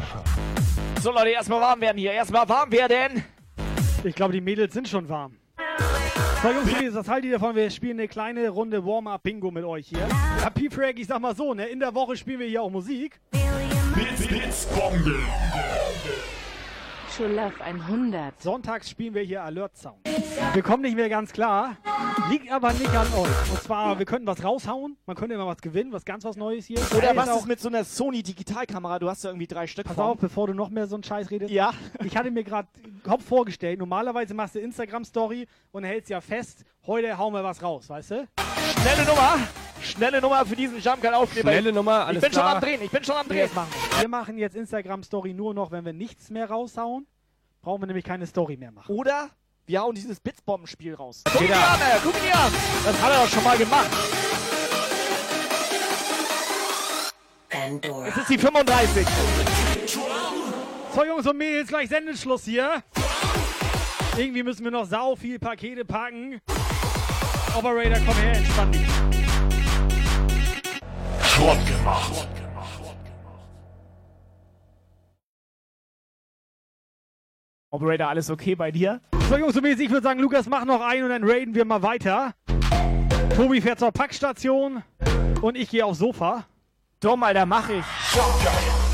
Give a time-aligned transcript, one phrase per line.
[0.00, 0.24] Geschah.
[1.00, 2.12] So Leute, erstmal warm werden hier.
[2.12, 3.24] Erstmal warm werden.
[4.04, 5.36] Ich glaube, die Mädels sind schon warm.
[6.42, 7.56] So, Jungs, Mädels, was haltet ihr davon?
[7.56, 10.06] Wir spielen eine kleine Runde Warm-Up-Bingo mit euch hier.
[10.40, 11.66] Ja, P-Frag, ich sag mal so, ne?
[11.66, 13.18] In der Woche spielen wir hier auch Musik.
[13.94, 15.16] Bits, Bits, Bombe.
[17.16, 18.42] True Love 100.
[18.42, 19.96] Sonntags spielen wir hier Alert Sound.
[20.52, 21.76] Wir kommen nicht mehr ganz klar.
[22.28, 23.50] Liegt aber nicht an euch.
[23.52, 24.98] Und zwar, wir könnten was raushauen.
[25.06, 26.78] Man könnte immer was gewinnen, was ganz was Neues hier.
[26.94, 28.98] Oder was auch- ist mit so einer Sony Digitalkamera?
[28.98, 30.04] Du hast ja irgendwie drei Stück Pass von.
[30.04, 31.50] auf, bevor du noch mehr so einen Scheiß redest.
[31.50, 31.72] Ja.
[32.04, 32.68] Ich hatte mir gerade
[33.02, 37.88] Kopf vorgestellt, normalerweise machst du Instagram-Story und hältst ja fest, heute hauen wir was raus,
[37.88, 38.28] weißt du?
[38.80, 39.38] Schnelle Nummer.
[39.82, 41.50] Schnelle Nummer für diesen Jumpcat-Aufkleber.
[41.50, 42.54] Schnelle Nummer, Ich alles bin schon klar.
[42.56, 42.82] am Drehen.
[42.82, 43.50] Ich bin schon am Drehen.
[43.54, 44.00] Machen wir.
[44.00, 47.06] wir machen jetzt Instagram-Story nur noch, wenn wir nichts mehr raushauen.
[47.62, 48.94] Brauchen wir nämlich keine Story mehr machen.
[48.94, 49.30] Oder
[49.66, 51.22] wir hauen dieses Blitzbombenspiel raus.
[51.30, 51.98] Guck ihn dir an, ey.
[52.02, 52.52] Guck ihn dir an.
[52.84, 53.90] Das hat er doch schon mal gemacht.
[58.08, 59.06] Es ist die 35.
[60.94, 62.82] So, Jungs und Mädels, gleich Sendeschluss hier.
[64.16, 66.40] Irgendwie müssen wir noch sau viel Pakete packen.
[67.56, 68.86] Operator, komm her, entspann dich.
[71.22, 72.28] Schrott gemacht.
[77.70, 79.00] Operator, alles okay bei dir?
[79.30, 81.64] So, Jungs und Mädels, ich würde sagen, Lukas, mach noch einen und dann raiden wir
[81.64, 82.34] mal weiter.
[83.34, 84.82] Tobi fährt zur Packstation
[85.40, 86.44] und ich gehe aufs Sofa.
[87.00, 87.84] Dumm, Alter, mach ich.
[88.14, 88.86] Jump Guile.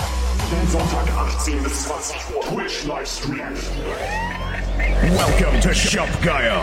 [0.68, 2.42] Sonntag 18 bis 20 Uhr.
[2.42, 3.40] Twitch Livestream.
[5.02, 5.70] Welcome to
[6.22, 6.60] Guile.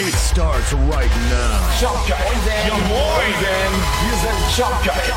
[0.00, 1.78] It starts right now.
[1.78, 2.66] Jump Guile.
[2.66, 3.72] Ja moin denn.
[4.02, 5.14] Wir sind Jump Guile.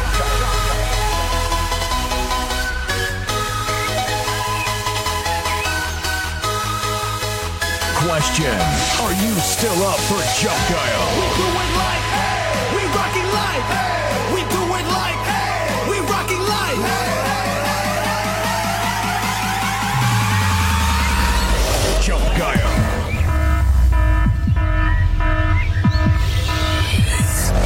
[8.06, 8.60] Question.
[9.02, 11.08] Are you still up for Jump Guile?
[11.18, 12.06] We do it like,
[12.76, 13.66] we rocking life.
[13.74, 14.06] We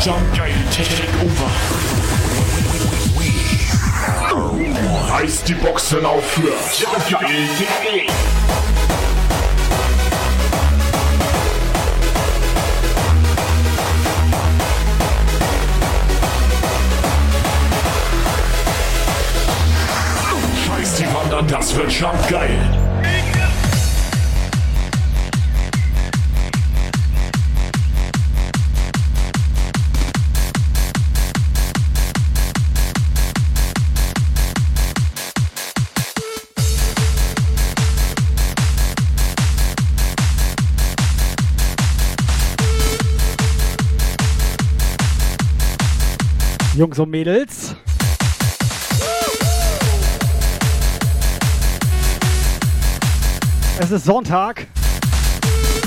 [0.03, 1.51] Jump Guile take over.
[5.11, 8.07] Reißt die Boxen auf für jumpguile.de.
[20.65, 22.80] Scheiß die Wand an, das wird Jump geil.
[46.81, 47.75] Jungs und Mädels.
[53.79, 54.65] Es ist Sonntag.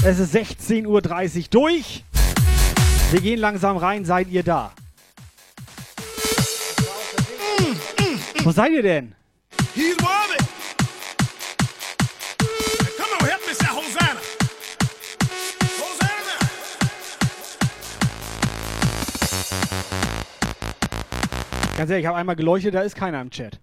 [0.04, 1.03] Es ist 16.30 Uhr
[1.50, 2.04] durch.
[3.10, 4.04] Wir gehen langsam rein.
[4.04, 4.71] Seid ihr da?
[8.44, 9.16] Wo seid ihr denn?
[9.75, 10.24] He's worthy.
[21.84, 23.61] Ganz ehrlich, ich habe einmal geleuchtet, da ist keiner im Chat.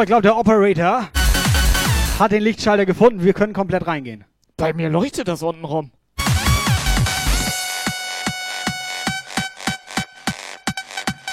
[0.00, 1.10] So, ich glaube, der Operator
[2.18, 3.22] hat den Lichtschalter gefunden.
[3.22, 4.24] Wir können komplett reingehen.
[4.56, 5.90] Bei mir leuchtet das unten rum.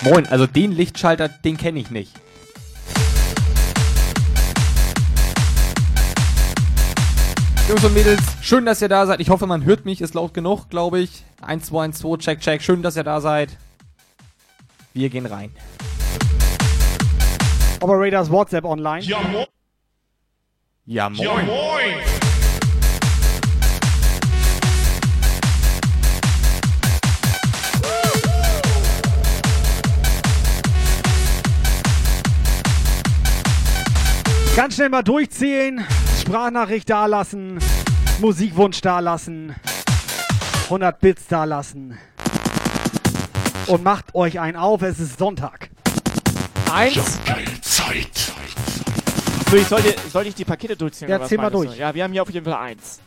[0.01, 2.11] Moin, also den Lichtschalter, den kenne ich nicht.
[7.69, 9.21] Jungs und Mädels, schön, dass ihr da seid.
[9.21, 11.23] Ich hoffe, man hört mich, ist laut genug, glaube ich.
[11.41, 12.61] 1, 2, 1, 2, check, check.
[12.61, 13.55] Schön, dass ihr da seid.
[14.93, 15.51] Wir gehen rein.
[17.79, 19.01] Operators WhatsApp online.
[19.01, 19.45] Ja, moin.
[20.85, 21.21] Ja, moin.
[21.21, 22.17] Ja, moin.
[34.55, 35.85] Ganz schnell mal durchzählen.
[36.19, 37.59] Sprachnachricht dalassen.
[38.19, 39.55] Musikwunsch dalassen.
[40.63, 41.95] 100 Bits dalassen.
[43.67, 45.69] Und macht euch einen auf, es ist Sonntag.
[46.73, 47.19] Eins.
[47.87, 48.33] Zeit.
[49.49, 51.09] So, ich sollte, sollte ich die Pakete durchziehen?
[51.09, 51.63] Ja, oder was zähl mal meinst du?
[51.67, 51.77] durch.
[51.77, 52.99] Ja, wir haben hier auf jeden Fall eins.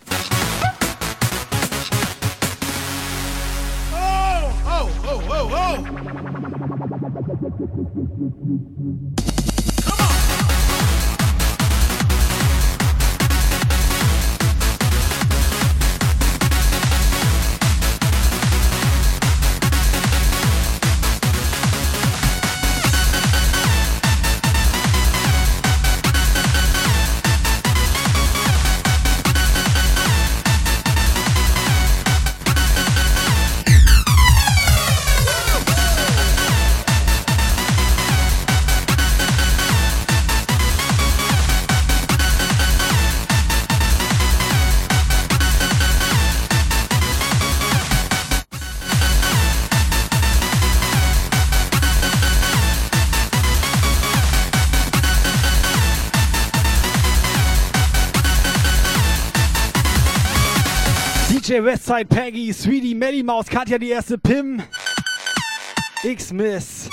[61.65, 64.63] Westside, Peggy, Sweetie, Melly Maus, Katja die erste, Pim,
[66.03, 66.89] X-Miss,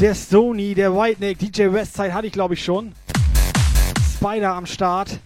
[0.00, 2.92] der Sony, der Whiteneck, DJ Westside hatte ich glaube ich schon.
[4.14, 5.18] Spider am Start.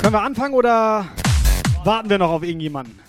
[0.00, 1.06] Können wir anfangen oder
[1.84, 3.03] warten wir noch auf irgendjemanden?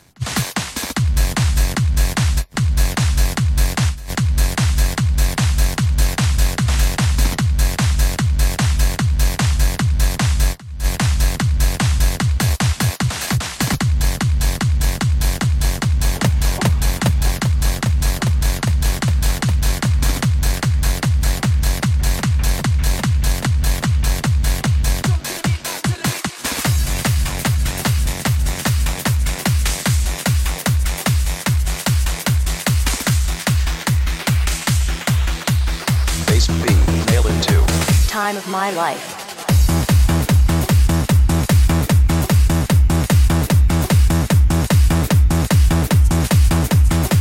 [38.75, 39.24] Life.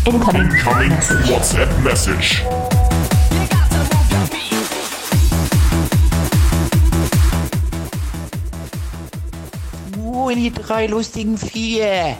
[0.04, 0.48] Incoming.
[0.58, 0.90] Coming
[1.30, 2.42] WhatsApp message.
[9.96, 12.16] Moin, die drei lustigen Vier.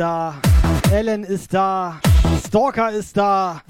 [0.00, 0.34] Da,
[0.90, 2.00] Ellen ist da,
[2.46, 3.60] Stalker ist da.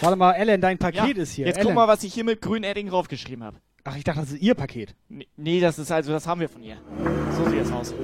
[0.00, 1.46] Warte mal, Ellen, dein Paket ist hier.
[1.46, 1.68] Jetzt Ellen.
[1.68, 3.58] guck mal, was ich hier mit grünem Edding draufgeschrieben habe.
[3.84, 4.96] Ach, ich dachte, das ist ihr Paket.
[5.08, 6.76] Nee, nee, das ist also, das haben wir von ihr.
[7.36, 7.94] So sieht es aus.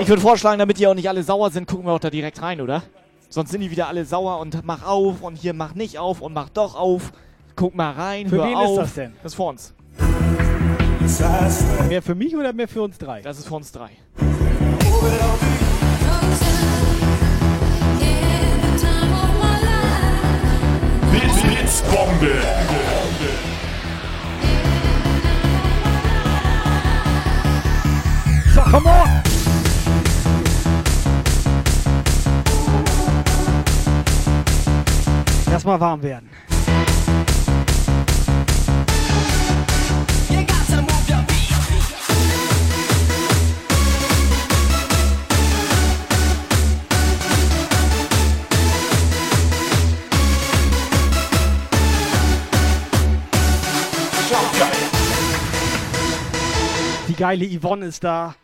[0.00, 2.42] Ich würde vorschlagen, damit die auch nicht alle sauer sind, gucken wir auch da direkt
[2.42, 2.82] rein, oder?
[3.28, 6.34] Sonst sind die wieder alle sauer und mach auf und hier mach nicht auf und
[6.34, 7.12] mach doch auf.
[7.54, 8.78] Guck mal rein, Für hör wen ist auf.
[8.80, 9.12] das denn?
[9.22, 9.75] Das ist für uns.
[11.18, 13.22] Mehr für mich oder mehr für uns drei?
[13.22, 13.88] Das ist für uns drei.
[21.10, 22.32] Blitz, Blitzbombe.
[28.54, 29.22] So, come on!
[35.50, 36.28] Erstmal warm werden.
[57.16, 58.34] Geile Yvonne ist da.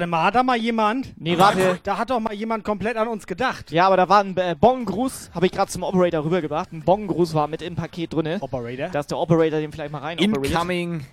[0.00, 1.12] Warte mal, hat da mal jemand?
[1.20, 1.78] Nee, warte.
[1.82, 3.70] Da hat doch mal jemand komplett an uns gedacht.
[3.70, 6.72] Ja, aber da war ein äh, Bong-Gruß, habe ich gerade zum Operator rübergebracht.
[6.72, 8.38] Ein Bong-Gruß war mit im Paket drinne.
[8.40, 8.88] Operator.
[8.88, 10.16] Da ist der Operator den vielleicht mal rein.
[10.16, 11.04] Incoming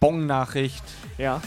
[0.00, 0.84] Bong-Nachricht.
[1.16, 1.40] Ja.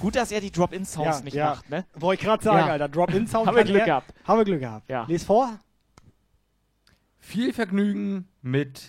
[0.00, 1.84] Gut, dass er die Drop-In-Sounds nicht macht, ne?
[1.94, 2.72] Wollte ich gerade sagen, Ja.
[2.72, 2.88] Alter.
[2.88, 3.46] Drop-In-Sound.
[3.48, 4.14] Haben wir Glück er- gehabt.
[4.26, 4.88] Haben wir Glück gehabt.
[4.88, 5.04] Ja.
[5.08, 5.58] Lies vor.
[7.18, 8.80] Viel Vergnügen mit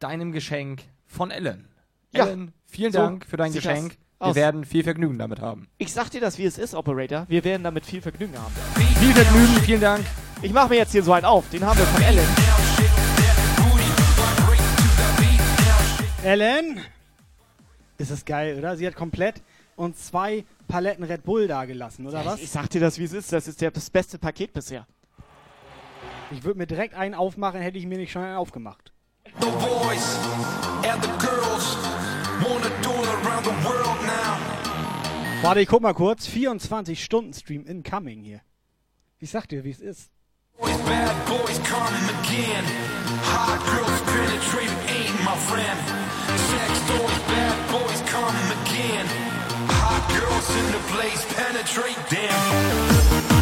[0.00, 1.68] deinem Geschenk von Ellen.
[2.12, 2.26] Ja.
[2.26, 3.90] Ellen, vielen So Dank für dein Geschenk.
[3.90, 4.34] das Wir aus.
[4.34, 5.68] werden viel Vergnügen damit haben.
[5.78, 7.24] Ich sag dir das, wie es ist, Operator.
[7.28, 8.52] Wir werden damit viel Vergnügen haben.
[8.98, 10.04] Viel Vergnügen, vielen Dank.
[10.42, 11.48] Ich mache mir jetzt hier so einen auf.
[11.50, 12.26] Den haben wir von Ellen.
[16.24, 16.80] Ellen.
[17.96, 18.76] Ist das geil, oder?
[18.76, 19.40] Sie hat komplett
[19.76, 22.40] uns zwei Paletten Red Bull da gelassen, oder was?
[22.40, 23.32] Ich sag dir das, wie es ist.
[23.32, 24.84] Das ist der, das beste Paket bisher.
[26.32, 28.92] Ich würde mir direkt einen aufmachen, hätte ich mir nicht schon einen aufgemacht.
[29.40, 30.18] The boys
[30.82, 31.76] and the girls
[32.42, 34.38] wanna do it around the world now.
[35.42, 36.26] Warte, ich guck mal kurz.
[36.26, 38.40] 24 Stunden Stream incoming hier.
[39.20, 40.10] Ich sag dir, wie es ist.
[40.58, 42.64] Boys, bad boys come again.
[43.22, 45.78] Hot girls penetrate ain't my friend.
[46.50, 49.06] Sex toys, bad boys come again.
[49.68, 53.37] Hot girls in the place penetrate them.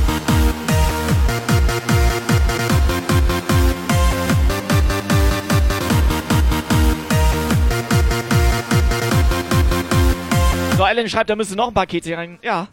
[10.76, 12.38] So, Ellen schreibt, da müsste noch ein Paket hier rein.
[12.42, 12.68] Ja.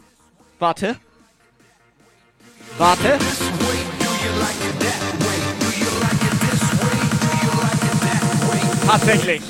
[0.59, 0.97] Warte.
[2.77, 3.17] Warte.
[8.85, 9.41] Tatsächlich.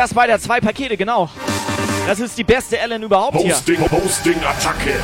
[0.00, 1.28] Ja, Spider, zwei Pakete, genau.
[2.06, 3.52] Das ist die beste Ellen überhaupt hier.
[3.52, 4.94] Posting, Posting, Attacke.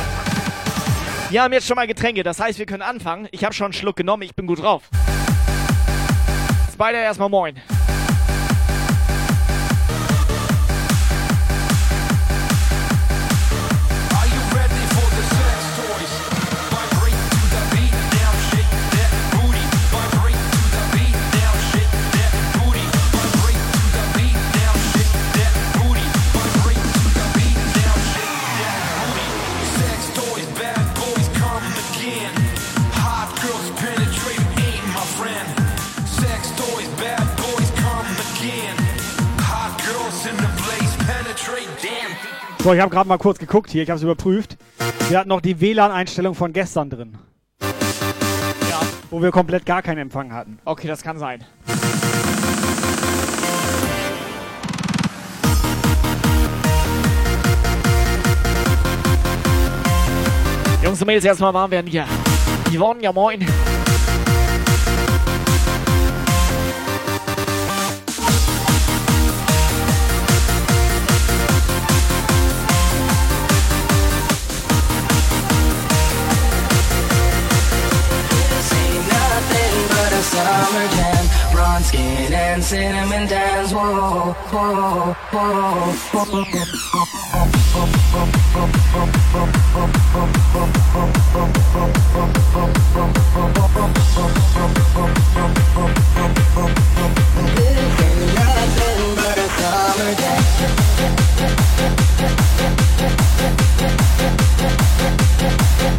[1.29, 3.27] Wir haben jetzt schon mal Getränke, das heißt, wir können anfangen.
[3.29, 4.89] Ich habe schon einen Schluck genommen, ich bin gut drauf.
[6.73, 7.61] Spider, erstmal moin.
[42.67, 44.57] So, ich habe gerade mal kurz geguckt hier, ich habe es überprüft.
[45.07, 47.17] Wir hatten noch die WLAN-Einstellung von gestern drin.
[47.61, 48.81] Ja.
[49.09, 50.59] Wo wir komplett gar keinen Empfang hatten.
[50.65, 51.45] Okay, das kann sein.
[60.83, 62.05] Jungs und Mädels, erstmal warm werden hier.
[62.69, 63.47] Yvonne, ja moin.
[81.87, 83.71] Skin and cinnamon dance.
[83.71, 85.95] Whoa, whoa, whoa,
[98.03, 100.41] ain't nothing but a summer jam.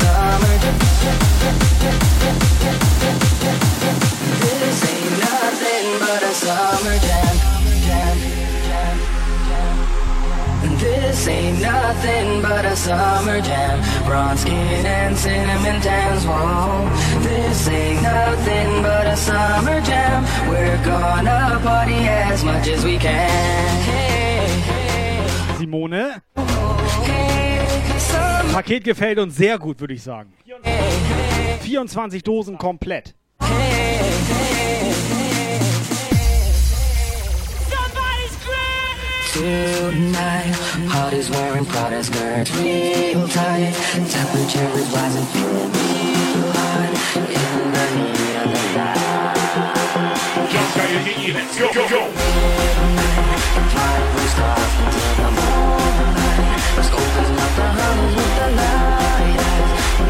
[0.01, 2.58] Summer jam.
[6.19, 7.37] But a summer jam.
[10.79, 14.05] This ain't nothing but a summer jam.
[14.05, 16.25] Bronze skin and cinnamon tans.
[16.25, 16.91] Whoa.
[17.23, 20.25] This ain't nothing but a summer jam.
[20.49, 23.83] We're gonna party as much as we can.
[23.85, 24.49] Hey,
[25.59, 26.21] Simone,
[27.05, 30.33] hey, summer, Paket gefällt uns sehr gut, würde ich sagen.
[31.63, 33.15] 24 Dosen komplett.
[39.39, 40.51] Tonight,
[40.91, 43.73] parties wearing Prada skirts real tight.
[44.11, 47.23] Temperature is rising, feeling real hot in
[47.71, 49.39] the heat of the night.
[50.51, 52.11] Jump geil, GE, let's go, go, go.
[53.71, 56.59] Flying blue stars into the moonlight.
[56.75, 59.39] Let's open up the hunters with the light.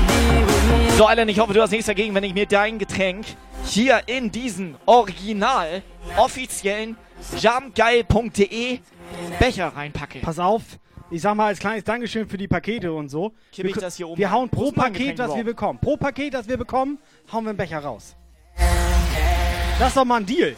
[0.08, 2.78] Be with me So, Alter, ich hoffe, du hast nichts dagegen, wenn ich mir dein
[2.78, 3.26] Getränk
[3.66, 5.82] hier in diesen original
[6.16, 6.96] offiziellen
[7.38, 8.78] jumpgeil.de
[9.38, 10.20] Becher reinpacke.
[10.20, 10.62] Pass auf,
[11.10, 13.32] ich sag mal als kleines Dankeschön für die Pakete und so.
[13.52, 15.78] Kipp wir, ich das hier oben wir hauen pro Paket, das wir bekommen.
[15.80, 16.98] Pro Paket, das wir bekommen,
[17.32, 18.16] hauen wir einen Becher raus.
[19.78, 20.54] Das ist doch mal ein Deal.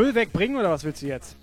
[0.00, 1.36] Müll wegbringen oder was willst du jetzt?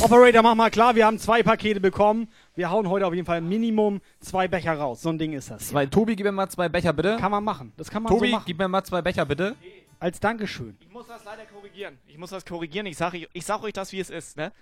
[0.00, 2.28] Operator, mach mal klar, wir haben zwei Pakete bekommen.
[2.54, 5.02] Wir hauen heute auf jeden Fall Minimum zwei Becher raus.
[5.02, 5.68] So ein Ding ist das.
[5.68, 7.18] Zwei, Tobi, gib mir mal zwei Becher, bitte.
[7.18, 7.74] Kann man machen.
[7.76, 8.44] Das kann man Tobi, so machen.
[8.46, 9.54] gib mir mal zwei Becher, bitte.
[10.00, 10.74] Als Dankeschön.
[10.80, 11.98] Ich muss das leider korrigieren.
[12.06, 12.86] Ich muss das korrigieren.
[12.86, 14.38] Ich sage ich sag euch das, wie es ist.
[14.38, 14.52] Ne?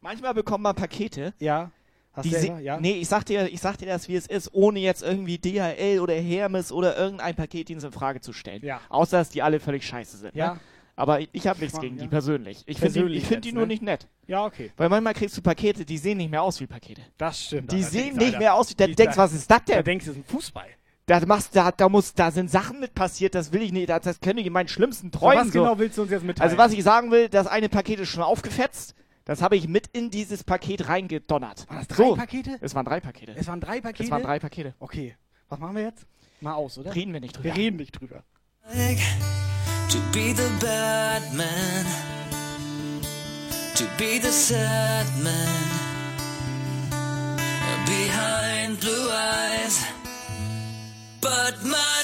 [0.00, 1.34] Manchmal bekommt man Pakete.
[1.38, 1.70] Ja.
[2.18, 2.60] Hast Die selber?
[2.60, 2.80] Ja.
[2.80, 6.00] Nee, ich sag, dir, ich sag dir das, wie es ist, ohne jetzt irgendwie DHL
[6.00, 8.62] oder Hermes oder irgendein Paketdienst in Frage zu stellen.
[8.64, 8.80] Ja.
[8.88, 10.34] Außer, dass die alle völlig scheiße sind.
[10.34, 10.54] Ja.
[10.54, 10.60] Ne?
[10.96, 12.02] Aber ich, ich habe nichts gegen ja.
[12.02, 12.64] die persönlich.
[12.66, 13.68] Ich finde die, ich find die nur ne?
[13.68, 14.08] nicht nett.
[14.26, 14.72] Ja, okay.
[14.76, 17.02] Weil manchmal kriegst du Pakete, die sehen nicht mehr aus wie Pakete.
[17.16, 17.70] Das stimmt.
[17.70, 18.38] Die sehen nicht Alter.
[18.38, 18.74] mehr aus wie.
[18.74, 19.84] Da denkst da- was ist das Da denn?
[19.84, 20.66] denkst du, das ist ein Fußball.
[21.06, 23.88] Da, machst, da, da, muss, da sind Sachen mit passiert, das will ich nicht.
[23.88, 25.46] Das, das könnte ich in meinen schlimmsten Träumen.
[25.46, 25.62] was so.
[25.62, 26.50] genau willst du uns jetzt mitteilen?
[26.50, 28.94] Also was ich sagen will, das eine Paket ist schon aufgefetzt.
[29.28, 31.68] Das habe ich mit in dieses Paket reingedonnert.
[31.68, 32.16] Waren das drei so.
[32.16, 32.56] Pakete?
[32.62, 33.34] Es waren drei Pakete.
[33.36, 34.04] Es waren drei Pakete?
[34.04, 34.74] Es waren drei Pakete.
[34.78, 35.16] Okay.
[35.50, 36.06] Was machen wir jetzt?
[36.40, 36.94] Mal aus, oder?
[36.94, 37.44] Reden wir nicht drüber.
[37.44, 38.24] Wir reden nicht drüber.
[39.90, 41.84] To be the bad man,
[43.74, 45.32] to be the sad man,
[47.84, 49.84] behind blue eyes.
[51.20, 51.97] But my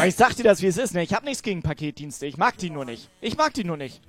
[0.00, 0.94] Aber ich sag dir das, wie es ist.
[0.94, 1.02] Ne?
[1.02, 2.24] Ich habe nichts gegen Paketdienste.
[2.24, 3.10] Ich mag die nur nicht.
[3.20, 4.00] Ich mag die nur nicht.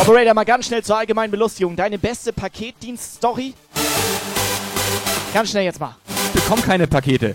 [0.00, 1.74] Operator, mal ganz schnell zur allgemeinen Belustigung.
[1.74, 3.54] Deine beste Paketdienst-Story?
[5.34, 5.96] Ganz schnell jetzt mal.
[6.34, 7.34] Ich bekomme keine Pakete.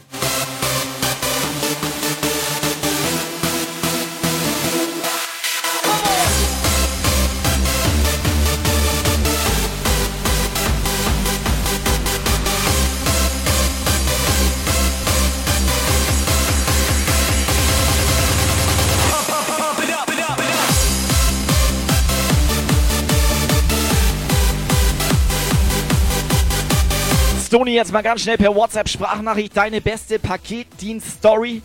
[27.56, 31.62] Stony, jetzt mal ganz schnell per WhatsApp-Sprachnachricht deine beste Paketdienst-Story.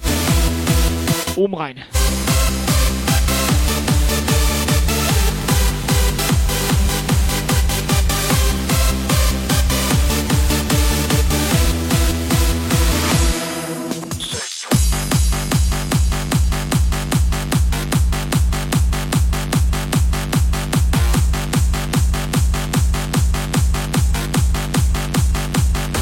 [1.35, 1.83] Oben rein.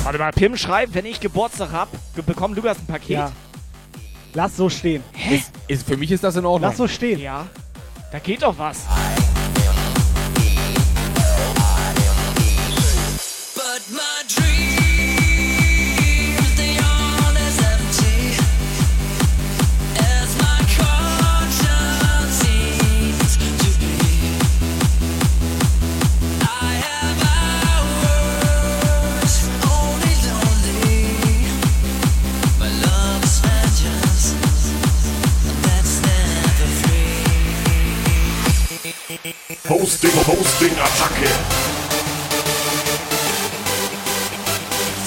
[0.09, 3.11] Warte mal, Pim schreibt, wenn ich Geburtstag hab, ge- bekomm Lukas ein Paket.
[3.11, 3.31] Ja.
[4.33, 5.05] Lass so stehen.
[5.31, 6.71] Ist, ist, für mich ist das in Ordnung.
[6.71, 7.21] Lass so stehen.
[7.21, 7.47] Ja.
[8.11, 8.87] Da geht doch was.
[39.69, 41.29] Hosting, Hosting, Attacke.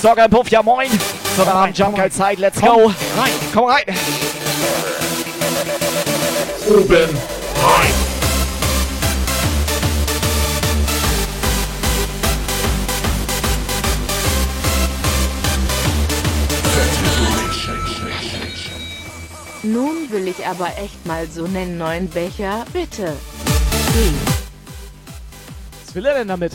[0.02, 0.90] Soccer Puff, ja moin.
[1.36, 1.98] So, wir haben Jump.
[2.12, 2.86] Zeit, let's Komm go.
[2.86, 3.32] rein.
[3.54, 3.84] Komm rein.
[6.72, 7.10] oben
[7.64, 7.94] rein.
[19.64, 22.66] Nun will ich aber echt mal so einen neuen Becher.
[22.74, 23.16] Bitte.
[23.94, 24.41] Geh.
[25.94, 26.54] Will er denn damit?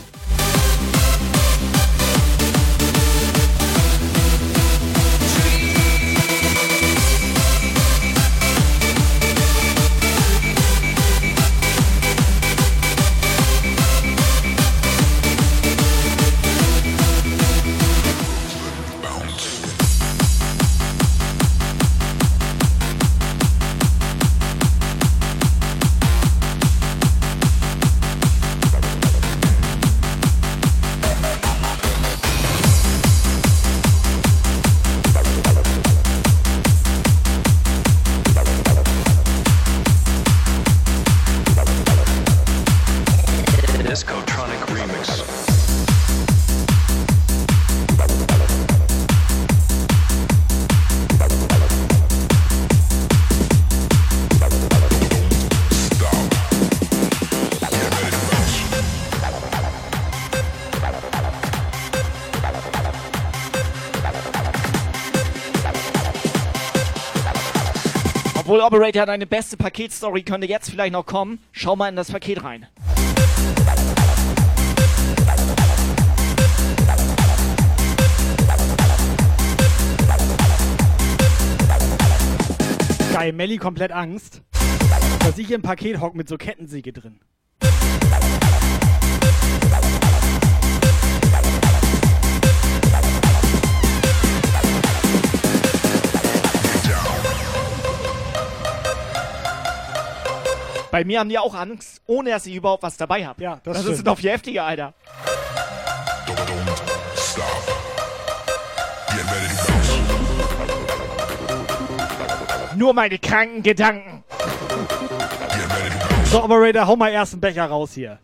[68.67, 71.39] Obwohl Operator deine beste Paketstory könnte jetzt vielleicht noch kommen.
[71.53, 72.67] Schau mal in das Paket rein.
[83.13, 84.41] Geil, Melli komplett Angst,
[85.21, 87.21] dass ich im Paket hock mit so Kettensäge drin.
[100.91, 103.43] Bei mir haben die auch Angst, ohne dass ich überhaupt was dabei habe.
[103.43, 103.97] Ja, das das stimmt.
[103.97, 104.93] ist noch viel heftiger, Alter.
[112.75, 114.23] Nur meine kranken Gedanken.
[116.25, 118.19] So, Operator, hau mal erst einen Becher raus hier.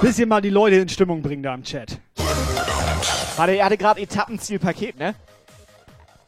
[0.00, 1.98] Bisschen mal die Leute in Stimmung bringen da im Chat.
[3.36, 5.14] Warte, er hatte gerade Etappenzielpaket, ne?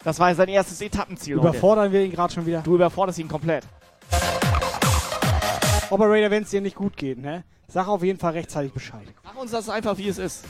[0.05, 1.37] Das war sein erstes Etappenziel.
[1.37, 2.61] Überfordern wir ihn gerade schon wieder?
[2.63, 3.65] Du überforderst ihn komplett.
[5.91, 7.45] Operator, wenn es dir nicht gut geht, ne?
[7.69, 9.07] Sag auf jeden Fall rechtzeitig Bescheid.
[9.23, 10.45] Mach uns das einfach, wie es ist.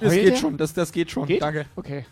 [0.00, 1.26] Das Heult geht schon, das, das geht schon.
[1.26, 1.42] Geht?
[1.42, 1.66] Danke.
[1.76, 2.04] Okay.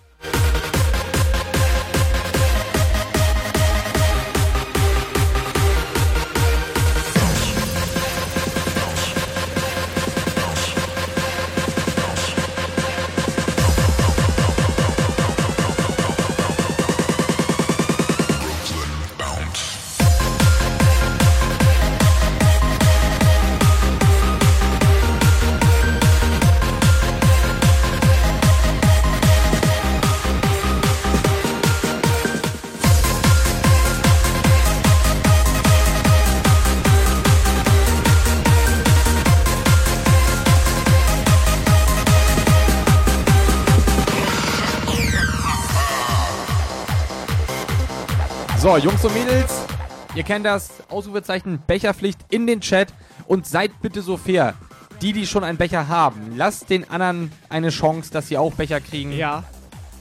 [48.63, 49.67] So, Jungs und Mädels,
[50.15, 52.95] ihr kennt das Ausrufezeichen Becherpflicht in den Chat
[53.27, 54.55] und seid bitte so fair.
[55.01, 58.81] Die, die schon einen Becher haben, lasst den anderen eine Chance, dass sie auch Becher
[58.81, 59.11] kriegen.
[59.11, 59.43] Ja.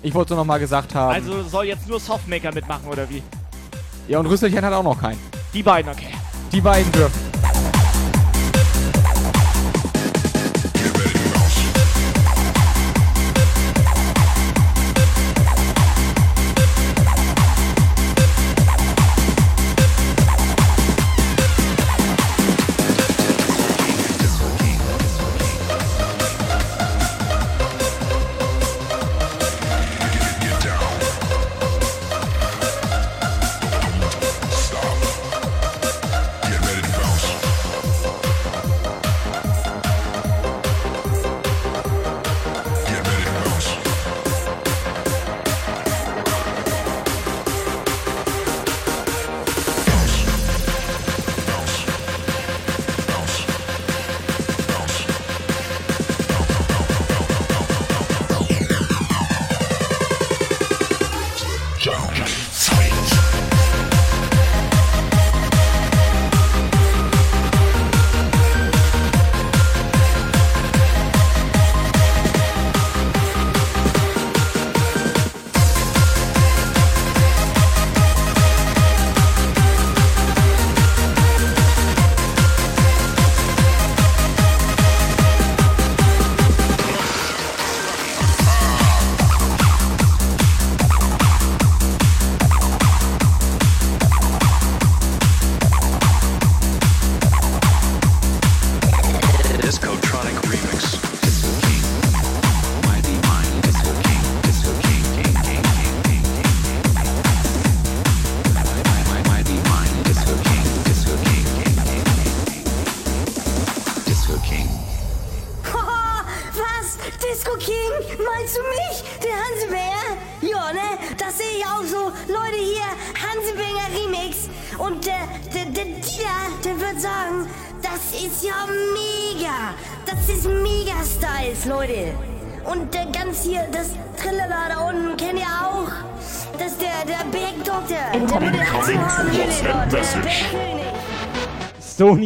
[0.04, 1.12] Ich wollte es nur noch mal gesagt haben.
[1.12, 3.24] Also soll jetzt nur Softmaker mitmachen, oder wie?
[4.08, 5.20] ja, und Rüsselchen hat auch noch keinen.
[5.56, 6.14] Die beiden, okay.
[6.52, 7.31] Die beiden dürfen.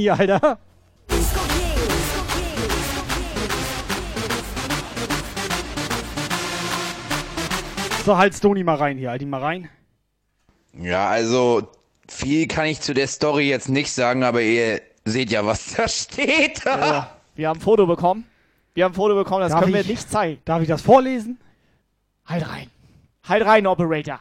[0.06, 0.60] Stony, Alter.
[8.06, 9.10] So, halt Stony mal rein hier.
[9.10, 9.70] Halt ihn mal rein.
[10.74, 11.68] Ja, also
[12.08, 15.88] viel kann ich zu der Story jetzt nicht sagen, aber ihr seht ja, was da
[15.88, 16.64] steht.
[16.66, 18.26] Ja, wir haben ein Foto bekommen.
[18.76, 20.40] Wir haben ein Foto bekommen, das Darf können wir ich- nicht zeigen.
[20.46, 21.40] Darf ich das vorlesen?
[22.26, 22.68] Halt rein.
[23.28, 24.20] Halt rein, Operator.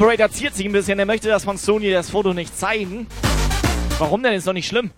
[0.00, 0.98] Operator ziert sich ein bisschen.
[0.98, 3.06] Er möchte das von Sony das Foto nicht zeigen.
[3.98, 4.32] Warum denn?
[4.32, 4.92] Ist doch nicht schlimm.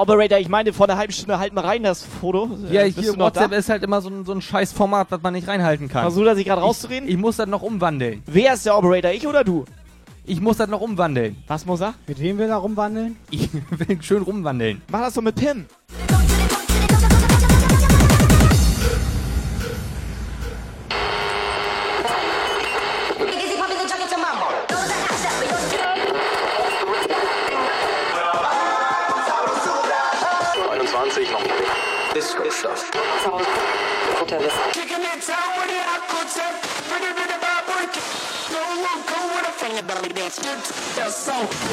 [0.00, 2.50] Operator, ich meine, vor einer halben Stunde halt mal rein das Foto.
[2.70, 3.56] Ja, Äh, bist hier WhatsApp da?
[3.56, 6.02] ist halt immer so ein, so ein scheiß Format, was man nicht reinhalten kann.
[6.02, 7.08] Versuch das sich gerade rauszureden?
[7.08, 8.22] Ich, ich muss das noch umwandeln.
[8.26, 9.64] Wer ist der Operator, ich oder du?
[10.26, 11.36] Ich muss das noch umwandeln.
[11.48, 11.94] Was muss er?
[12.06, 13.16] Mit wem will er rumwandeln?
[13.30, 14.80] Ich will schön rumwandeln.
[14.90, 15.66] Mach das doch mit Pim.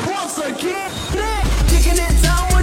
[0.08, 0.92] Once again,
[1.68, 2.57] kicking it down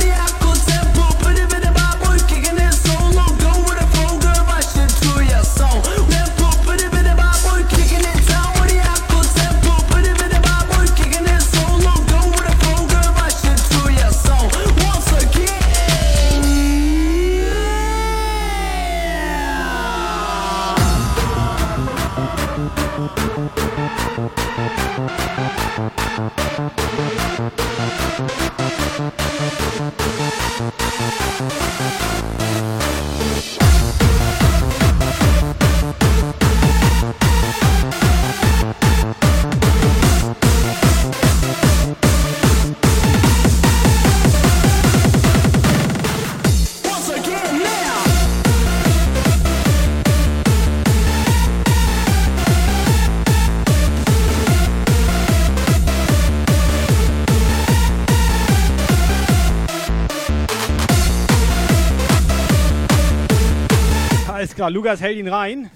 [64.65, 65.71] klar, Lukas hält ihn rein.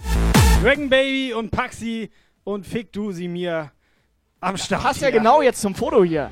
[0.63, 2.11] Dragon Baby und Paxi
[2.45, 3.71] und Fick du sie mir
[4.41, 4.83] am Start.
[4.83, 6.31] Passt ja genau jetzt zum Foto hier.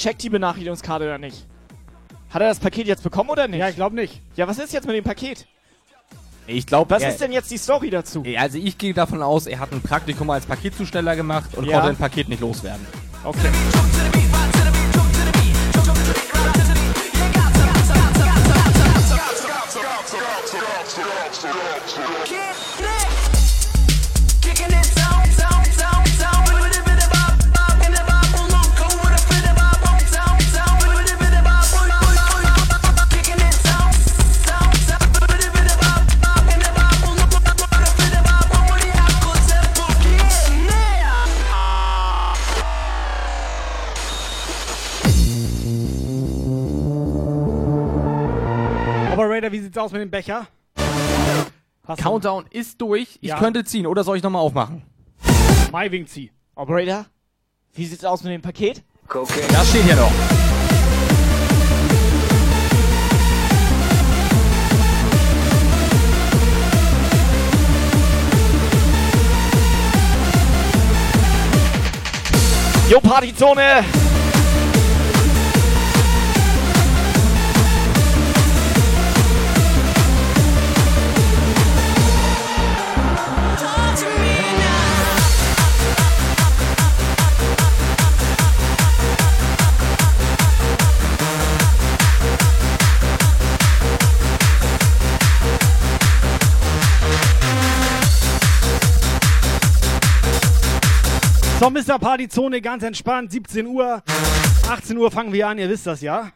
[0.00, 1.46] Checkt die Benachrichtigungskarte oder nicht?
[2.30, 3.60] Hat er das Paket jetzt bekommen oder nicht?
[3.60, 4.20] Ja, ich glaube nicht.
[4.36, 5.46] Ja, was ist jetzt mit dem Paket?
[6.46, 8.24] Ich glaube, Was ist denn jetzt die Story dazu?
[8.36, 11.74] Also ich gehe davon aus, er hat ein Praktikum als Paketzusteller gemacht und Ja.
[11.74, 12.84] konnte ein Paket nicht loswerden.
[13.22, 13.50] Okay.
[49.40, 50.46] Operator, wie sieht's aus mit dem Becher?
[51.86, 53.18] Hast du- Countdown ist durch.
[53.22, 53.38] Ich Ja.
[53.38, 54.82] könnte ziehen oder soll ich nochmal aufmachen?
[55.72, 56.30] Maiwing zieh.
[56.54, 57.06] Operator,
[57.72, 58.82] wie sieht's aus mit dem Paket?
[59.08, 60.12] Das steht hier noch.
[72.88, 73.84] Jo, Partyzone!
[101.60, 101.98] So, Mr.
[101.98, 103.30] Partyzone, ganz entspannt.
[103.32, 104.02] 17 Uhr.
[104.66, 106.32] 18 Uhr fangen wir an, ihr wisst das ja.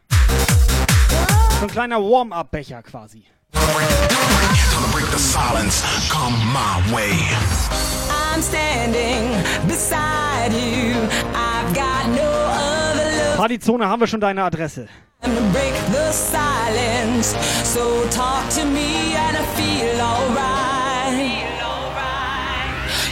[1.58, 3.24] So ein kleiner Warm-up-Becher quasi.
[4.92, 7.08] Break the silence, come my way.
[8.10, 9.30] I'm standing
[9.66, 10.94] beside you.
[11.32, 14.88] I've got no other love Partyzone, haben wir schon deine Adresse.
[15.22, 17.34] to break the silence.
[17.64, 20.74] So talk to me and I feel alright.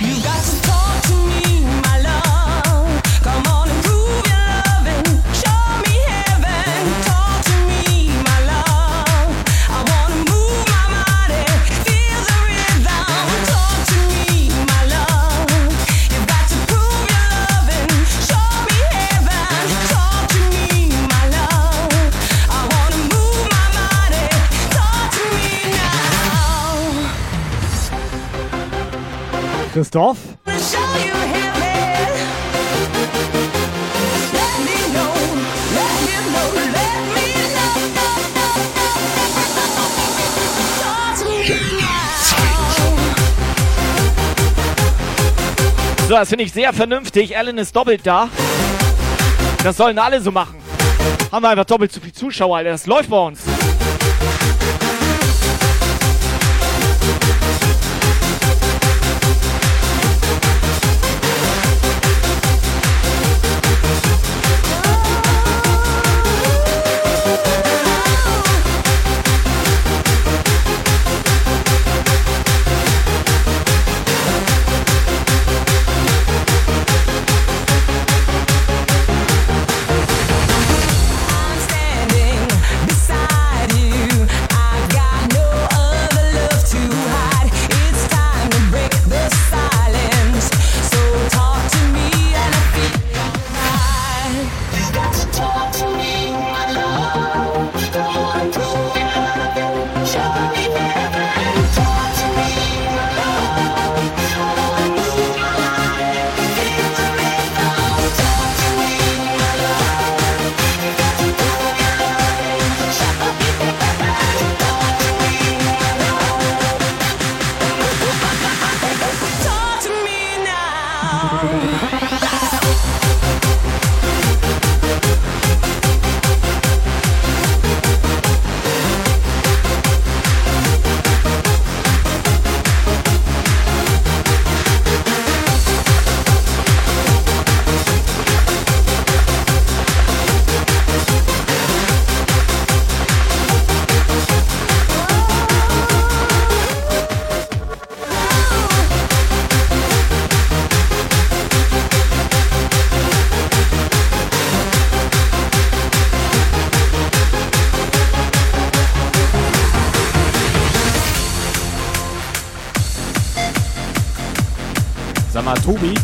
[0.03, 0.42] You got
[29.75, 30.17] now.
[46.09, 47.39] So, das finde ich sehr vernünftig.
[47.39, 48.29] Alan ist doppelt da.
[49.65, 50.57] Das sollen alle so machen.
[51.31, 52.71] Haben wir einfach doppelt so viel Zuschauer, Alter.
[52.71, 53.41] Das läuft bei uns.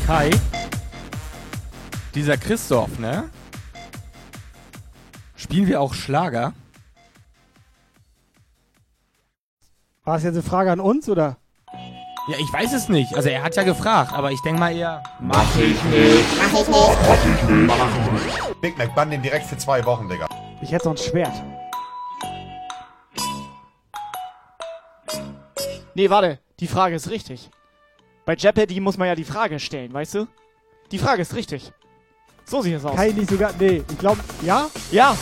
[0.08, 0.30] Kai,
[2.14, 3.28] dieser Christoph, ne?
[5.36, 6.54] Spielen wir auch Schlager?
[10.04, 11.36] War das jetzt eine Frage an uns oder?
[12.26, 13.14] Ja, ich weiß es nicht.
[13.16, 15.02] Also er hat ja gefragt, aber ich denke mal eher.
[15.20, 16.24] Mach ich nicht.
[16.38, 16.88] Mach ich nicht.
[17.06, 17.66] Mach ich nicht.
[17.66, 18.60] Mach ich nicht.
[18.62, 20.26] Big Mac, bann den direkt für zwei Wochen, Digga.
[20.62, 21.34] Ich hätte so ein Schwert.
[25.94, 26.38] Nee, warte.
[26.60, 27.50] Die Frage ist richtig.
[28.28, 30.28] Bei Jeopardy muss man ja die Frage stellen, weißt du?
[30.92, 31.72] Die Frage ist richtig.
[32.44, 32.98] So sieht es aus.
[32.98, 33.54] Nicht sogar.
[33.58, 34.20] Nee, ich glaube.
[34.42, 34.68] Ja?
[34.90, 35.16] Ja.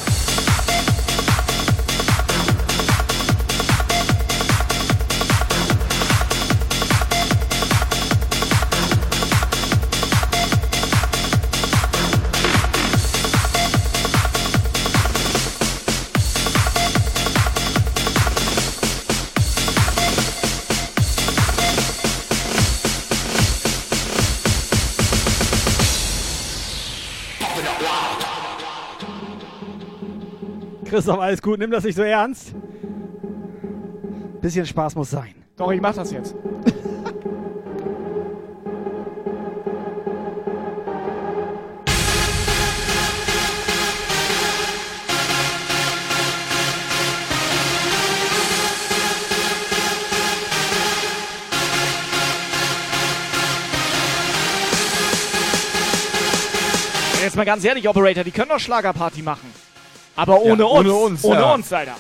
[30.97, 31.59] Christoph, alles gut.
[31.59, 32.55] Nimm das nicht so ernst.
[34.41, 35.35] Bisschen Spaß muss sein.
[35.55, 36.35] Doch, ich mach das jetzt.
[57.23, 59.66] Jetzt mal ganz ehrlich, Operator, die können doch Schlagerparty machen.
[60.17, 60.79] Aber ohne Ja, uns.
[60.89, 61.55] ohne uns, Ohne ja.
[61.55, 61.97] uns, Alter.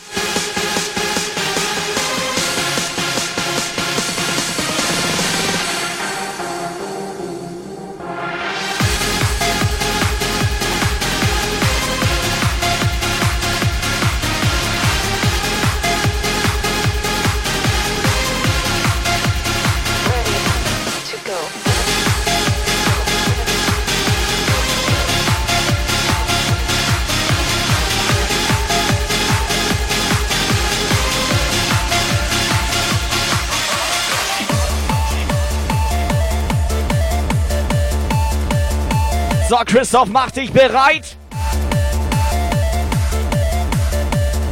[39.67, 41.17] Christoph, mach dich bereit.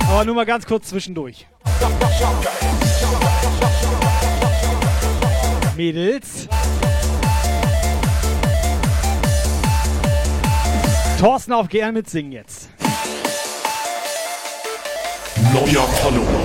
[0.08, 1.46] Aber nur mal ganz kurz zwischendurch.
[5.76, 6.48] Mädels.
[11.18, 12.68] Thorsten auf GR mitsingen jetzt.
[15.52, 16.43] Neuer Follower.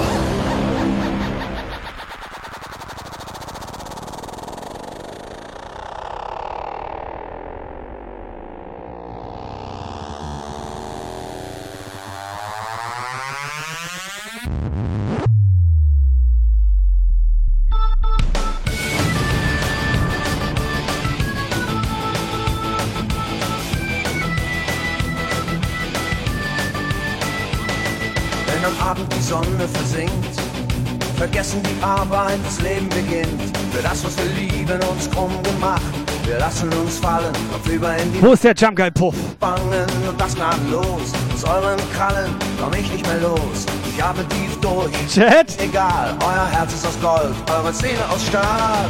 [38.21, 39.15] Wo ist der Jump Guy Puff?
[39.39, 41.13] Bangen und das gnadenlos.
[41.33, 43.65] Aus euren Krallen komm ich nicht mehr los.
[43.95, 44.91] Ich atme tief durch.
[45.07, 45.57] Chat?
[45.61, 48.85] Egal, euer Herz ist aus Gold, eure Zähne aus Stahl.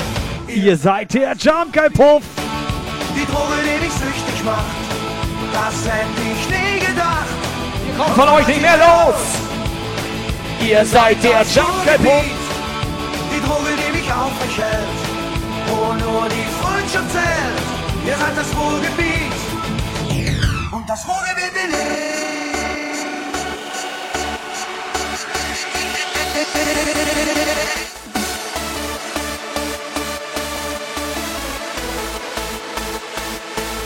[0.48, 2.24] Ihr seid der Jump Guy Puff.
[3.16, 4.66] Die Droge, die mich süchtig macht,
[5.54, 7.28] das hätte ich nie gedacht.
[7.88, 9.16] Ihr kommt von euch nicht mehr los.
[10.68, 14.88] Ihr seid der Jungle Die Droge, die mich aufrecht hält,
[15.68, 17.80] wo nur die Freundschaft zählt.
[18.06, 19.19] Ihr seid das Ruhrgebiet
[20.90, 21.06] das
[21.54, 22.80] bin ich.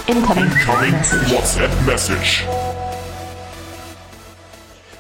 [0.08, 0.50] Incoming
[1.30, 2.46] WhatsApp Message.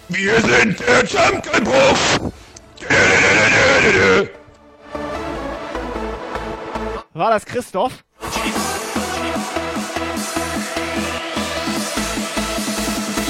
[0.09, 2.19] Wir sind der Jungle-Puff.
[7.13, 8.03] War das Christoph?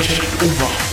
[0.00, 0.89] over.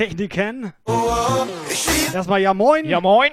[0.00, 1.46] Oh, oh.
[1.68, 2.86] Liebe Erstmal ja moin.
[2.86, 3.30] Ja, moin.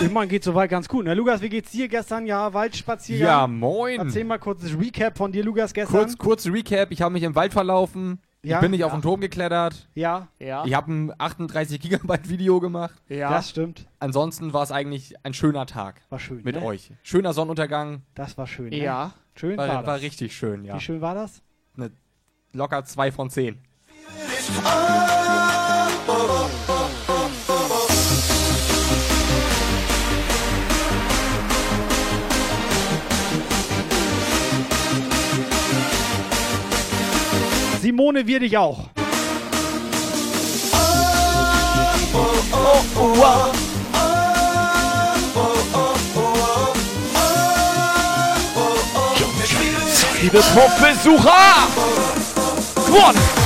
[0.00, 1.04] ich meine, geht soweit ganz gut.
[1.04, 1.14] Ne?
[1.14, 2.26] Lukas, wie geht's dir gestern?
[2.26, 3.26] Ja, Waldspaziergang.
[3.26, 3.98] Ja, moin.
[4.00, 5.96] Erzähl mal kurz das Recap von dir, Lukas, gestern.
[5.96, 8.20] Kurz, kurz Recap, ich habe mich im Wald verlaufen.
[8.42, 8.56] Ja?
[8.56, 8.98] Ich bin nicht auf Ja.
[8.98, 9.88] den Turm geklettert.
[9.94, 10.64] Ja, Ja.
[10.64, 12.94] Ich habe ein 38 Gigabyte Video gemacht.
[13.08, 13.30] Ja.
[13.30, 13.86] das stimmt.
[14.00, 16.42] Ansonsten war es eigentlich ein schöner Tag War schön.
[16.42, 16.62] mit ne?
[16.62, 16.90] euch.
[17.04, 18.02] Schöner Sonnenuntergang.
[18.14, 18.70] Das war schön.
[18.70, 18.78] Ne?
[18.82, 19.12] Ja.
[19.36, 19.86] Schön war, War, das.
[19.86, 20.74] war richtig schön, ja.
[20.74, 21.42] Wie schön war das?
[21.76, 21.92] Ne,
[22.52, 23.58] locker 2 von 10.
[37.82, 38.78] Simone, wir dich auch.
[50.20, 51.32] Liebe Pumpbesucher!
[52.88, 53.41] One!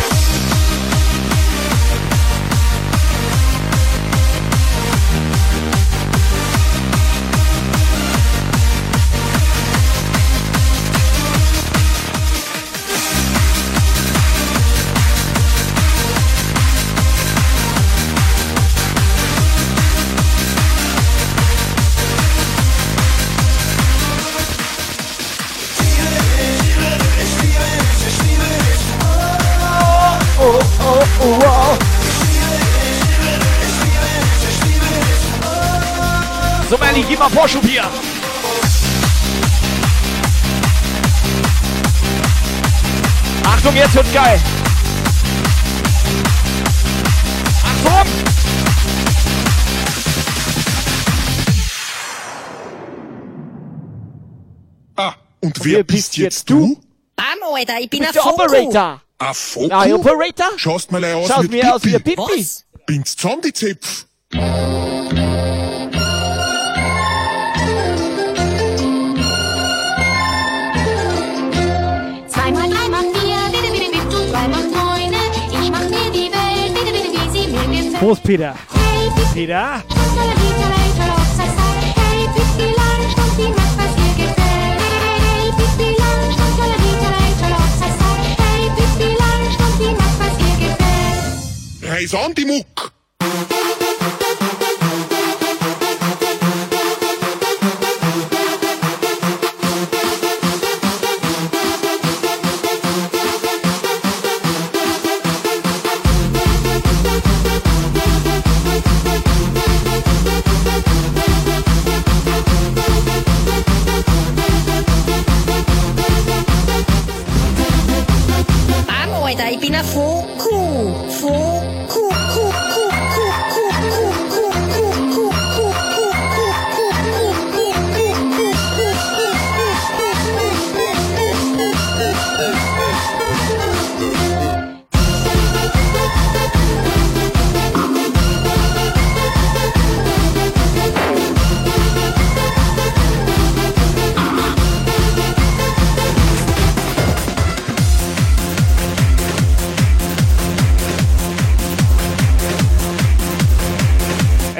[36.97, 37.84] Melli, gib mal Vorschub hier.
[43.44, 44.40] Achtung, jetzt wird's geil.
[47.62, 48.12] Achtung!
[54.97, 56.80] Ah, und wer bist jetzt du?
[57.16, 58.18] Arno, Alter, ich bin ein.
[58.18, 59.03] Operator.
[59.18, 59.68] Ein Foku?
[59.68, 60.47] Ja, Operator?
[60.57, 62.22] Schaust mal aus Schaust wie mir aus wie ein Pippi.
[62.22, 62.40] Pippi.
[62.40, 62.64] Was?
[62.86, 64.07] Bin's Zombie-Zipf?
[78.01, 78.55] Both Peter.
[79.32, 79.84] Peter.
[91.80, 92.95] Ez antimuk!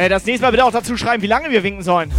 [0.09, 2.11] Das nächste Mal bitte auch dazu schreiben, wie lange wir winken sollen.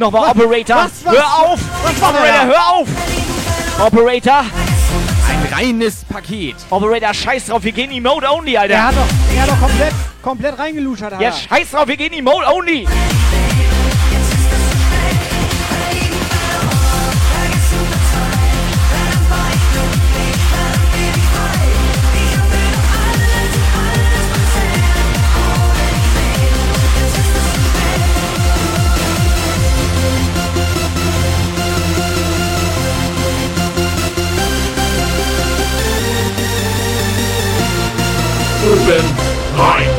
[0.00, 0.76] Nochmal Operator.
[0.76, 1.14] Was, was?
[1.14, 1.60] hör auf.
[1.84, 2.46] Was Operator, der?
[2.46, 2.88] hör auf.
[3.86, 4.44] Operator.
[5.28, 6.56] Ein reines Paket.
[6.70, 8.74] Operator, scheiß drauf, wir gehen Emote only, Alter.
[8.74, 11.24] Er hat doch, er hat doch komplett, komplett reingeluschert, Alter.
[11.24, 12.88] Ja, scheiß drauf, wir gehen Emote only.
[38.70, 39.04] Urban
[39.58, 39.89] rein.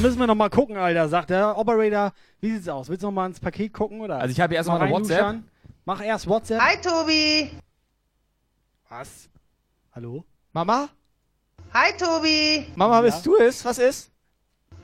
[0.00, 2.12] Müssen wir noch mal gucken, Alter, sagt der Operator.
[2.40, 2.88] Wie sieht's aus?
[2.88, 4.18] Willst du noch mal ins Paket gucken, oder?
[4.18, 5.22] Also ich habe hier erstmal Mal eine WhatsApp.
[5.22, 5.48] reinluschern?
[5.84, 6.60] Mach erst WhatsApp.
[6.60, 7.50] Hi Tobi.
[8.88, 9.28] Was?
[9.92, 10.24] Hallo?
[10.52, 10.88] Mama?
[11.72, 12.66] Hi Tobi.
[12.74, 13.64] Mama, bist du es?
[13.64, 14.10] Was ist?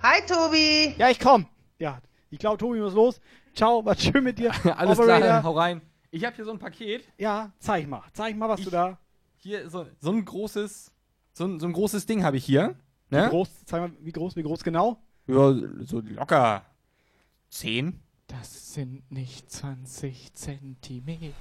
[0.03, 0.95] Hi Tobi.
[0.99, 1.47] Ja, ich komm.
[1.79, 1.99] Ja,
[2.31, 3.21] ich glaube, Tobi muss los.
[3.55, 4.53] Ciao, war schön mit dir.
[4.77, 5.27] Alles Operator.
[5.27, 5.81] klar, hau rein.
[6.11, 7.05] Ich habe hier so ein Paket.
[7.19, 8.03] Ja, zeig mal.
[8.13, 8.99] Zeig mal, was du da.
[9.39, 10.93] Hier so, so ein großes,
[11.33, 12.75] so ein, so ein großes Ding habe ich hier.
[13.11, 13.27] Ne?
[13.27, 13.65] Wie groß?
[13.65, 14.99] Zeig mal, wie groß, wie groß genau?
[15.29, 16.65] Ja, so locker
[17.49, 18.01] 10.
[18.29, 21.35] Das sind nicht 20 Zentimeter.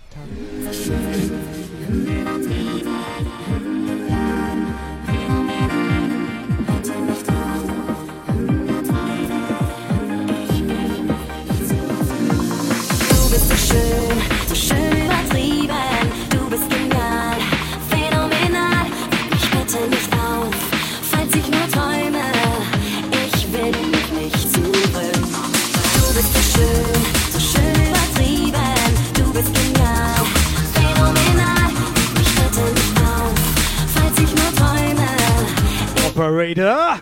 [36.15, 37.01] Operator.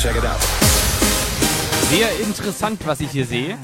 [0.00, 0.40] Check it out.
[1.90, 3.58] Sehr interessant, was ich hier sehe.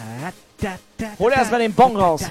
[1.20, 2.22] Hol erstmal den Bon raus.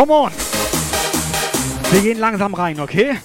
[0.00, 0.32] Come on.
[1.90, 3.18] Wir gehen langsam rein, okay?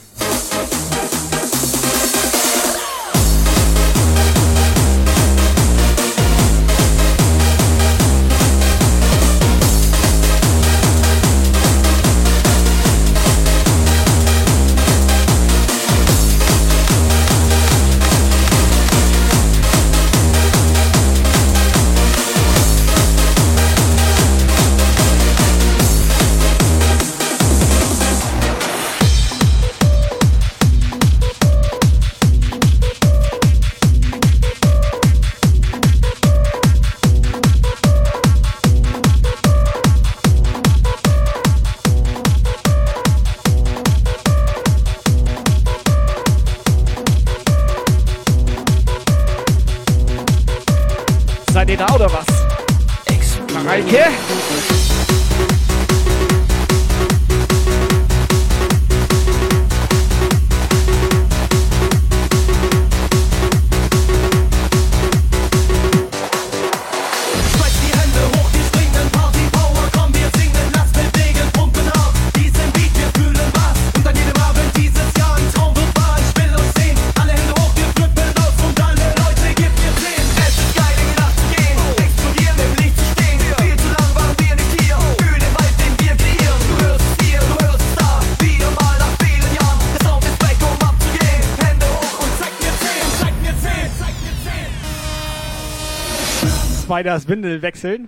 [96.96, 98.08] Spiders Windel wechseln.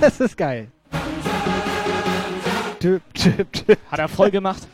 [0.00, 0.68] Das ist geil.
[2.80, 3.78] Tüp, tüp, tüp.
[3.90, 4.66] Hat er voll gemacht.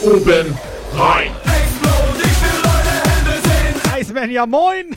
[0.00, 0.58] Oben
[0.94, 1.32] rein.
[4.00, 4.96] Iceman, ja moin!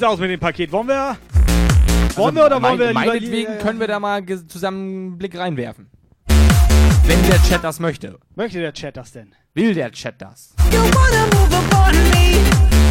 [0.00, 0.72] Sieht's aus mit dem Paket?
[0.72, 1.16] Wollen wir?
[2.16, 4.78] Wollen wir oder wollen wir lieber- Meinetwegen können wir da mal zusammen
[5.08, 5.90] einen Blick reinwerfen.
[7.04, 8.18] Wenn der Chat das möchte.
[8.34, 9.34] Möchte der Chat das denn?
[9.52, 10.54] Will der Chat das?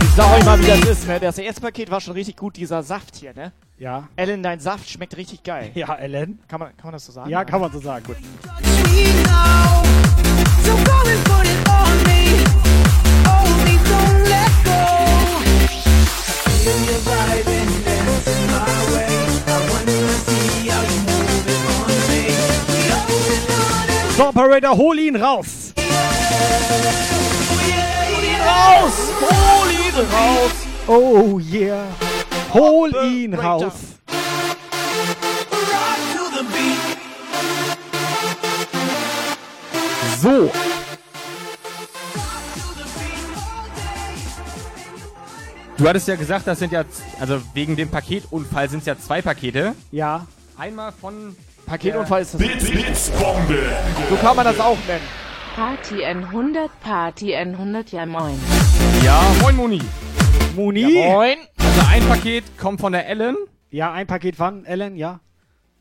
[0.02, 1.20] Ich sag euch mal, wie das ist, ne?
[1.20, 3.54] Das erste Paket war schon richtig gut, dieser Saft hier, ne?
[3.78, 4.08] Ja.
[4.16, 5.72] Ellen, dein Saft schmeckt richtig geil.
[5.74, 6.40] Ja, Ellen.
[6.48, 7.30] Kann man, kann man das so sagen?
[7.32, 8.04] Ja, kann man so sagen.
[8.06, 8.18] Gut.
[24.20, 25.74] So, Operator, hol ihn raus!
[28.44, 28.98] Raus!
[29.22, 30.52] Hol ihn raus!
[30.88, 31.88] Oh yeah!
[32.54, 33.96] Hol ihn raus!
[40.22, 40.69] So.
[45.80, 46.84] Du hattest ja gesagt, das sind ja,
[47.20, 49.76] also wegen dem Paketunfall sind es ja zwei Pakete.
[49.92, 50.28] Ja.
[50.58, 52.40] Einmal von Paketunfall ist das.
[52.42, 53.58] Blitz, Blitzbombe.
[54.10, 55.06] So kann man das auch nennen.
[55.56, 58.38] Party N100, Party N100, ja moin.
[59.06, 59.82] Ja, moin Moni.
[60.56, 60.82] Moni?
[60.82, 61.38] Ja, moin.
[61.58, 63.38] Also ein Paket kommt von der Ellen.
[63.72, 65.22] Ja, ein Paket von Ellen, ja.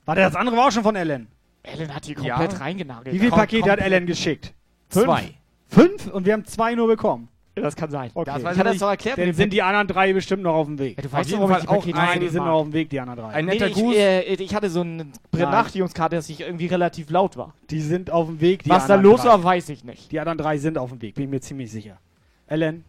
[0.05, 1.27] Warte, das andere war auch schon von Ellen.
[1.65, 2.59] Ellen hat die komplett Ja.
[2.59, 3.13] reingenagelt.
[3.15, 3.81] Wie viele Kom- Pakete hat.
[3.81, 4.55] Ellen geschickt?
[4.91, 5.07] Fünf.
[5.07, 5.35] Zwei.
[5.69, 6.07] Fünf?
[6.07, 7.29] Und wir haben zwei nur bekommen.
[7.63, 8.11] Das kann sein.
[8.15, 8.25] Okay.
[8.31, 9.19] Das Ich hatte ich das das doch erklärt.
[9.19, 10.97] Dann sind die anderen drei bestimmt noch auf dem Weg.
[10.97, 12.53] Ja, du weißt doch, warum Fall ich die auch Pakete ein- Nein, die sind noch
[12.53, 13.33] auf dem Weg, die anderen drei.
[13.35, 13.95] Ein Nee, netter ich, Gruß.
[13.97, 17.55] äh, ich hatte so eine Benachrichtigungskarte, dass ich irgendwie relativ laut war.
[17.71, 19.29] Die sind auf dem Weg, die Was da los drei.
[19.29, 20.11] war, weiß ich nicht.
[20.13, 21.99] Die anderen drei sind auf dem Weg, bin ich mir ziemlich sicher.
[22.47, 22.85] Ellen,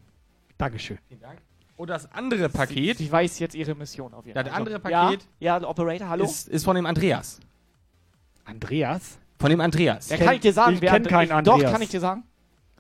[0.58, 0.98] Dankeschön.
[1.08, 1.40] Vielen Dank.
[1.78, 4.58] Und das andere Paket Sie weiß jetzt ihre Mission auf jeden Das Fall.
[4.58, 6.26] andere Also, Paket Ja, ja Operator, hallo?
[6.26, 7.40] ist, ist von dem Andreas.
[8.46, 9.18] Andreas?
[9.38, 10.10] Von dem Andreas.
[10.10, 11.62] ja, kann ich dir sagen, ich wer kenn And- keinen ich, Andreas.
[11.62, 12.24] Doch, kann ich dir sagen.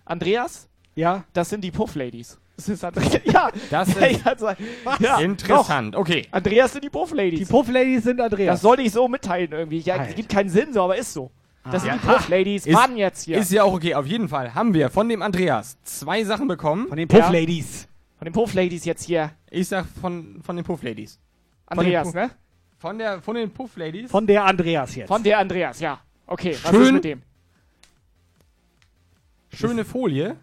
[0.06, 0.68] Andreas,
[1.00, 1.24] Ja?
[1.34, 2.38] das sind die Puff-Ladies.
[2.58, 3.22] Das ist Andreas.
[3.24, 4.00] ja, Das ist
[5.00, 5.96] ja, interessant.
[5.96, 6.24] Okay.
[6.24, 6.34] Doch.
[6.34, 7.48] Andreas sind die Die Puff-Ladies.
[7.48, 8.56] Puff-Ladies sind Andreas.
[8.56, 9.80] Das sollte ich so mitteilen irgendwie.
[9.80, 10.10] Ja, Alter.
[10.10, 11.32] es gibt keinen Sinn so, aber ist so.
[11.72, 12.08] Das sind die.
[12.08, 12.68] Puff-Ladies.
[12.68, 13.38] Mann, jetzt hier.
[13.38, 13.96] Ist ja auch okay.
[13.96, 16.88] Auf jeden Fall haben wir von dem Andreas zwei Sachen bekommen.
[16.90, 17.20] Von den Ja.
[17.20, 17.88] Puff-Ladies.
[18.18, 19.32] Von den Puff-Ladies jetzt hier.
[19.50, 21.18] Ich sag von, von den Puff-Ladies.
[21.68, 22.30] Andreas, Puff- ne?
[22.78, 24.12] Von, der, von den Puff-Ladies.
[24.12, 25.08] Von der Andreas jetzt.
[25.08, 26.00] Von der Andreas, ja.
[26.28, 26.82] Okay, was Schön.
[26.84, 27.22] ist mit dem?
[29.54, 30.36] Schöne Folie.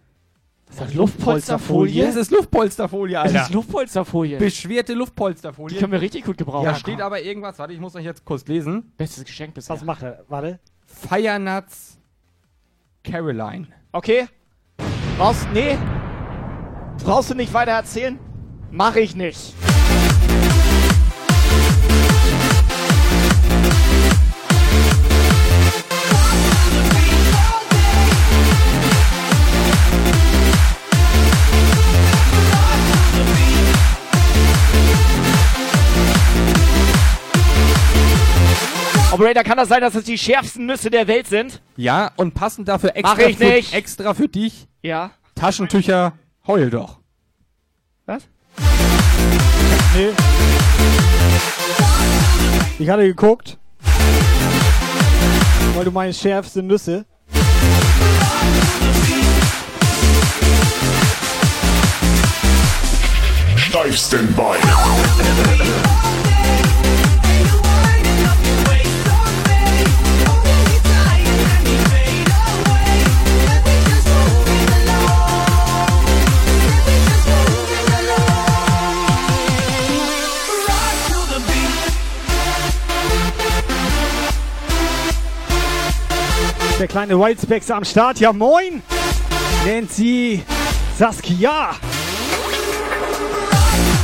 [0.69, 2.05] Ist das Luftpolsterfolie?
[2.05, 3.41] Das ist Luftpolsterfolie, Das Alter.
[3.43, 4.37] ist Luftpolsterfolie.
[4.37, 5.75] Beschwerte Luftpolsterfolie.
[5.75, 6.65] Die können wir richtig gut gebrauchen.
[6.65, 7.57] Da steht aber irgendwas.
[7.57, 8.91] Warte, ich muss euch jetzt kurz lesen.
[8.97, 9.75] Bestes Geschenk bisher.
[9.75, 10.23] Was macht er?
[10.27, 10.59] Warte.
[10.85, 11.97] Firenuts
[13.03, 13.67] Caroline.
[13.91, 14.27] Okay.
[15.17, 15.77] Brauchst, nee.
[17.03, 18.19] Brauchst du nicht weiter erzählen?
[18.69, 19.53] Mach ich nicht.
[39.11, 41.61] Operator, kann das sein, dass es die schärfsten Nüsse der Welt sind?
[41.77, 43.73] Ja, und passend dafür extra, Mach ich für, nicht.
[43.73, 45.11] extra für dich Ja.
[45.35, 46.13] Taschentücher.
[46.45, 46.99] Heul doch.
[48.05, 48.23] Was?
[49.95, 50.09] Nee.
[52.79, 53.57] Ich hatte geguckt.
[55.75, 57.05] Weil du meinst schärfste Nüsse.
[63.55, 64.61] Steifsten Bein.
[86.79, 88.19] Der kleine Wildspecs am Start.
[88.19, 88.83] Ja, moin!
[89.65, 90.43] Nancy
[90.95, 91.75] Saskia.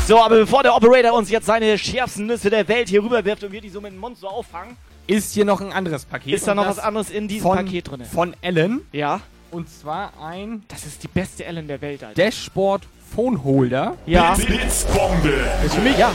[0.08, 3.52] So, aber bevor der Operator uns jetzt seine schärfsten Nüsse der Welt hier rüberwirft und
[3.52, 6.34] wir die so mit dem so auffangen, Ist hier noch ein anderes Paket.
[6.34, 8.06] ist da noch was anderes in diesem von, Paket drin.
[8.06, 8.82] Von Ellen.
[8.92, 9.22] Ja.
[9.52, 12.20] Und zwar ein Das ist die beste Ellen der Welt, Alter.
[12.22, 13.95] Dashboard Phone Holder.
[14.05, 14.34] Ja.
[14.34, 15.34] Blitzbombe.
[15.66, 16.11] Ist für mich, ja.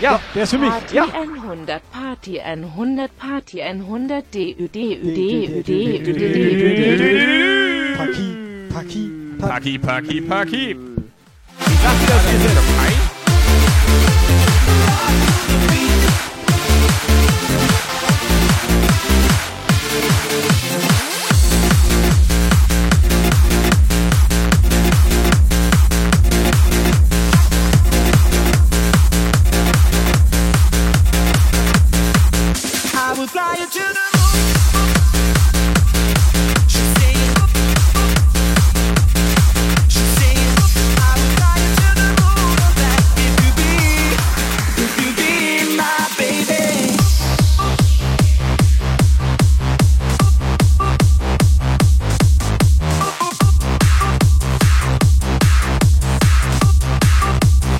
[0.00, 0.70] Ja, der ist für mich.
[0.70, 1.04] Party Ja.
[1.04, 6.12] 100, Party 100, Party 100, DÜ, DÜ, DÜ, DÜ, DÜ,
[6.98, 7.96] DÜ.
[7.96, 8.36] Paki,
[8.74, 10.70] Paki, Paki, Paki, Paki.
[10.70, 12.91] Ich sag dir das, wir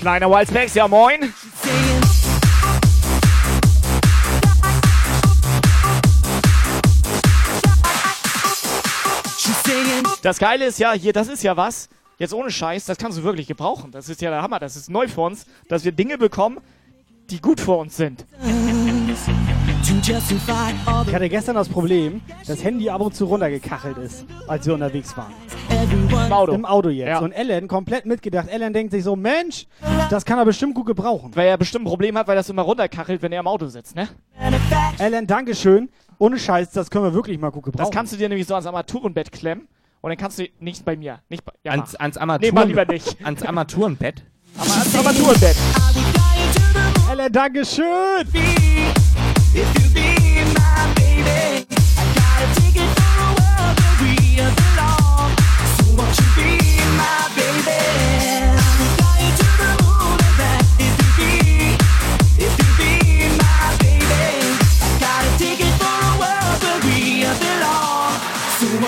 [0.03, 1.33] Kleiner Wildspecs, ja moin.
[10.23, 11.89] Das Geile ist ja, hier, das ist ja was.
[12.17, 13.91] Jetzt ohne Scheiß, das kannst du wirklich gebrauchen.
[13.91, 14.61] Das ist ja der Hammer.
[14.61, 16.59] Das ist neu für uns, dass wir Dinge bekommen,
[17.29, 18.25] die gut für uns sind.
[21.07, 25.17] Ich hatte gestern das Problem, dass Handy ab und zu runtergekachelt ist, als wir unterwegs
[25.17, 25.33] waren.
[25.91, 26.53] Im Auto.
[26.53, 27.09] Im Auto jetzt.
[27.09, 27.19] Ja.
[27.19, 28.47] Und Ellen komplett mitgedacht.
[28.49, 29.67] Ellen denkt sich so, Mensch,
[30.09, 31.33] das kann er bestimmt gut gebrauchen.
[31.35, 33.97] Weil er bestimmt ein Problem hat, weil das immer runterkachelt, wenn er im Auto sitzt,
[33.97, 34.09] ne?
[34.99, 35.89] Ellen, Dankeschön.
[36.19, 37.91] Ohne Scheiß, das können wir wirklich mal gut gebrauchen.
[37.91, 39.67] Das kannst du dir nämlich so ans Armaturenbett klemmen.
[40.03, 41.21] Und dann kannst du nicht bei mir.
[41.29, 43.17] Nicht bei, ja, Ans, ans Nee, Armaturen, mach lieber nicht.
[43.25, 44.25] Ans Armaturenbett.
[44.59, 45.57] Aber ans Armaturenbett.
[47.11, 48.27] Ellen, Dankeschön.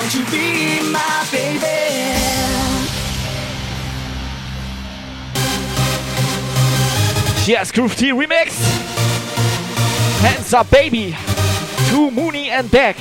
[0.07, 0.74] If you be
[7.47, 8.55] Yes, Groove T Remix.
[10.21, 11.15] Hands up, baby.
[11.91, 12.97] To Mooney and back.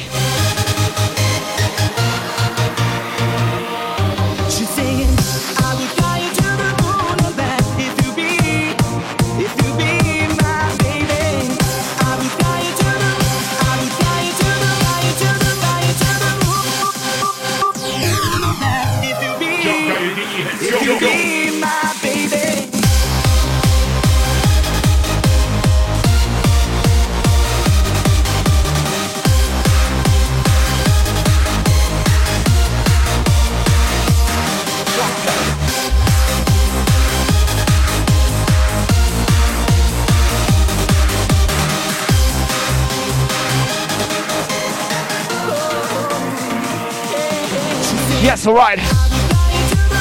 [48.44, 48.80] Yes, alright.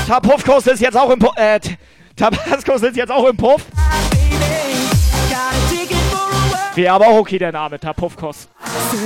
[0.08, 1.36] Tapuffkurs ist jetzt auch im Puff.
[1.36, 1.76] Äh, T-
[2.16, 3.62] Tabaskus ist jetzt auch im Puff.
[6.74, 8.48] Wäre aber auch okay, der Name, Tapuffkurs.
[8.90, 8.98] So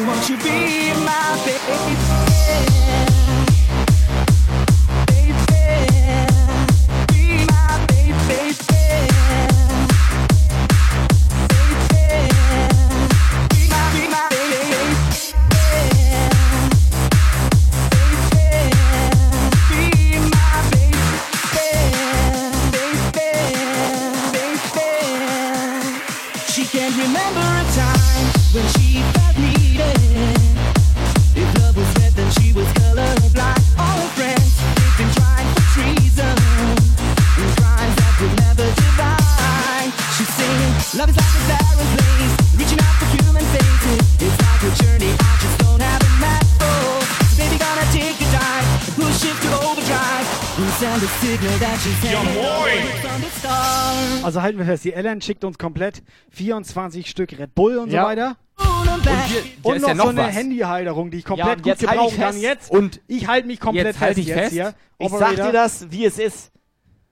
[53.21, 54.25] the stars.
[54.25, 58.03] Also halten wir fest, die Ellen schickt uns komplett 24 Stück Red Bull und Ja.
[58.03, 58.37] so weiter.
[58.59, 60.23] Und hier, hier Und ist noch ja noch so eine.
[60.27, 62.71] Handyhalterung, die ich Ja, komplett und gut jetzt halt gebrauchen kann jetzt.
[62.71, 64.53] Und ich halte mich komplett jetzt halt fest ich jetzt fest.
[64.53, 64.75] hier.
[64.99, 66.51] Ich sag dir das, wie es ist.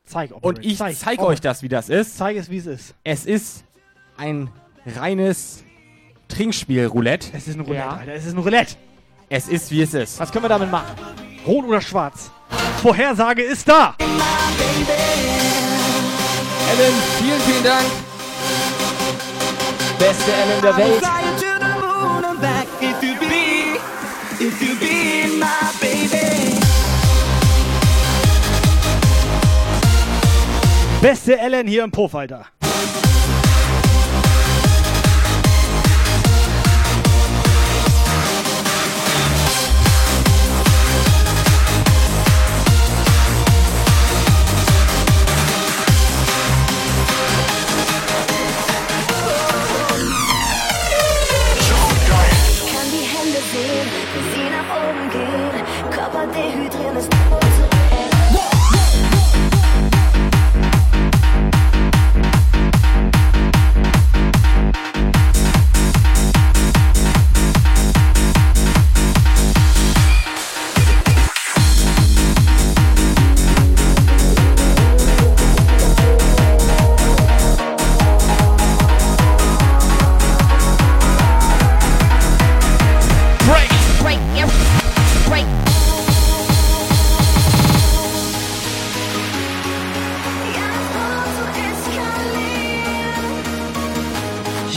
[0.07, 1.29] Zeig, Operator, Und ich zeig, zeige Operator.
[1.33, 2.17] euch das, wie das ist.
[2.17, 2.95] Zeig es, wie es ist.
[3.05, 3.65] Es ist
[4.17, 4.51] ein
[4.87, 5.65] reines
[6.29, 7.29] Trinkspiel-Roulette.
[7.33, 7.97] Es ist ein Roulette, Ja.
[7.97, 8.13] Alter.
[8.15, 8.77] Es ist ein Roulette.
[9.31, 10.19] Es ist, wie es ist.
[10.21, 10.95] Was können wir damit machen?
[11.47, 12.31] Rot oder schwarz?
[12.83, 13.95] Vorhersage ist da.
[16.71, 17.87] Ellen, vielen, vielen Dank.
[19.99, 20.99] Beste Ellen der Welt.
[20.99, 21.85] Fly you to the moon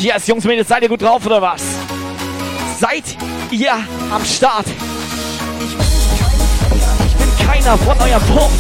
[0.08, 1.62] Yes, Jungs, Mädels, seid ihr gut drauf oder was?
[2.80, 3.18] Seid
[3.52, 3.74] ihr
[4.10, 4.66] am Start?
[7.06, 8.52] Ich bin keiner von eurem Puff.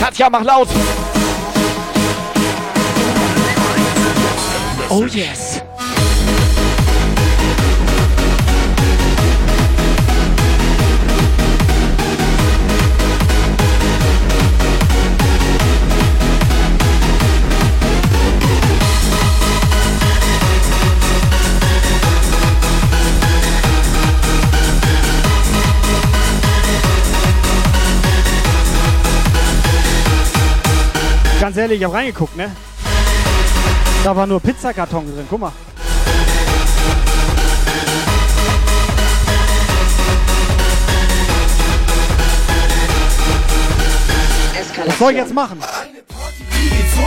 [0.00, 0.68] Katja, mach laut.
[4.98, 5.60] Oh yes.
[31.38, 32.50] Ganz ehrlich, ich hab reingeguckt, ne?
[34.06, 35.52] Da war nur Pizzakarton drin, guck mal.
[44.86, 45.58] Was soll ich jetzt machen?
[45.58, 47.02] Die geht so,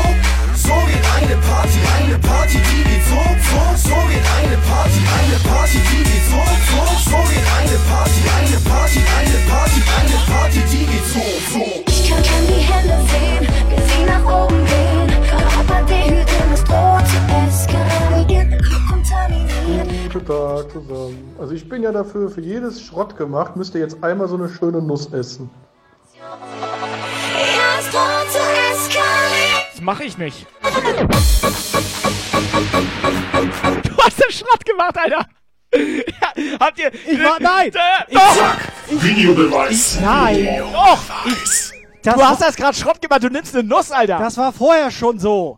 [0.68, 5.40] so geht eine Party, eine Party, die geht so, so, so geht eine Party, eine
[5.48, 10.62] Party, die geht so, so, so geht eine Party, eine Party, eine Party, eine Party,
[10.70, 11.24] die geht so,
[11.54, 11.64] so.
[11.88, 15.10] Ich kann, kann die Hände sehen, wie sie nach oben gehen.
[15.30, 16.19] Körper dehydrieren
[20.30, 21.36] Tag zusammen.
[21.40, 24.48] Also ich bin ja dafür, für jedes Schrott gemacht, müsst ihr jetzt einmal so eine
[24.48, 25.50] schöne Nuss essen.
[29.72, 30.46] Das mache ich nicht.
[30.62, 30.68] Du
[33.98, 35.26] hast den Schrott gemacht, Alter.
[35.74, 36.94] Ja, habt ihr.
[36.94, 37.72] Ich war, nein!
[37.74, 39.02] Äh, doch!
[39.04, 39.98] Videobeweis.
[40.00, 40.62] Nein!
[40.74, 41.00] Doch!
[41.26, 41.72] Ich,
[42.04, 44.20] du hast das gerade Schrott gemacht, du nimmst eine Nuss, Alter.
[44.20, 45.58] Das war vorher schon so.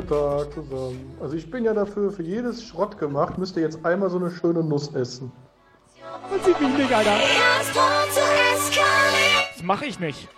[0.00, 1.16] Guten Tag zusammen.
[1.20, 4.30] Also ich bin ja dafür, für jedes Schrott gemacht, müsst ihr jetzt einmal so eine
[4.30, 5.32] schöne Nuss essen.
[6.30, 7.16] Das sieht mich nicht, Alter.
[9.54, 10.28] Das mache ich nicht.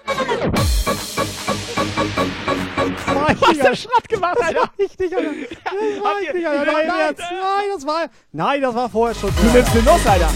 [3.07, 4.71] Was hast du Schrott gemacht, Alter?
[4.79, 5.31] Ich nicht, Alter.
[5.31, 6.73] Das war ich nicht, Alter.
[6.73, 7.21] Nein, Nein, jetzt.
[7.21, 8.07] Nein, das war.
[8.33, 9.31] Nein, das war vorher schon.
[9.37, 10.31] Du nimmst eine Nuss, Alter.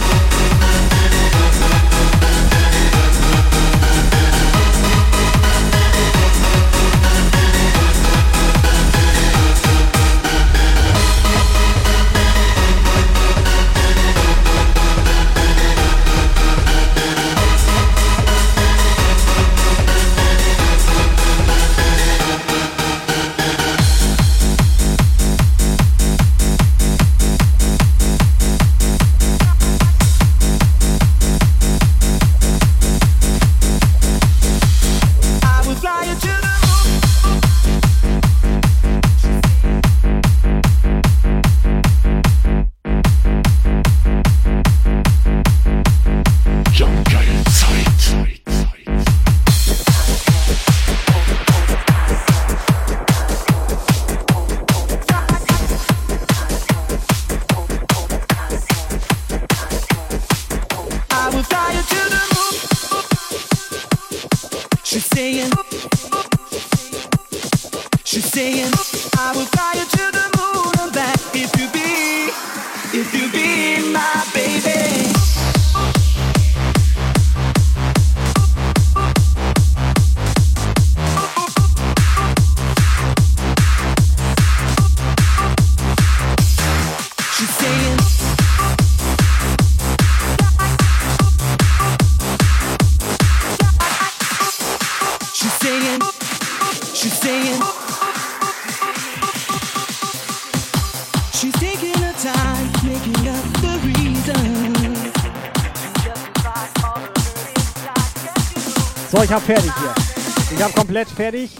[109.34, 110.56] Hab fertig hier.
[110.56, 111.50] Ich hab komplett fertig.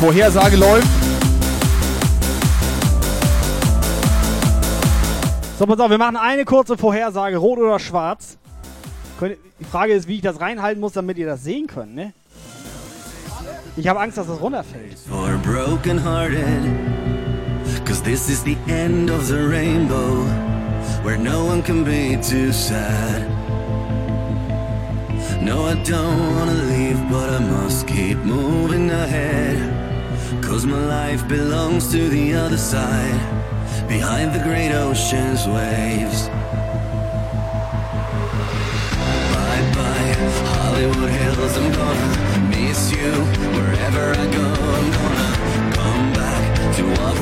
[0.00, 0.86] Vorhersage läuft.
[5.58, 8.36] So, pass auf, wir machen eine kurze Vorhersage, rot oder schwarz.
[9.58, 12.12] Die Frage ist, wie ich das reinhalten muss, damit ihr das sehen könnt, ne?
[13.76, 14.96] Ich habe Angst, dass das runterfällt.
[14.98, 16.62] for broken hearted.
[17.84, 20.24] Cause this is the end of the rainbow,
[21.02, 23.22] where no one can be too sad.
[25.42, 29.58] No, I don't wanna leave, but I must keep moving ahead.
[30.40, 33.18] Cause my life belongs to the other side,
[33.88, 36.30] behind the great ocean's waves.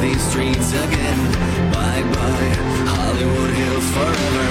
[0.03, 1.19] These streets again.
[1.70, 2.51] Bye bye,
[2.91, 4.47] Hollywood Hills forever.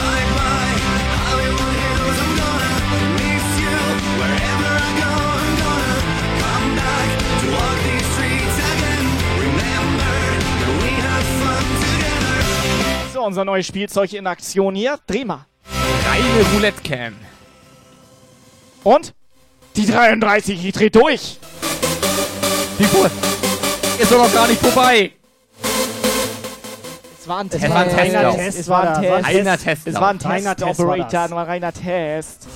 [0.00, 0.76] Bye bye,
[1.20, 2.74] Hollywood Hills, I'm gonna
[3.20, 3.76] miss you
[4.20, 5.12] wherever I go.
[5.44, 5.96] I'm gonna
[6.40, 7.08] come back
[7.40, 9.04] to walk these streets again.
[9.44, 10.16] Remember
[10.60, 13.12] that we had fun together.
[13.12, 14.98] So, unser neues Spielzeug in Aktion hier.
[15.06, 15.44] Dreh mal.
[16.08, 17.14] Reine Roulette Cam.
[18.84, 19.12] Und?
[19.76, 21.38] Die 33, die dreht durch.
[22.78, 23.10] Wie vor?
[23.98, 25.12] Ist doch noch gar nicht vorbei.
[27.20, 28.38] Es war ein Es war ein Testlauf.
[28.38, 29.24] Es war ein Test.
[29.24, 29.94] Reiner Testlauf.
[29.94, 31.30] Es war ein Reiner Test, Test war Operator, das.
[31.30, 32.46] nur ein reiner Test.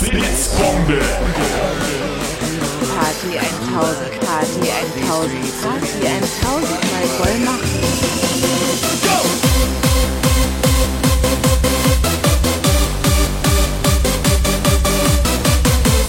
[0.00, 0.98] Blitzbombe.
[2.98, 4.70] Party 1000, Party
[5.06, 5.30] 1000,
[5.62, 7.36] Party 1000 mal voll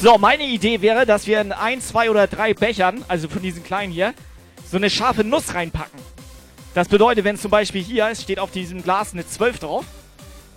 [0.01, 3.63] So, meine Idee wäre, dass wir in ein, zwei oder drei Bechern, also von diesen
[3.63, 4.13] kleinen hier,
[4.69, 5.99] so eine scharfe Nuss reinpacken.
[6.73, 9.85] Das bedeutet, wenn zum Beispiel hier, es steht auf diesem Glas eine 12 drauf,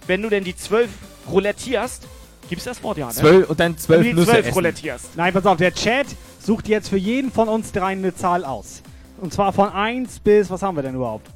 [0.06, 0.88] wenn du denn die 12
[1.28, 2.06] roulettierst,
[2.48, 3.12] gibt's das Wort ja, ne?
[3.14, 4.54] Zwölf und dann zwölf Wenn du die Nüsse 12 essen.
[4.54, 5.16] roulettierst.
[5.16, 6.06] Nein, pass auf, der Chat
[6.38, 8.82] sucht jetzt für jeden von uns drei eine Zahl aus.
[9.20, 11.26] Und zwar von 1 bis, was haben wir denn überhaupt?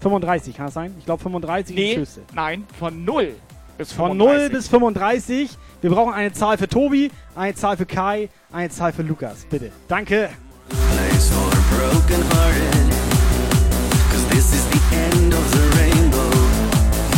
[0.00, 0.94] 35, kann das sein?
[0.98, 2.22] Ich glaube 35 Nee, ist Schüsse.
[2.34, 3.34] nein, von 0
[3.78, 4.40] bis Von 35.
[4.42, 5.50] 0 bis 35.
[5.84, 9.44] Wir brauchen eine Zahl für Tobi, eine Zahl für Kai, eine Zahl für Lukas.
[9.50, 9.70] Bitte.
[9.86, 10.30] Danke.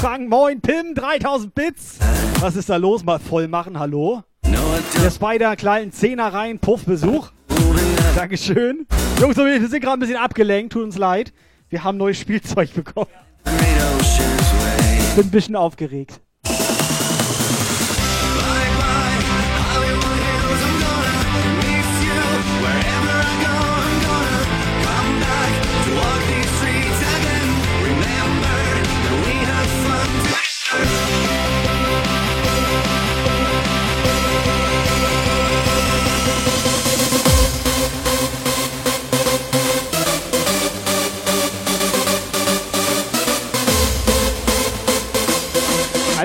[0.01, 1.99] Frank, moin, Pim, 3000 Bits.
[2.41, 3.05] Was ist da los?
[3.05, 4.25] Mal voll machen, hallo.
[4.43, 7.31] Der Spider, kleinen Zehner rein, Puffbesuch.
[8.17, 8.85] Dankeschön.
[9.21, 11.33] Jungs wir sind gerade ein bisschen abgelenkt, tut uns leid.
[11.69, 13.13] Wir haben neues Spielzeug bekommen.
[13.45, 16.21] Ich bin ein bisschen aufgeregt.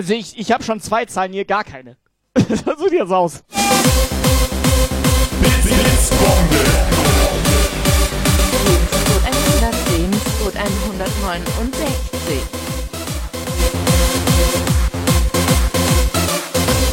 [0.02, 1.96] Also ich, ich habe schon zwei Zahlen hier, gar keine.
[2.36, 3.44] so sieht jetzt aus.
[3.44, 3.62] Code
[9.28, 10.12] 110,
[10.44, 12.40] Code 169.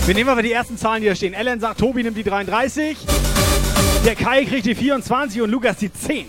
[0.05, 1.32] Wir nehmen aber die ersten Zahlen, die da stehen.
[1.32, 2.98] Ellen sagt, Tobi nimmt die 33.
[4.05, 6.26] Der Kai kriegt die 24 und Lukas die 10.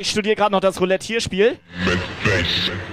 [0.00, 1.58] ich studiere gerade noch das Roulette-Spiel.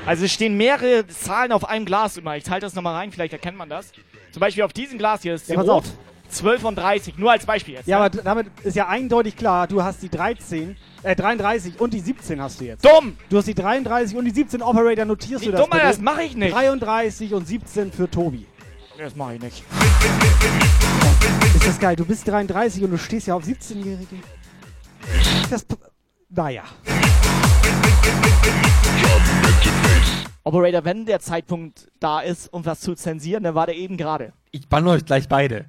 [0.05, 2.37] Also es stehen mehrere Zahlen auf einem Glas immer.
[2.37, 3.91] Ich halte das nochmal rein, vielleicht erkennt man das.
[4.31, 5.69] Zum Beispiel auf diesem Glas hier ist Ja, rot.
[5.69, 5.83] auf.
[6.29, 7.87] 12 und 30, nur als Beispiel jetzt.
[7.87, 8.05] Ja, ne?
[8.05, 12.41] aber damit ist ja eindeutig klar, du hast die 13, äh 33 und die 17
[12.41, 12.83] hast du jetzt.
[12.83, 13.15] Dumm!
[13.29, 15.83] Du hast die 33 und die 17 Operator, notierst Wie du das dumm, bitte?
[15.83, 16.55] das mache ich nicht.
[16.55, 18.47] 33 und 17 für Tobi.
[18.97, 19.63] Das mache ich nicht.
[21.55, 24.15] Ist das geil, du bist 33 und du stehst ja auf 17-Jährige.
[25.51, 25.65] Das,
[26.35, 26.63] naja.
[30.43, 34.33] Operator, wenn der Zeitpunkt da ist, um was zu zensieren, dann war der eben gerade.
[34.51, 35.65] Ich banne euch gleich beide.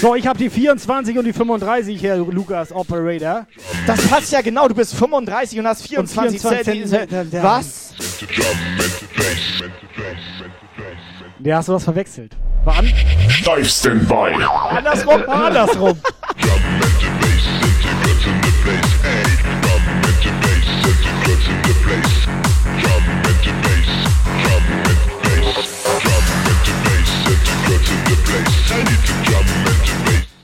[0.00, 3.46] So, ich habe die 24 und die 35 hier, Lukas Operator.
[3.86, 7.08] Das passt ja genau, du bist 35 und hast 24, 24 Zentimeter.
[7.08, 7.42] Zentimeter.
[7.42, 7.94] Was?
[11.38, 12.36] Der hast du was verwechselt.
[12.64, 14.34] War an Dive Standby.
[14.70, 15.98] andersrum, andersrum.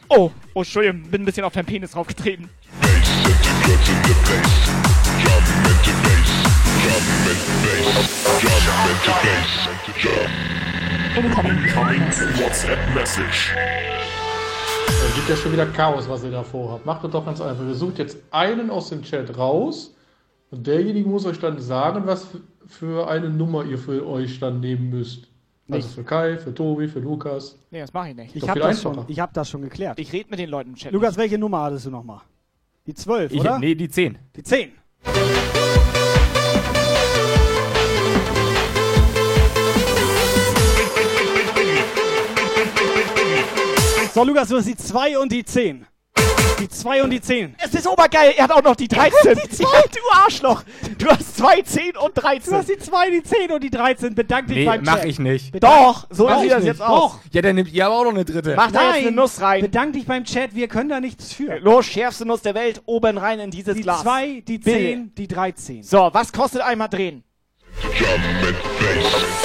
[0.09, 2.49] Oh, oh, Entschuldigung, bin ein bisschen auf deinen Penis draufgetreten.
[14.87, 16.87] Da gibt ja schon wieder Chaos, was ihr da vorhabt.
[16.87, 17.65] Macht das doch ganz einfach.
[17.65, 19.95] Ihr sucht jetzt einen aus dem Chat raus
[20.51, 22.29] und derjenige muss euch dann sagen, was
[22.67, 25.34] für eine Nummer ihr für euch dann nehmen müsst.
[25.69, 25.95] Also Nicht.
[25.95, 27.59] für Kai, für Tobi, für Lukas.
[27.71, 28.37] Nee, das mache ich nicht.
[28.37, 29.09] Ich habe das, schon- einfacher.
[29.11, 29.99] ich hab das schon geklärt.
[29.99, 30.93] Ich rede mit den Leuten im Chat.
[30.93, 32.21] Lukas, welche Nummer hattest du nochmal?
[32.87, 33.59] Die 12, Ich, oder?
[33.59, 34.19] nee, die 10.
[34.37, 34.73] Die 10.
[44.13, 45.87] So, Lukas, du hast die 2 und die 10.
[46.61, 47.57] Die 2 und die 10.
[47.59, 49.37] Es ist obergeil, er hat auch noch die 13.
[49.45, 49.65] Die zwei.
[49.93, 50.63] du Arschloch.
[50.99, 52.53] Du hast 2, 10 und 13.
[52.53, 54.15] Du hast die 2, die 10 und die 13.
[54.15, 55.05] Bedank dich Nee, beim mach Chat.
[55.07, 55.63] ich nicht.
[55.63, 56.73] Doch, so Mach sieht ich das nicht.
[56.73, 57.13] jetzt aus.
[57.13, 57.19] Doch.
[57.33, 58.55] Ja, dann nimmt ihr aber auch noch eine dritte.
[58.57, 59.61] Mach da jetzt eine Nuss rein.
[59.63, 61.59] Bedank dich beim Chat, wir können da nichts für.
[61.59, 64.03] Los, schärfste Nuss der Welt, oben rein in dieses Die Glas.
[64.03, 64.71] 2, die Bitte.
[64.79, 65.83] 10, die 13.
[65.83, 67.25] So, was kostet einmal drehen?
[67.83, 69.45] Drum and bass.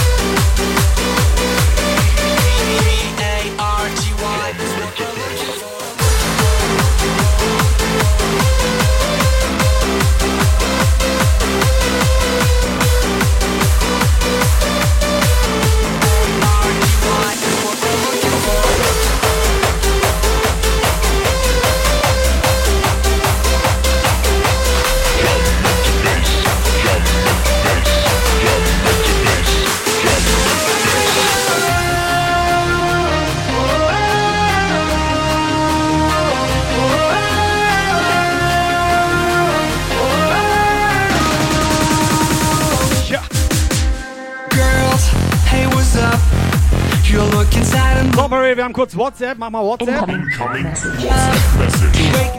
[48.17, 49.37] Operator, wir haben kurz WhatsApp.
[49.37, 50.07] Mach mal WhatsApp.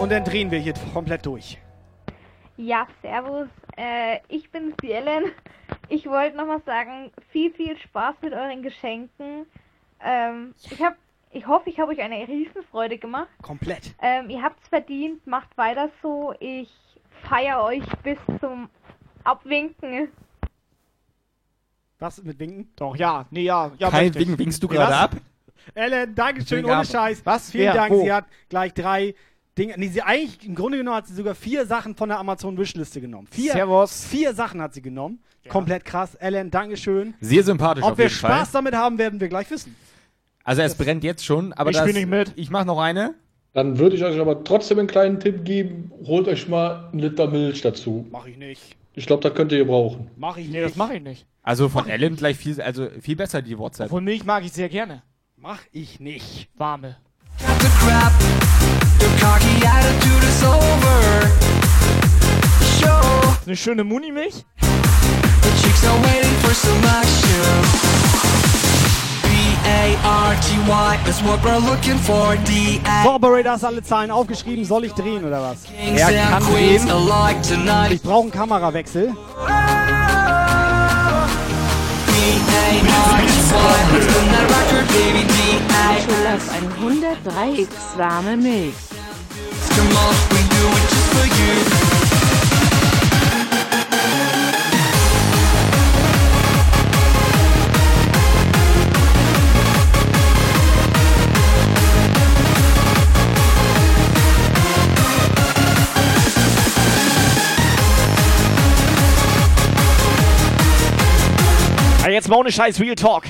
[0.00, 1.58] Und dann drehen wir hier komplett durch.
[2.56, 3.48] Ja, servus.
[3.76, 5.24] Äh, ich bin's, die Ellen.
[5.88, 9.46] Ich wollte nochmal sagen, viel, viel Spaß mit euren Geschenken.
[10.04, 10.96] Ähm, ich hab,
[11.30, 13.28] ich hoffe, ich habe euch eine Riesenfreude gemacht.
[13.40, 13.94] Komplett.
[14.00, 16.34] Ähm, ihr habt's verdient, macht weiter so.
[16.40, 16.70] Ich
[17.28, 18.68] feier euch bis zum
[19.24, 20.08] Abwinken.
[21.98, 22.72] Was mit Winken?
[22.76, 23.26] Doch, ja.
[23.30, 23.70] Nee, ja.
[23.78, 24.14] ja Kein.
[24.14, 25.00] Winken, winkst du gerade was?
[25.00, 25.16] ab?
[25.74, 26.84] Ellen, Dankeschön, ohne.
[26.84, 27.22] Scheiß.
[27.24, 27.50] Was?
[27.50, 27.74] Vielen Wer?
[27.74, 27.92] Dank.
[27.92, 28.02] Wo?
[28.02, 29.14] Sie hat gleich drei
[29.58, 29.74] Dinge.
[29.76, 33.28] Nee, sie eigentlich, im Grunde genommen hat sie sogar vier Sachen von der Amazon-Wishliste genommen.
[33.30, 34.04] Vier, Servus.
[34.06, 35.20] vier Sachen hat sie genommen.
[35.48, 36.14] Komplett krass.
[36.14, 37.14] Ellen, Dankeschön.
[37.20, 38.62] Sehr sympathisch Ob auf wir jeden Spaß Fall.
[38.62, 39.74] damit haben, werden wir gleich wissen.
[40.44, 42.32] Also es brennt jetzt schon, aber Ich das, nicht mit.
[42.36, 43.14] Ich mach noch eine.
[43.52, 45.92] Dann würde ich euch aber trotzdem einen kleinen Tipp geben.
[46.06, 48.06] Holt euch mal einen Liter Milch dazu.
[48.10, 48.76] Mach ich nicht.
[48.94, 50.10] Ich glaube, da könnt ihr gebrauchen.
[50.16, 50.70] Mach ich Nee, nicht.
[50.70, 51.26] das mache ich nicht.
[51.42, 53.86] Also von Ellen gleich viel, also viel besser die WhatsApp.
[53.86, 55.02] Obwohl Milch mag ich sehr gerne.
[55.42, 56.48] Mach ich nicht.
[56.56, 56.94] Warme.
[63.40, 64.44] Ist eine schöne Muni-Milch?
[73.02, 74.64] So, Operator, hast alle Zahlen aufgeschrieben.
[74.64, 75.64] Soll ich drehen oder was?
[75.64, 77.90] Queens alike tonight.
[77.90, 79.12] Ich brauche einen Kamerawechsel.
[79.46, 80.01] B-A-R-T-Y,
[83.92, 85.22] let's spin that record, baby.
[85.26, 85.86] D-A.
[86.02, 86.44] Scholas
[86.78, 88.92] 103 X warme Milch.
[112.12, 113.24] Jetzt mal ohne Scheiß Real Talk.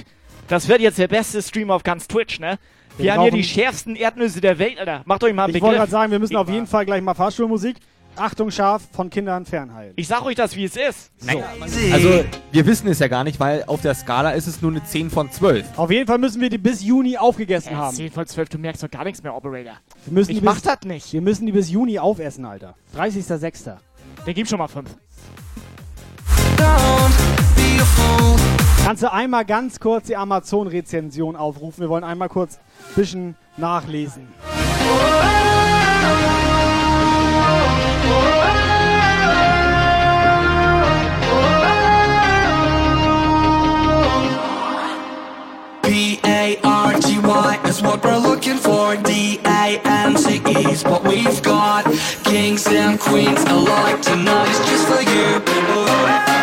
[0.48, 2.58] Das wird jetzt der beste Stream auf ganz Twitch, ne?
[2.96, 5.02] Wir, Wir haben hier brauchen- die schärfsten Erdnüsse der Welt, Alter.
[5.06, 7.00] Macht euch mal einen Ich wollte gerade sagen, wir müssen Ich auf jeden Fall gleich
[7.02, 7.76] mal Fahrstuhlmusik.
[8.14, 9.94] Achtung, scharf, von Kindern fernhalten.
[9.96, 11.10] Ich sag euch das, wie es ist.
[11.24, 11.42] Nein.
[11.90, 14.84] Also wir wissen es ja gar nicht, weil auf der Skala ist es nur eine
[14.84, 15.64] 10 von 12.
[15.78, 17.96] Auf jeden Fall müssen wir die bis Juni aufgegessen Ja, haben.
[17.96, 19.78] 10 von 12, du merkst doch gar nichts mehr, Operator.
[20.04, 21.10] Wir müssen Ich die mach bis, das nicht.
[21.14, 22.74] Wir müssen die bis Juni aufessen, Alter.
[22.94, 23.76] 30.06.
[24.26, 24.90] Der gibt schon mal 5.
[28.84, 31.82] Kannst du einmal ganz kurz die Amazon-Rezension aufrufen?
[31.82, 34.26] Wir wollen einmal kurz ein bisschen nachlesen.
[45.82, 48.96] B-A-R-T-Y is what we're looking for.
[48.96, 51.84] D-A-N-C-E is what we've got.
[52.24, 56.41] Kings and queens alike tonight is just for you.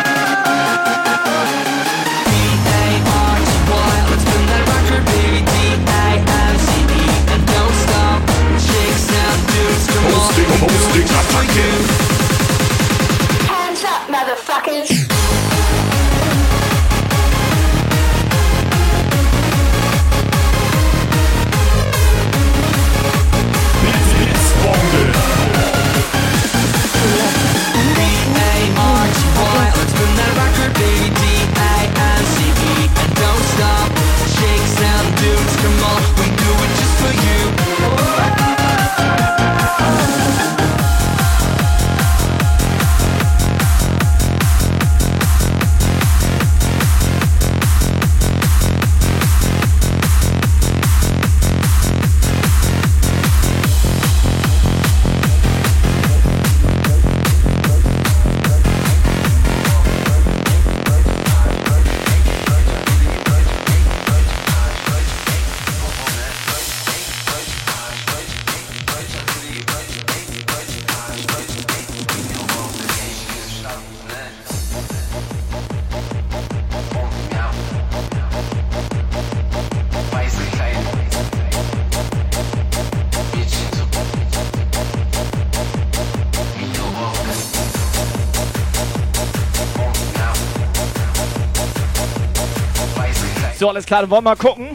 [93.90, 94.68] Klar, dann wollen wir mal gucken.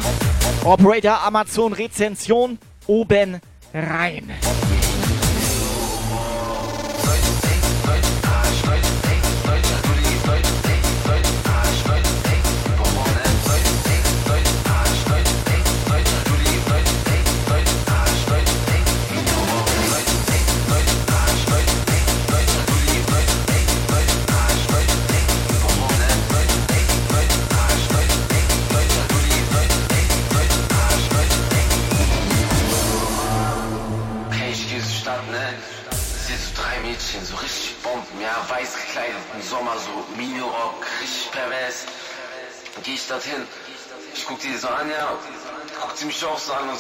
[0.65, 3.39] Operator Amazon Rezension oben
[3.73, 4.29] rein.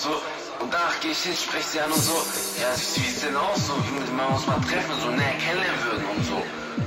[0.05, 0.13] So
[0.61, 2.15] und danach gehe ich hin, sprech sie an und so.
[2.61, 6.05] Ja, wie sieht's denn aus, so, wie wir uns mal treffen, so näher kennenlernen würden
[6.13, 6.37] und so.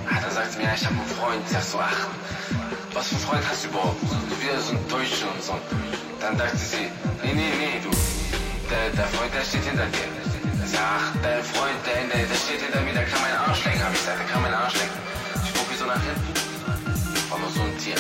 [0.07, 1.43] Ja, dann sagt sie mir, ja, ich habe einen Freund.
[1.45, 2.01] Ich sag so, ach,
[2.95, 4.01] was für einen Freund hast du überhaupt?
[4.07, 4.83] So wieder so ein
[5.35, 5.55] und so.
[6.21, 6.87] Dann dachte sie,
[7.23, 7.91] nee, nee, nee, du,
[8.71, 10.09] der, der Freund, der steht hinter dir.
[10.79, 13.93] Ach, dein Freund, der, der, der steht hinter mir, der kann meinen Arsch lecken, hab
[13.93, 14.99] ich gesagt, der kann meinen Arsch lecken.
[15.45, 17.97] Ich gucke so nach hinten, war nur so ein Tier.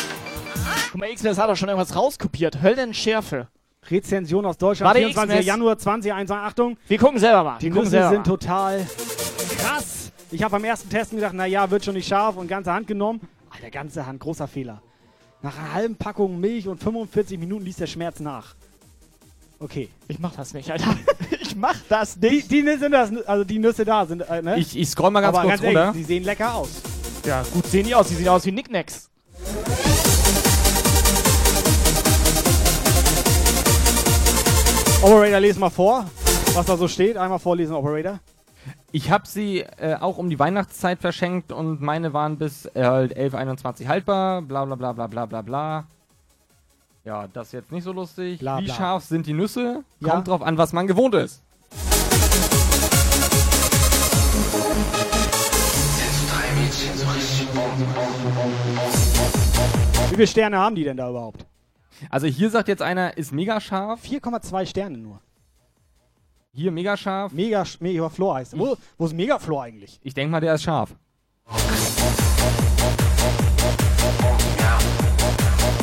[0.92, 2.62] Guck mal, X-Mess hat doch schon irgendwas rauskopiert.
[2.62, 3.48] Höllenschärfe.
[3.90, 5.30] Rezension aus Deutschland, Warte, 24.
[5.36, 5.46] X-Mess.
[5.46, 6.46] Januar 2021.
[6.46, 6.76] Achtung.
[6.86, 7.58] Wir gucken selber mal.
[7.58, 8.22] Die Nüsse sind mal.
[8.22, 8.86] total
[9.58, 10.12] krass.
[10.30, 13.20] Ich habe beim ersten Testen gedacht, naja, wird schon nicht scharf und ganze Hand genommen.
[13.50, 14.82] Alter, ganze Hand, großer Fehler.
[15.42, 18.54] Nach einer halben Packung Milch und 45 Minuten ließ der Schmerz nach.
[19.60, 19.88] Okay.
[20.06, 20.96] Ich mach das nicht, Alter.
[21.40, 22.50] ich mach das nicht.
[22.50, 24.58] Die, die sind das, also die Nüsse da sind, äh, ne?
[24.58, 25.92] Ich, ich scroll mal ganz Aber kurz ganz ehrlich, runter.
[25.98, 26.68] die sehen lecker aus.
[27.24, 28.08] Ja, gut sehen die aus.
[28.08, 29.10] Die sehen aus wie Nicknacks.
[35.02, 36.04] Operator, les mal vor,
[36.54, 37.16] was da so steht.
[37.16, 38.18] Einmal vorlesen, Operator.
[38.90, 43.16] Ich habe sie äh, auch um die Weihnachtszeit verschenkt und meine waren bis äh, halt
[43.16, 45.86] 11.21 haltbar, bla bla bla bla bla bla bla.
[47.04, 48.40] Ja, das ist jetzt nicht so lustig.
[48.40, 48.74] Bla, Wie bla.
[48.74, 49.84] scharf sind die Nüsse?
[50.00, 50.10] Ja.
[50.10, 51.42] Kommt drauf an, was man gewohnt ist.
[60.10, 61.46] Wie viele Sterne haben die denn da überhaupt?
[62.10, 64.02] Also hier sagt jetzt einer, ist mega scharf.
[64.04, 65.20] 4,2 Sterne nur.
[66.52, 67.32] Hier mega scharf.
[67.32, 68.58] Mega, Mega Floor heißt er.
[68.58, 70.00] Wo, wo ist Mega Floor eigentlich?
[70.02, 70.94] Ich denke mal, der ist scharf.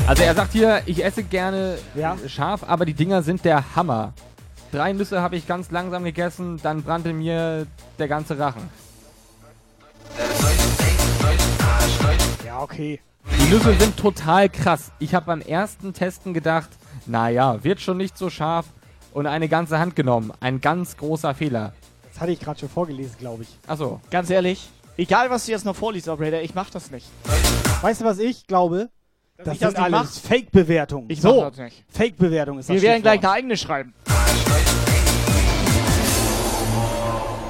[0.07, 1.77] Also er sagt hier, ich esse gerne
[2.27, 4.13] scharf, aber die Dinger sind der Hammer.
[4.71, 7.65] Drei Nüsse habe ich ganz langsam gegessen, dann brannte mir
[7.97, 8.69] der ganze Rachen.
[12.45, 12.99] Ja, okay.
[13.31, 14.91] Die Nüsse sind total krass.
[14.99, 16.69] Ich habe beim ersten Testen gedacht,
[17.05, 18.65] naja, wird schon nicht so scharf
[19.13, 20.31] und eine ganze Hand genommen.
[20.39, 21.73] Ein ganz großer Fehler.
[22.11, 23.49] Das hatte ich gerade schon vorgelesen, glaube ich.
[23.67, 23.99] Achso.
[24.09, 27.07] Ganz ehrlich, egal was du jetzt noch vorliest, Operator, ich mach das nicht.
[27.81, 28.89] Weißt du, was ich glaube?
[29.37, 30.29] Dass Das ich das sind alles mach?
[30.29, 31.05] Fake-Bewertungen.
[31.09, 31.83] Ich so, mach das nicht.
[31.89, 33.93] Fake-Bewertung ist das Wir werden gleich eine eigene schreiben.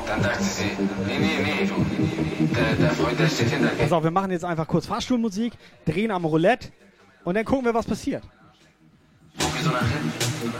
[0.08, 0.64] Dann dachte sie,
[1.08, 1.35] nee, nee,
[2.56, 3.84] der, der Freund, der steht hinter dir.
[3.84, 5.54] Pass auf, wir machen jetzt einfach kurz Fahrstuhlmusik,
[5.86, 6.70] drehen am Roulette
[7.24, 8.24] und dann gucken wir, was passiert.
[9.64, 10.12] So nach hinten,
[10.42, 10.52] nur.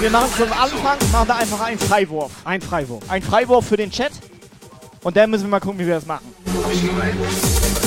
[0.00, 2.32] Wir machen zum Anfang machen wir einfach einen Freiwurf.
[2.44, 3.08] Ein Freiwurf.
[3.08, 4.12] Ein Freiwurf für den Chat.
[5.02, 6.26] Und dann müssen wir mal gucken, wie wir das machen.
[6.62, 7.14] Hab ich gemeint.
[7.16, 7.83] We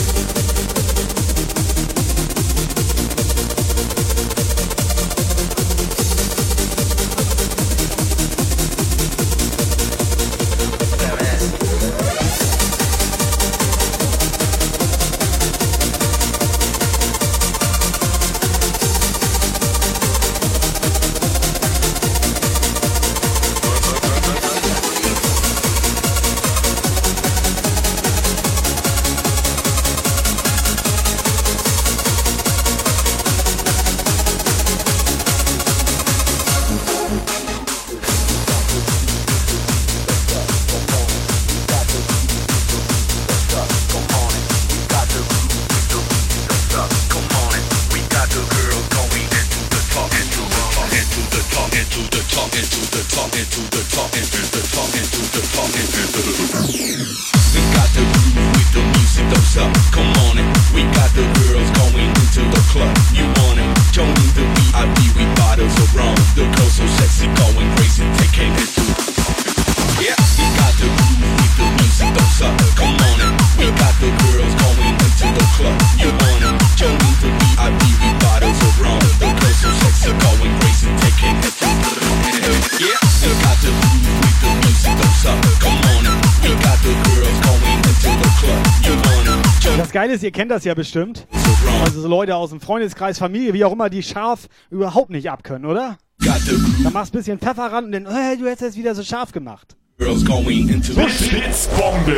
[89.97, 91.25] Geile ist, ihr kennt das ja bestimmt.
[91.83, 95.65] Also so Leute aus dem Freundeskreis, Familie, wie auch immer, die scharf überhaupt nicht abkönnen,
[95.67, 95.97] oder?
[96.83, 99.01] Da machst du ein bisschen Pfeffer ran und dann, äh, du hättest es wieder so
[99.01, 99.75] scharf gemacht.
[99.97, 102.15] girls going into the Blitzbombe.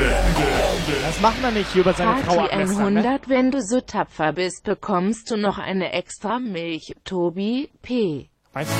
[1.06, 3.00] Das macht man nicht hier über seine Frau ablästern, ne?
[3.00, 6.94] 100, wenn du so tapfer bist, bekommst du noch eine extra Milch.
[7.06, 8.30] Tobi P.
[8.52, 8.72] Weißt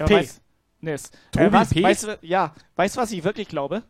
[0.00, 0.14] ja, P.
[0.16, 0.40] Weiß,
[0.80, 1.12] Nis.
[1.30, 1.82] Tobi Äh, was, P?
[1.84, 3.84] weißt du, ja, weißt du, was ich wirklich glaube?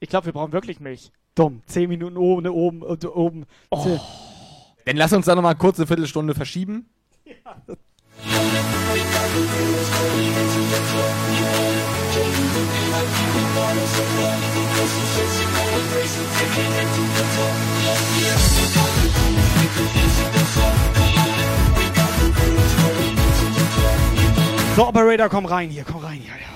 [0.00, 1.12] Ich glaube, wir brauchen wirklich Milch.
[1.34, 1.62] Dumm.
[1.66, 3.46] Zehn Minuten oben, oben, äh, oben.
[3.70, 3.98] Oh.
[4.84, 6.88] Dann lass uns da nochmal kurz eine Viertelstunde verschieben.
[24.76, 26.30] So, Operator, komm rein hier, komm rein hier.
[26.30, 26.53] Ja.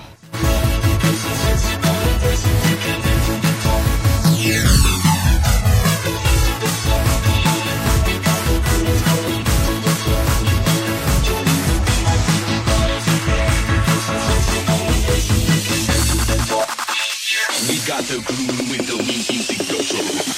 [17.89, 20.28] Got the groove with the weak music go.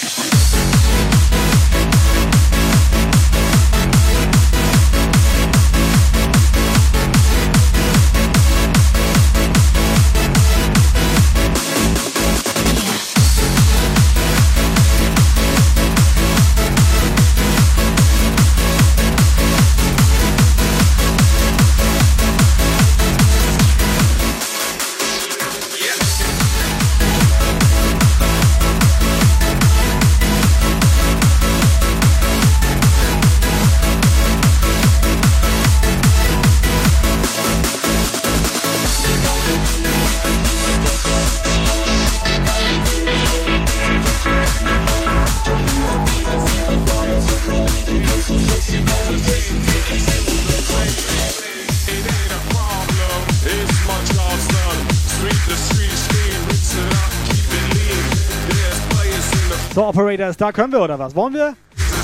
[59.92, 61.16] Operator ist da, können wir oder was?
[61.16, 61.54] Wollen wir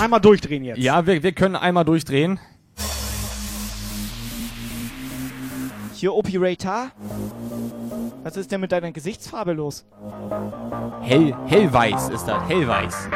[0.01, 0.77] einmal durchdrehen jetzt?
[0.77, 2.38] Ja, wir, wir können einmal durchdrehen.
[5.93, 6.91] Hier, Operator.
[8.23, 9.85] Was ist denn mit deiner Gesichtsfarbe los?
[11.01, 13.07] Hell, hellweiß ist das, hellweiß.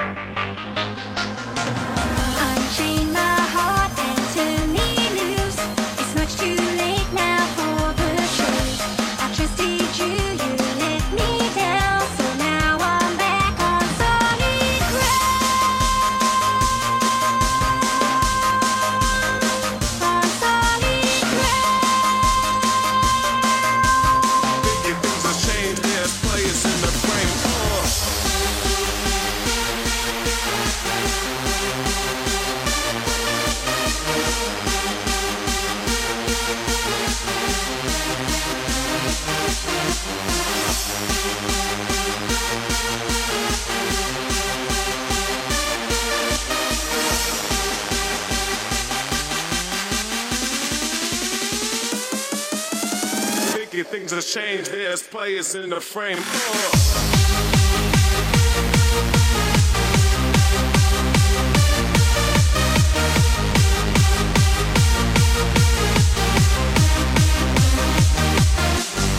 [53.82, 56.20] Thinking things have changed, there's players in the frame.
[56.20, 56.78] Uh.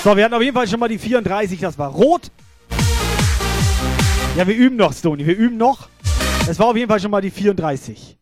[0.04, 2.30] So, wir hatten auf jeden Fall schon mal die 34, das war rot.
[4.36, 5.88] Ja, wir üben noch, Stony, wir üben noch.
[6.48, 8.16] Es war auf jeden Fall schon mal die 34.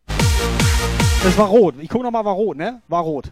[1.23, 1.75] Das war rot.
[1.79, 2.81] Ich guck noch mal, war rot, ne?
[2.87, 3.31] War rot.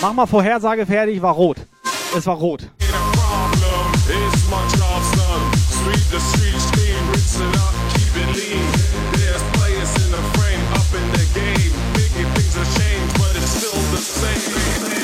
[0.00, 1.56] Mach mal Vorhersage fertig, war rot.
[2.16, 2.70] Es war rot.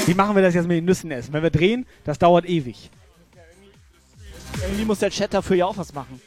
[0.06, 1.32] Wie machen wir das jetzt mit den Nüssen essen?
[1.32, 2.90] Wenn wir drehen, das dauert ewig.
[4.62, 6.20] Irgendwie muss der Chat dafür ja auch was machen.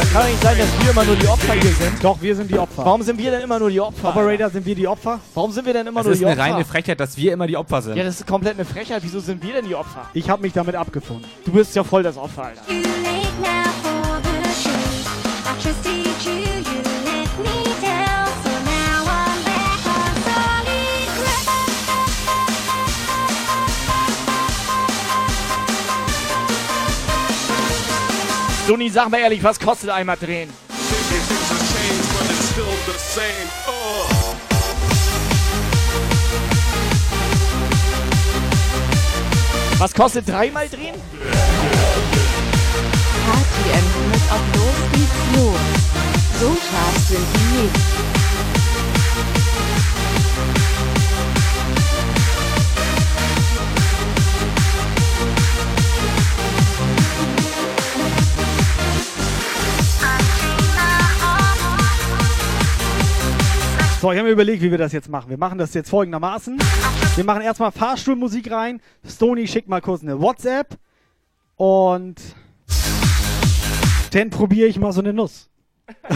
[0.00, 2.02] Das kann doch nicht sein, dass wir immer nur die Opfer hier sind.
[2.02, 2.86] Doch, wir sind die Opfer.
[2.86, 4.08] Warum sind wir denn immer nur die Opfer?
[4.08, 5.20] Operator, sind wir die Opfer?
[5.34, 6.52] Warum sind wir denn immer Das nur ist die eine Opfer?
[6.54, 7.96] reine Frechheit, dass wir immer die Opfer sind.
[7.96, 9.02] ja, das ist komplett eine Frechheit.
[9.04, 10.06] Wieso sind wir denn die Opfer?
[10.14, 11.26] Ich habe mich damit abgefunden.
[11.44, 12.62] Du bist ja voll das Opfer, Alter.
[28.70, 30.48] Sony, sag mal ehrlich, was kostet einmal drehen?
[39.78, 40.94] Was kostet dreimal drehen?
[43.26, 43.70] Party
[44.12, 45.58] mit auf los geht's los.
[46.38, 48.19] So scharf sind die nicht.
[64.00, 65.28] So, ich habe mir überlegt, wie wir das jetzt machen.
[65.28, 66.56] Wir machen das jetzt folgendermaßen.
[67.16, 68.80] Wir machen erstmal Fahrstuhlmusik rein.
[69.06, 70.78] Stony schickt mal kurz eine WhatsApp.
[71.56, 72.18] Und
[74.12, 75.50] Dann probiere ich mal so eine Nuss.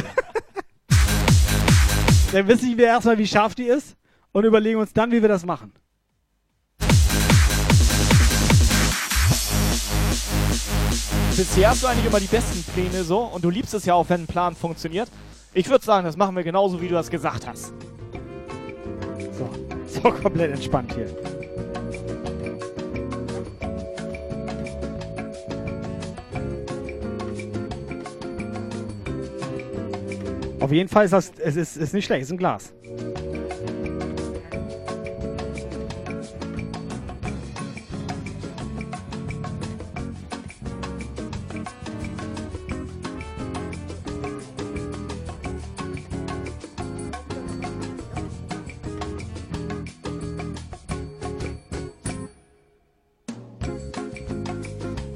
[2.33, 3.97] dann wissen wir erstmal, wie scharf die ist
[4.33, 5.71] und überlegen uns dann, wie wir das machen.
[11.37, 14.09] Bisher hast du eigentlich immer die besten Pläne so und du liebst es ja auch,
[14.09, 15.11] wenn ein Plan funktioniert.
[15.57, 17.73] Ich würde sagen, das machen wir genauso, wie du das gesagt hast.
[19.39, 19.49] So,
[19.87, 21.07] so komplett entspannt hier.
[30.59, 32.73] Auf jeden Fall ist das, es ist, ist nicht schlecht, es ist ein Glas.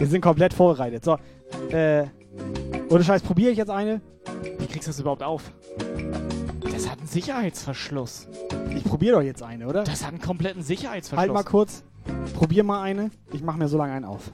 [0.09, 1.05] Wir sind komplett vorbereitet.
[1.05, 1.19] So,
[1.71, 2.07] äh,
[2.89, 4.01] ohne Scheiß, probiere ich jetzt eine?
[4.59, 5.53] Wie kriegst du das überhaupt auf?
[6.63, 8.27] Das hat einen Sicherheitsverschluss.
[8.75, 9.85] Ich probiere doch jetzt eine, oder?
[9.85, 11.21] Das hat einen kompletten Sicherheitsverschluss.
[11.21, 11.85] Halt mal kurz.
[12.33, 13.11] Probier mal eine.
[13.35, 14.33] Ich mache mir so lange einen auf.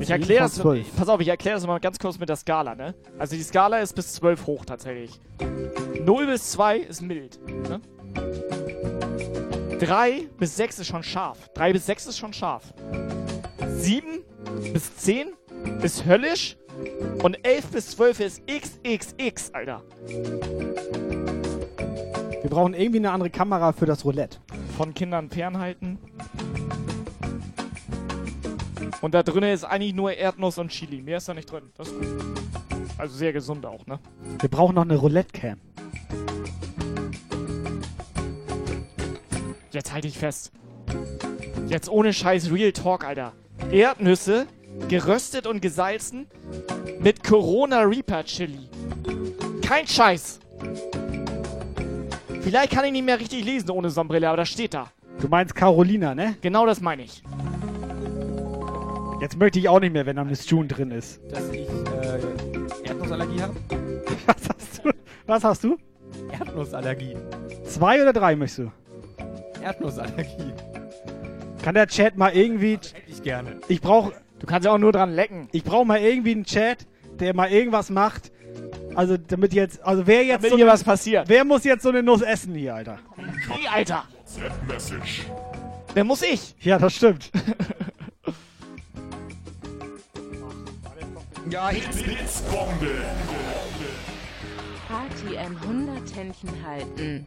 [0.00, 0.58] Ich erkläre das.
[0.58, 0.96] Von 12.
[0.96, 2.94] Pass auf, ich erkläre das mal ganz kurz mit der Skala, ne?
[3.18, 5.18] Also die Skala ist bis 12 hoch tatsächlich.
[6.04, 7.80] 0 bis 2 ist mild, ne?
[9.78, 11.48] 3 bis 6 ist schon scharf.
[11.54, 12.74] 3 bis 6 ist schon scharf.
[13.80, 14.09] 7
[14.72, 15.32] bis 10
[15.82, 16.56] ist höllisch.
[17.22, 19.82] Und 11 bis 12 ist XXX, Alter.
[22.42, 24.38] Wir brauchen irgendwie eine andere Kamera für das Roulette.
[24.76, 25.98] Von Kindern fernhalten.
[29.02, 31.02] Und da drin ist eigentlich nur Erdnuss und Chili.
[31.02, 31.70] Mehr ist da nicht drin.
[31.76, 32.08] Das ist gut.
[32.98, 33.98] Also sehr gesund auch, ne?
[34.40, 35.58] Wir brauchen noch eine Roulette-Cam.
[39.72, 40.52] Jetzt halte ich fest.
[41.68, 43.32] Jetzt ohne Scheiß Real Talk, Alter.
[43.70, 44.46] Erdnüsse,
[44.88, 46.26] geröstet und gesalzen,
[46.98, 48.68] mit Corona Reaper Chili.
[49.62, 50.40] Kein Scheiß.
[52.40, 54.90] Vielleicht kann ich nicht mehr richtig lesen ohne Sonnenbrille, aber das steht da.
[55.20, 56.36] Du meinst Carolina, ne?
[56.40, 57.22] Genau das meine ich.
[59.20, 61.20] Jetzt möchte ich auch nicht mehr, wenn da Miss June drin ist.
[61.30, 63.54] Dass ich äh, Erdnussallergie habe?
[64.26, 64.90] Was hast du?
[65.26, 65.76] Was hast du?
[66.32, 67.16] Erdnussallergie.
[67.64, 69.62] Zwei oder drei möchtest du?
[69.62, 70.52] Erdnussallergie.
[71.62, 72.74] Kann der Chat mal irgendwie.
[72.74, 73.56] Hätte ich gerne.
[73.68, 74.12] Ich brauche.
[74.38, 75.48] Du kannst ja auch nur dran lecken.
[75.52, 76.86] Ich brauche mal irgendwie einen Chat,
[77.18, 78.32] der mal irgendwas macht.
[78.94, 79.82] Also damit jetzt.
[79.82, 80.38] Also wer jetzt.
[80.38, 81.28] Damit so hier eine- was passiert.
[81.28, 82.98] Wer muss jetzt so eine Nuss essen hier, Alter?
[83.48, 84.04] Hey, Alter.
[84.66, 85.26] Message.
[85.92, 86.54] Wer muss ich?
[86.60, 87.30] Ja, das stimmt.
[91.50, 93.02] Ja, ich Blitzbombe.
[94.88, 97.26] Party ein 100 Händchen halten.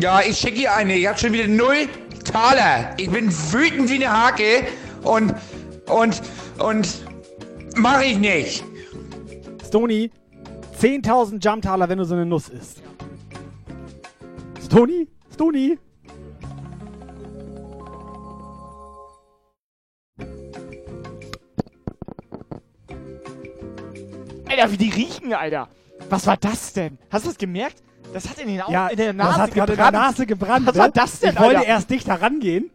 [0.00, 0.94] Ja, ich schicke ihr eine.
[0.94, 1.88] Ich hab schon wieder null
[2.24, 2.94] Taler.
[2.98, 4.66] Ich bin wütend wie eine Hake
[5.02, 5.34] und
[5.86, 6.22] und
[6.58, 7.04] und
[7.74, 8.64] mach ich nicht.
[9.66, 10.10] Stony,
[10.80, 12.82] 10.000 Jumptaler, wenn du so eine Nuss isst.
[14.64, 15.08] Stony?
[15.32, 15.78] Stony?
[24.48, 25.68] Alter, wie die riechen, Alter.
[26.08, 26.98] Was war das denn?
[27.10, 27.82] Hast du das gemerkt?
[28.12, 30.06] Das hat in, den Augen, Ja, in der Nase das hat gerade in der gebrannt.
[30.10, 30.66] Nase gebrannt.
[30.66, 30.80] Was ne?
[30.80, 31.68] war das denn, Ich wollte Alter?
[31.68, 32.70] erst dicht herangehen.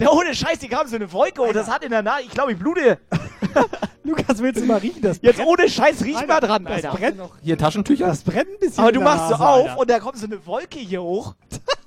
[0.00, 2.22] Der ohne Scheiß, die kam so eine Wolke und das hat in der Nase.
[2.22, 2.98] Ich glaube, ich blute.
[4.04, 5.02] Lukas, willst du mal riechen?
[5.02, 5.48] Das Jetzt brennt.
[5.48, 6.90] ohne Scheiß, riech Alter, mal dran, das Alter.
[6.96, 7.20] brennt.
[7.42, 8.06] Hier Taschentücher?
[8.06, 8.82] Das brennt ein bisschen.
[8.82, 9.78] Aber du machst so Nase, auf Alter.
[9.78, 11.34] und da kommt so eine Wolke hier hoch.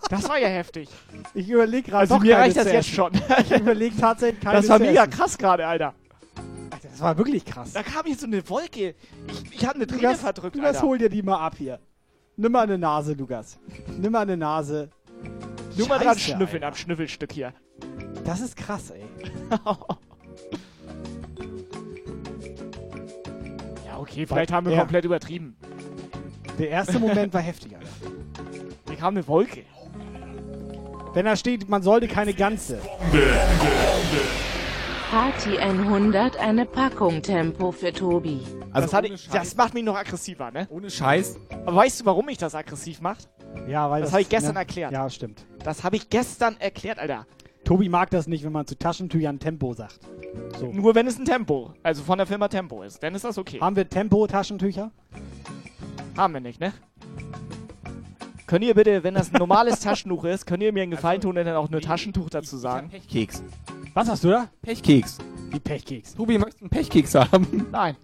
[0.09, 0.89] Das war ja heftig.
[1.33, 2.01] Ich überlege gerade.
[2.01, 3.11] Also doch mir reicht das jetzt schon.
[3.49, 5.93] Ich überlege tatsächlich keine Das war mega krass gerade, Alter.
[6.69, 7.71] Alter, das war wirklich krass.
[7.73, 8.93] Da kam hier so eine Wolke.
[9.29, 10.87] Ich, ich hab eine Träne verdrückt, Lukas, Alter.
[10.87, 11.79] hol dir die mal ab hier.
[12.41, 13.59] Nimm mal eine Nase, Lukas.
[13.99, 14.89] Nimm mal eine Nase.
[15.77, 16.67] Nur mal dran schnüffeln Alter.
[16.69, 17.53] am Schnüffelstück hier.
[18.25, 19.03] Das ist krass, ey.
[23.85, 24.79] Ja, okay, vielleicht haben wir Ja.
[24.79, 25.55] komplett übertrieben.
[26.57, 27.87] Der erste Moment war heftig, Alter.
[28.87, 29.61] Hier kam eine Wolke.
[31.13, 32.79] Wenn da steht, man sollte keine ganze.
[35.11, 38.41] Party 100 eine Packung Tempo für Tobi.
[38.73, 39.31] Also das, hat, ohne Scheiß.
[39.33, 40.67] das macht mich noch aggressiver, ne?
[40.69, 41.37] Ohne Scheiß.
[41.65, 43.29] Aber weißt du, warum mich das aggressiv macht?
[43.67, 44.59] Ja, weil Das habe ich gestern ne?
[44.59, 44.91] erklärt.
[44.91, 45.45] Ja, stimmt.
[45.63, 47.25] Das habe ich gestern erklärt, Alter.
[47.65, 49.99] Tobi mag das nicht, wenn man zu Taschentüchern Tempo sagt.
[50.57, 50.71] So.
[50.71, 53.59] Nur wenn es ein Tempo, also von der Firma Tempo ist, dann ist das okay.
[53.59, 54.91] Haben wir Tempo-Taschentücher?
[56.15, 56.73] Haben wir nicht, ne?
[58.47, 61.37] Könnt ihr bitte, wenn das ein normales Taschentuch ist, könnt ihr mir einen Gefallen tun
[61.37, 62.89] und dann auch nur Taschentuch dazu sagen?
[62.89, 63.43] Pechkeks.
[63.93, 64.47] Was hast du da?
[64.61, 65.17] Pechkeks.
[65.53, 66.15] Die Pechkeks.
[66.15, 67.67] Tobi, möchtest du einen Pechkeks haben?
[67.71, 67.95] Nein.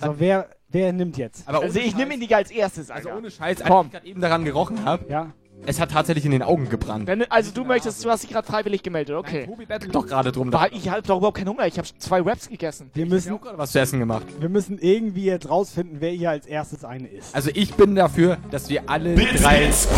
[0.00, 1.46] So, wer, wer nimmt jetzt?
[1.48, 3.18] Aber Also ich nehme ihn nicht als erstes, Also Alter.
[3.18, 5.32] ohne Scheiß, als ich gerade eben daran gerochen habe, Ja.
[5.66, 7.06] Es hat tatsächlich in den Augen gebrannt.
[7.06, 9.44] Wenn, also du möchtest, du hast dich gerade freiwillig gemeldet, okay.
[9.44, 10.50] Tobi bettelt doch gerade drum.
[10.52, 11.66] Weil ich habe doch überhaupt keinen Hunger.
[11.66, 12.90] Ich habe zwei Wraps gegessen.
[12.94, 14.26] Wir müssen, was zu essen gemacht.
[14.40, 17.34] wir müssen irgendwie jetzt rausfinden, wer hier als erstes eine ist.
[17.34, 19.88] Also ich bin dafür, dass wir alle Blitz, drei Blitz,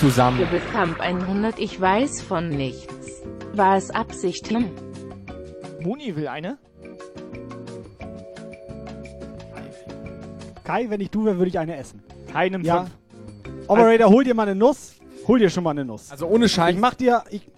[0.00, 0.38] zusammen.
[0.38, 2.94] Gebelkamp 100, ich weiß von nichts.
[3.52, 4.48] War es Absicht?
[4.50, 4.70] Hm.
[5.82, 6.58] Moni will eine.
[10.70, 12.00] Kai, wenn ich du wäre, würde ich eine essen.
[12.32, 12.84] Kai nimmt Ja.
[12.84, 12.90] fünf.
[13.66, 14.94] Operator, hol dir mal eine Nuss.
[15.26, 16.12] Hol dir schon mal eine Nuss.
[16.12, 16.74] Also ohne Scheiß.
[16.74, 17.50] Ich mach dir, ich,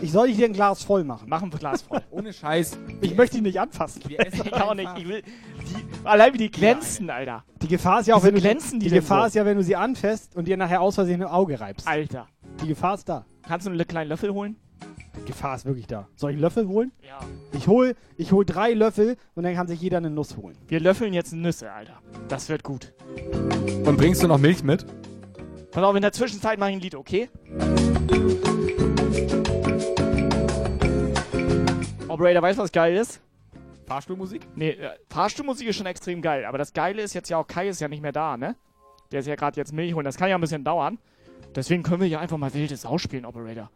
[0.00, 1.26] ich soll dir ein Glas voll machen.
[1.28, 2.00] Mach ein Glas voll.
[2.10, 2.78] Ohne Scheiß.
[3.00, 4.02] Ich möchte ihn nicht anfassen.
[4.08, 4.90] ich auch nicht.
[4.96, 7.42] Ich will, die, allein wie die glänzen, Alter.
[7.60, 9.56] Die Gefahr ist ja auch, Wieso wenn du glänzen die die Gefahr ist ja, wenn
[9.56, 11.86] du sie anfasst und dir nachher aus Versehen im Auge reibst.
[11.88, 12.28] Alter.
[12.62, 13.24] Die Gefahr ist da.
[13.46, 14.56] Kannst du einen kleinen Löffel holen?
[15.16, 16.08] Die Gefahr ist wirklich da.
[16.16, 16.92] Soll ich einen Löffel holen?
[17.06, 17.18] Ja.
[17.52, 20.56] Ich hol, ich hol drei Löffel und dann kann sich jeder eine Nuss holen.
[20.68, 22.00] Wir löffeln jetzt Nüsse, Alter.
[22.28, 22.92] Das wird gut.
[23.84, 24.86] Und bringst du noch Milch mit?
[25.70, 27.28] Pass auf, in der Zwischenzeit mach ich ein Lied, okay?
[32.08, 33.20] Operator, weißt du, was geil ist?
[33.86, 34.46] Fahrstuhlmusik?
[34.54, 36.44] Nee, äh, Fahrstuhlmusik ist schon extrem geil.
[36.44, 38.56] Aber das Geile ist jetzt ja auch, Kai ist ja nicht mehr da, ne?
[39.10, 40.04] Der ist ja gerade jetzt Milch holen.
[40.04, 40.98] Das kann ja ein bisschen dauern.
[41.54, 43.70] Deswegen können wir ja einfach mal wilde Sau spielen, Operator.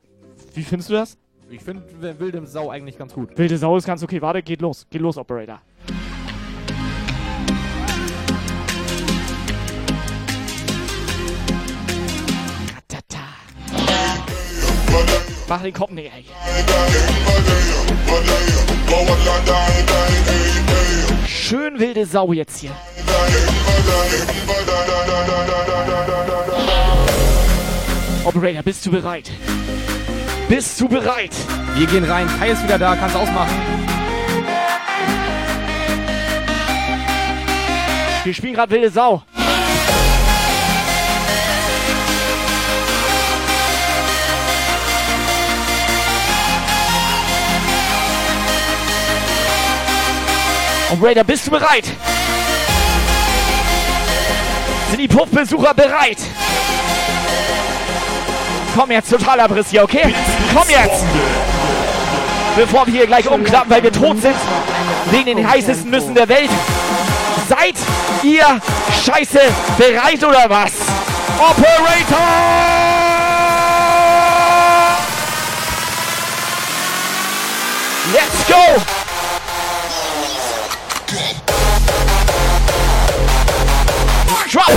[0.55, 1.19] Wie findest du das?
[1.49, 1.83] Ich finde
[2.19, 3.37] wilde Sau eigentlich ganz gut.
[3.39, 4.21] Wilde Sau ist ganz okay.
[4.21, 4.87] Warte, geht los.
[4.91, 5.61] Geht los, Operator.
[15.49, 16.25] Mach den Kopf nicht, ey.
[21.29, 22.73] Schön wilde Sau jetzt hier.
[28.25, 29.31] Operator, bist du bereit?
[30.49, 31.33] Bist du bereit?
[31.75, 32.29] Wir gehen rein.
[32.39, 32.95] Kai ist wieder da.
[32.95, 33.51] Kannst ausmachen.
[38.23, 39.23] Wir spielen gerade wilde Sau.
[50.93, 51.85] Operator, bist du bereit?
[54.91, 56.19] Sind die Puffbesucher bereit?
[58.77, 60.15] Komm jetzt, Totalabriss hier, okay?
[60.57, 61.05] Komm jetzt!
[62.57, 64.35] Bevor wir hier gleich umklappen, weil wir tot sind,
[65.11, 66.49] wegen den heißesten Nüssen der Welt.
[67.47, 67.75] Seid
[68.23, 68.59] ihr
[69.05, 69.39] scheiße
[69.77, 70.73] bereit oder was?
[71.39, 72.17] Operator!
[78.15, 78.81] Let's go!
[84.51, 84.73] Drop!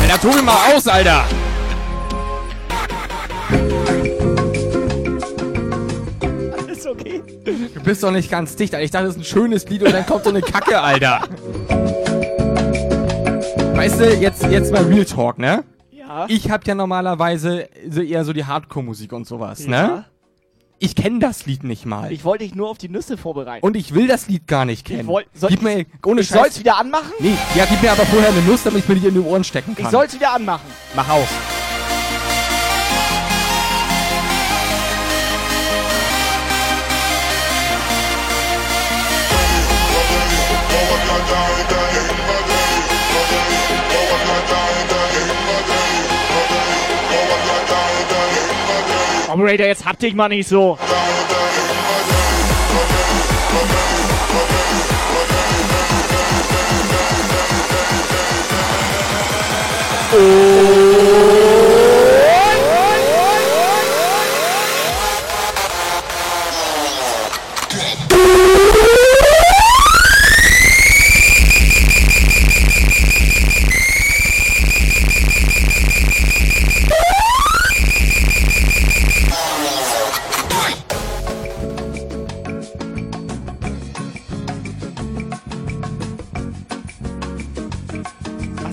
[0.00, 1.26] Alter, Tobi, mal aus, Alter!
[6.66, 7.37] Ist okay.
[7.74, 8.84] Du bist doch nicht ganz dicht, Alter.
[8.84, 11.22] Ich dachte, das ist ein schönes Lied und dann kommt so eine Kacke, Alter.
[13.74, 15.64] Weißt du, jetzt, jetzt mal Real Talk, ne?
[15.90, 16.26] Ja.
[16.28, 19.68] Ich hab ja normalerweise so eher so die Hardcore-Musik und sowas, Ja.
[19.70, 20.04] ne?
[20.80, 22.12] Ich kenne das Lied nicht mal.
[22.12, 23.66] Ich wollte dich nur auf die Nüsse vorbereiten.
[23.66, 25.08] und ich will das Lied gar nicht kennen.
[25.08, 26.38] wollt- soll gib ich- mir, ohne ich Scheiß.
[26.40, 27.12] soll's wieder anmachen?
[27.18, 29.42] Nee, ja, gib mir aber vorher eine Nuss, damit ich mir die in die Ohren
[29.42, 29.86] stecken kann.
[29.86, 30.66] Ich soll's wieder anmachen.
[30.94, 31.26] Mach aus.
[49.28, 50.78] Operator, jetzt hab dich mal nicht so.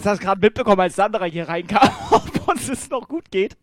[0.05, 3.57] Hast du das gerade mitbekommen, als Sandra hier reinkam, ob uns es noch gut geht?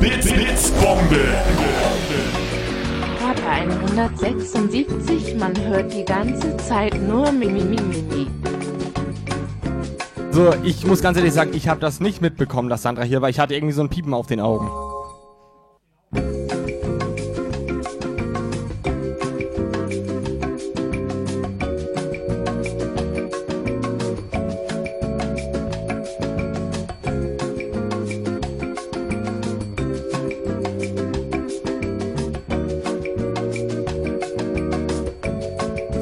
[0.00, 1.28] Blitz, Blitzbombe.
[3.18, 8.39] Vater 176, man hört die ganze Zeit nur Mimi Mimi Mimi.
[10.32, 13.28] So, ich muss ganz ehrlich sagen, ich habe das nicht mitbekommen, dass Sandra hier war.
[13.28, 14.70] Ich hatte irgendwie so ein Piepen auf den Augen.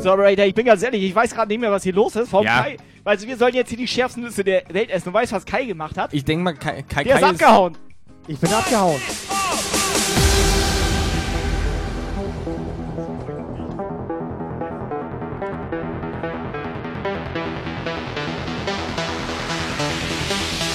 [0.08, 2.32] So, Raider, ich bin ganz ehrlich, ich weiß gerade nicht mehr, was hier los ist.
[2.32, 2.62] Warum Ja.
[2.62, 2.78] Kai?
[3.04, 5.10] Also wir sollen jetzt hier die schärfsten Nüsse der Welt essen.
[5.10, 6.14] Du weißt, was Kai gemacht hat?
[6.14, 7.76] Ich denke mal, Kai, Kai, Der ist Kai abgehauen.
[8.26, 8.98] Ich bin abgehauen.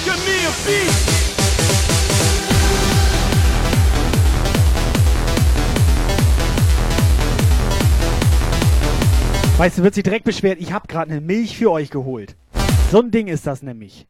[0.04, 1.13] Give me a beat.
[9.64, 12.36] Weißt du, wird sich direkt beschwert, ich habe gerade eine Milch für euch geholt.
[12.92, 14.06] So ein Ding ist das nämlich.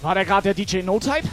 [0.00, 1.28] War der gerade der DJ No-Type?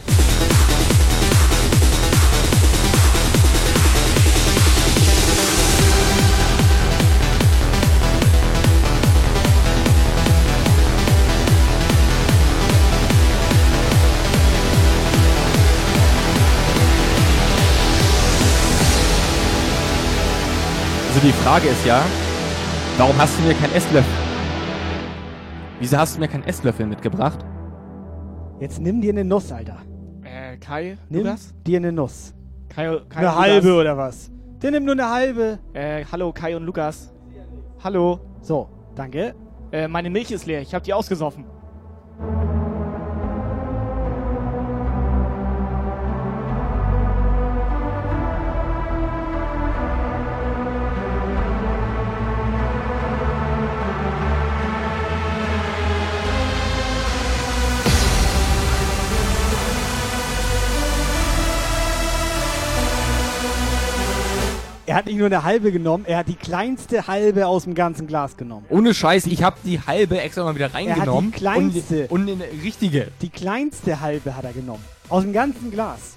[21.15, 22.01] Also die Frage ist ja,
[22.97, 24.11] warum hast du mir keinen Esslöffel?
[25.79, 27.39] Wieso hast du mir keinen Esslöffel mitgebracht?
[28.59, 29.77] Jetzt nimm dir eine Nuss, Alter.
[30.23, 31.53] Äh, Kai, Nimm Lukas?
[31.65, 32.33] dir eine Nuss.
[32.67, 33.81] Kai, Kai Eine halbe Lukas.
[33.81, 34.31] oder was?
[34.61, 35.59] Der nimmt nur eine halbe.
[35.71, 37.13] Äh, hallo, Kai und Lukas.
[37.81, 38.19] Hallo.
[38.41, 39.35] So, danke.
[39.71, 40.59] Äh, meine Milch ist leer.
[40.63, 41.45] Ich habe die ausgesoffen.
[64.87, 68.05] Er hat nicht nur eine halbe genommen, er hat die kleinste halbe aus dem ganzen
[68.05, 68.67] Glas genommen.
[68.69, 71.31] Ohne Scheiß, ich habe die halbe extra mal wieder Er hat die reingenommen.
[71.31, 72.07] kleinste.
[72.09, 73.07] Und, und eine richtige.
[73.21, 74.83] Die kleinste halbe hat er genommen.
[75.09, 76.13] Aus dem ganzen Glas.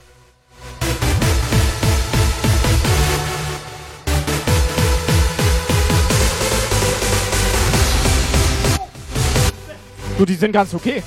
[10.18, 11.02] Du, die sind ganz okay.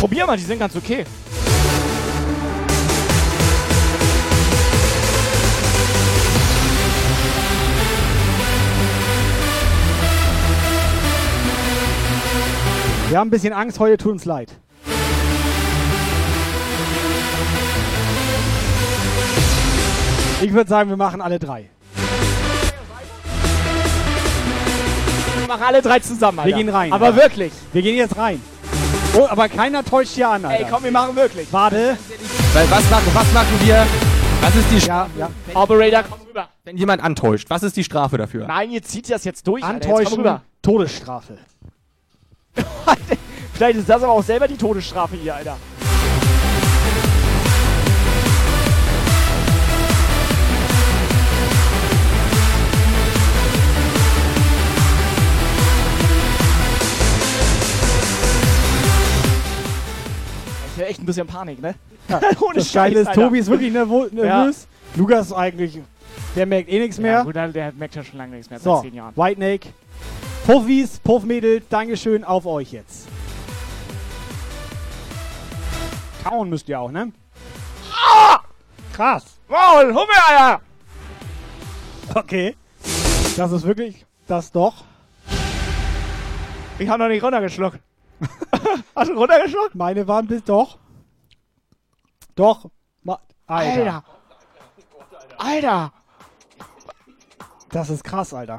[0.00, 1.04] Probier mal, die sind ganz okay.
[13.08, 14.52] Wir haben ein bisschen Angst, heute tut uns leid.
[20.42, 21.68] Ich würde sagen, wir machen alle drei.
[25.38, 26.50] Wir machen alle drei zusammen, Alter.
[26.50, 26.92] Wir gehen rein.
[26.92, 27.22] Aber Alter.
[27.22, 27.52] wirklich.
[27.72, 28.40] Wir gehen jetzt rein.
[29.16, 30.64] Oh, aber keiner täuscht hier an, Alter.
[30.64, 31.50] Ey, komm, wir machen wirklich.
[31.50, 31.96] Warte.
[32.52, 33.86] Weil was machen, was machen wir?
[34.42, 35.30] Was ist die Ja, ja.
[35.54, 36.48] Operator, komm rüber.
[36.64, 38.46] Wenn jemand antäuscht, was ist die Strafe dafür?
[38.46, 39.64] Nein, ihr zieht das jetzt durch.
[39.64, 39.76] Alter.
[39.76, 40.42] Jetzt komm Antäuschen, rüber.
[40.62, 41.38] Todesstrafe.
[43.54, 45.56] Vielleicht ist das aber auch selber die Todesstrafe hier, Alter.
[60.66, 61.74] Ich hätte echt ein bisschen Panik, ne?
[62.08, 63.12] Ja, Ohne das Geile ist.
[63.12, 64.66] Tobi ist wirklich nervös.
[64.96, 65.78] Lukas eigentlich,
[66.34, 67.24] der merkt eh nichts Ja, mehr.
[67.24, 69.14] gut, der merkt ja schon lange nichts mehr, seit so, zehn Jahren.
[69.16, 69.68] White Snake.
[70.48, 73.06] Puffis, Puffmädel, Dankeschön auf euch jetzt.
[76.24, 77.12] Kauen müsst ihr auch, ne?
[77.92, 78.40] Ah!
[78.94, 79.38] Krass.
[79.46, 80.62] Wow, Hummel, Alter!
[82.14, 82.56] Okay.
[83.36, 84.84] Das ist wirklich das doch.
[86.78, 87.80] Ich hab noch nicht runtergeschluckt.
[88.96, 89.74] Hast du runtergeschluckt?
[89.74, 90.78] Meine waren bis doch.
[92.36, 92.70] Doch.
[93.02, 93.70] Ma Alter.
[93.76, 94.04] Alter.
[95.36, 95.92] Alter.
[97.68, 98.58] Das ist krass, Alter.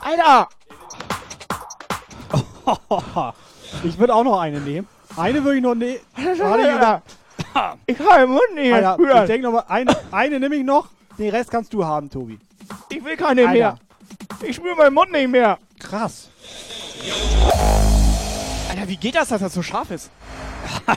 [0.00, 0.48] Alter.
[3.84, 4.86] ich würde auch noch eine nehmen.
[5.16, 6.00] Eine würde ich noch nehmen.
[6.18, 7.02] Alter.
[7.86, 10.64] Ich kann den Mund nicht mehr Alter, ich denke noch mal, eine, eine nehme ich
[10.64, 10.88] noch.
[11.18, 12.38] Den Rest kannst du haben, Tobi.
[12.90, 13.52] Ich will keine Alter.
[13.52, 13.78] mehr.
[14.42, 15.58] Ich spüre meinen Mund nicht mehr.
[15.78, 16.30] Krass.
[18.68, 20.10] Alter, wie geht das, dass das so scharf ist?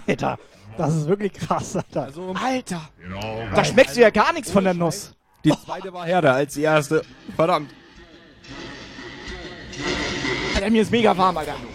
[0.07, 0.37] Alter,
[0.77, 2.03] das ist wirklich krass, Alter.
[2.03, 2.81] Also, Alter.
[3.55, 5.13] Da schmeckst du ja gar nichts von der Nuss.
[5.43, 7.03] Die zweite war härter als die erste.
[7.35, 7.71] Verdammt.
[10.61, 11.55] Alter, mir ist mega warm, Alter.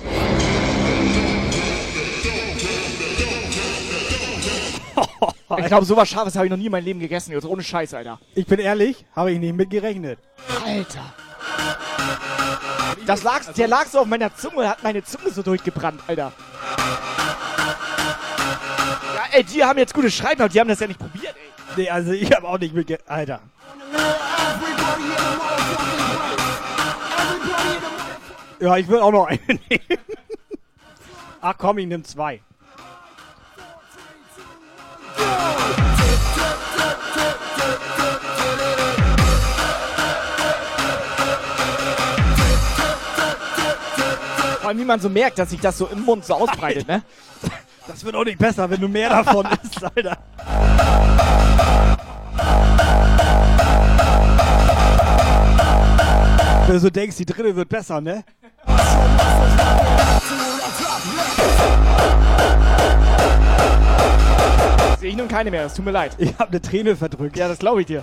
[5.58, 7.30] Ich glaube, sowas Scharfes habe ich noch nie in meinem Leben gegessen.
[7.32, 8.18] Jetzt ohne Scheiß, Alter.
[8.34, 10.18] Ich bin ehrlich, habe ich nicht mit gerechnet.
[10.64, 11.14] Alter.
[13.06, 16.32] Das lag, der lag so auf meiner Zunge, hat meine Zunge so durchgebrannt, Alter.
[19.14, 21.74] Ja, ey, die haben jetzt gutes Schreiben, aber die haben das ja nicht probiert, ey.
[21.76, 23.40] Nee, also ich habe auch nicht mit ge Alter.
[28.58, 29.98] Ja, ich will auch noch eine nehmen.
[31.40, 32.40] Ach komm, ich nehme zwei.
[44.60, 47.02] Vor allem, wie man so merkt, dass sich das so im Mund so ausbreitet, ne?
[47.86, 50.18] Das wird auch nicht besser, wenn du mehr davon isst, Alter.
[56.66, 58.24] Wenn du so denkst, die dritte wird besser, ne?
[64.98, 66.12] Sehe ich nun keine mehr, es tut mir leid.
[66.18, 67.36] Ich habe eine Träne verdrückt.
[67.36, 68.02] Ja, das glaube ich dir.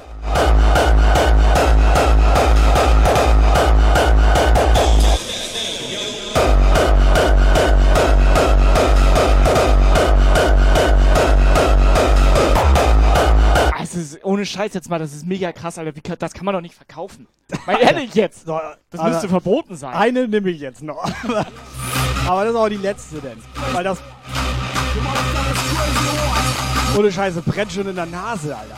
[13.95, 15.95] Es ist ohne Scheiß jetzt mal, das ist mega krass, Alter.
[15.95, 17.27] Wie, das kann man doch nicht verkaufen.
[17.67, 18.47] Mal ehrlich jetzt.
[18.47, 19.93] Das müsste verboten sein.
[19.93, 21.03] Eine nehme ich jetzt noch.
[22.27, 23.37] Aber, das ist auch die letzte denn.
[23.71, 23.99] Weil das.
[26.97, 28.77] Ohne Scheiße, brennt schon in der Nase, Alter.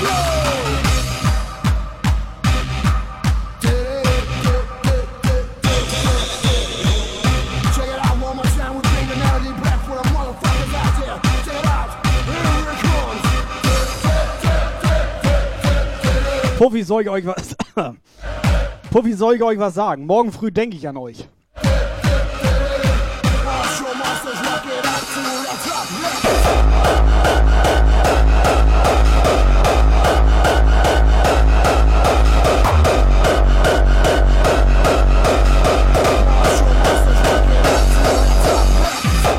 [0.00, 0.91] Check
[16.62, 17.56] Puffi, soll ich euch was.
[18.92, 20.06] Puffi, soll ich euch was sagen?
[20.06, 21.28] Morgen früh denke ich an euch.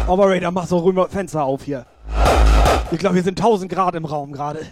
[0.07, 1.85] Operator, mach so rüber Fenster auf hier.
[2.91, 4.67] Ich glaube, hier sind 1000 Grad im Raum gerade.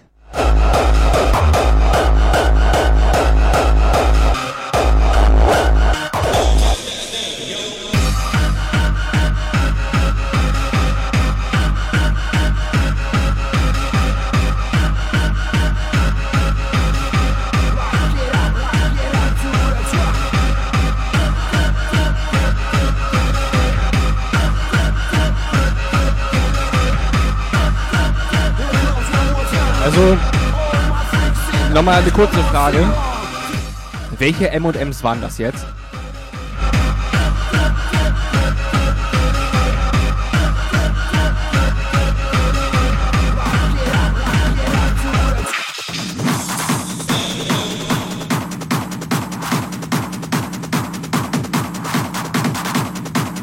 [29.83, 30.40] Also,
[31.73, 32.85] nochmal eine kurze Frage.
[34.17, 35.65] Welche M&M's waren das jetzt?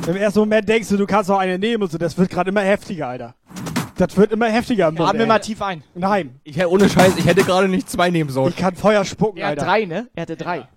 [0.06, 1.98] Im ersten Moment denkst du, du kannst auch eine nehmen und so.
[1.98, 3.34] Das wird gerade immer heftiger, Alter.
[3.98, 5.08] Das wird immer heftiger im Mund.
[5.08, 5.82] Atme mal tief ein.
[5.94, 6.38] Nein.
[6.44, 8.50] Ich, ohne Scheiß, ich hätte gerade nicht zwei nehmen sollen.
[8.50, 9.64] Ich kann Feuer spucken, Er hat Alter.
[9.66, 10.06] drei, ne?
[10.14, 10.68] Er hatte drei.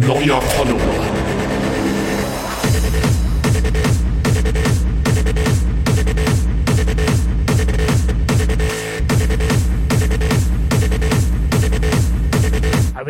[0.00, 0.77] Neuer Follower.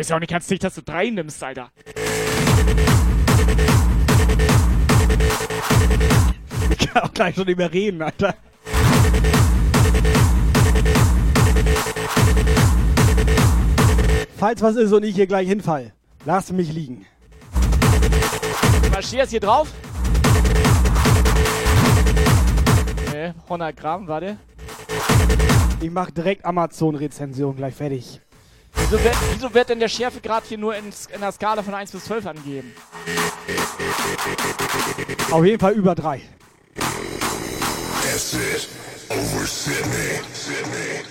[0.09, 1.69] Ist ja auch nicht ganz dicht, dass du drei nimmst, Alter.
[6.71, 8.33] Ich kann auch gleich schon nicht mehr reden, Alter.
[14.35, 15.93] Falls was ist und ich hier gleich hinfall,
[16.25, 17.05] lass mich liegen.
[18.91, 19.71] Marschierst hier drauf.
[23.13, 24.37] Ne, 100 Gramm, warte.
[25.81, 28.21] Ich mach direkt Amazon-Rezension gleich fertig.
[28.81, 31.91] Wieso wird, wieso wird denn der Schärfegrad hier nur in, in der Skala von 1
[31.91, 32.73] bis 12 angegeben?
[35.31, 36.21] Auf jeden Fall über drei.
[36.75, 38.69] That's it.
[39.09, 40.21] Over Sydney.
[40.33, 41.03] Sydney.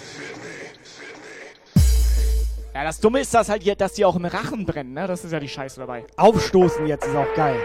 [2.74, 5.07] Ja, das Dumme ist das halt hier, dass die auch im Rachen brennen, ne?
[5.09, 6.05] Das ist ja die Scheiße dabei.
[6.16, 7.59] Aufstoßen jetzt ist auch geil.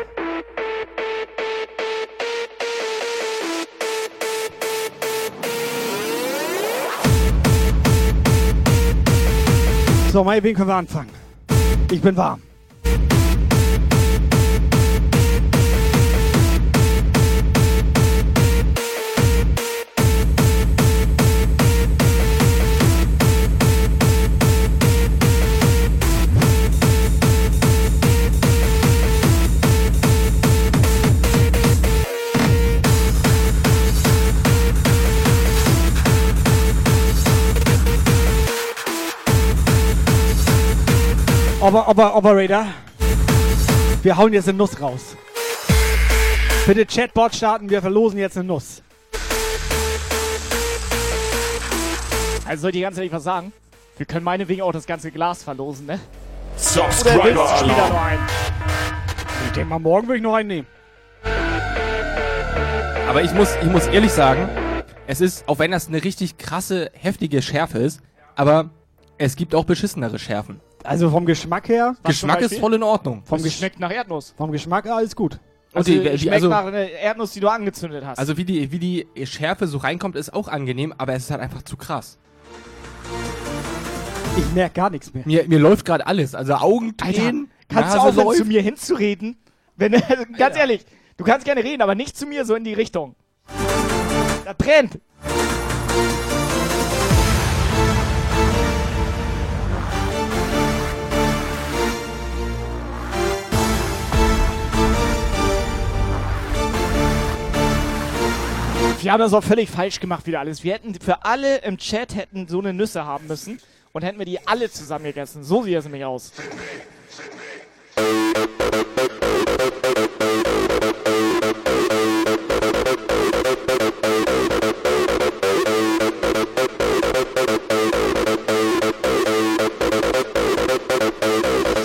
[10.14, 11.10] So, meinetwegen können wir anfangen.
[11.90, 12.40] Ich bin warm.
[41.64, 42.66] Aber, aber, Operator,
[44.02, 45.16] wir hauen jetzt eine Nuss raus.
[46.68, 48.84] Bitte Chatbot starten, wir verlosen jetzt eine Nuss.
[52.46, 53.54] Also soll ich die ganze Zeit was sagen?
[53.96, 56.02] Wir können meinetwegen auch das ganze Glas verlosen, ne?
[56.58, 58.24] Subscriber Oder willst du noch einen?
[59.46, 60.68] Ich denke mal, morgen würde ich noch einen nehmen.
[63.08, 64.50] Aber ich muss, ich muss ehrlich sagen,
[65.08, 68.02] es ist, auch wenn das eine richtig krasse, heftige Schärfe ist,
[68.36, 68.70] aber
[69.18, 70.60] es gibt auch beschissenere Schärfen.
[70.84, 71.96] Also vom Geschmack her.
[72.04, 73.24] Geschmack ist voll in Ordnung.
[73.26, 74.34] Vom Es schmeckt nach Erdnuss.
[74.38, 75.40] Vom Geschmack alles gut.
[75.74, 78.20] Also, die- wie- schmeckt also- nach einer Erdnuss, die du angezündet hast.
[78.20, 81.42] Also wie die, wie die Schärfe so reinkommt, ist auch angenehm, aber es ist halt
[81.42, 82.20] einfach zu krass.
[84.38, 85.24] Ich merke gar nichts mehr.
[85.26, 86.34] Mir, mir läuft gerade alles.
[86.36, 88.38] Also Augentränen, kannst Nase du aufhören, läuft.
[88.40, 89.38] zu mir hinzureden?
[89.76, 89.92] Wenn,
[90.38, 90.86] ganz ehrlich,
[91.18, 93.16] du kannst gerne reden, aber nicht zu mir so in die Richtung.
[94.46, 95.00] Da brennt.
[109.04, 110.64] Wir haben das auch völlig falsch gemacht wieder alles.
[110.64, 113.60] Wir hätten für alle im Chat hätten so eine Nüsse haben müssen
[113.92, 115.44] und hätten wir die alle zusammen gegessen.
[115.44, 116.32] So sieht es nämlich aus.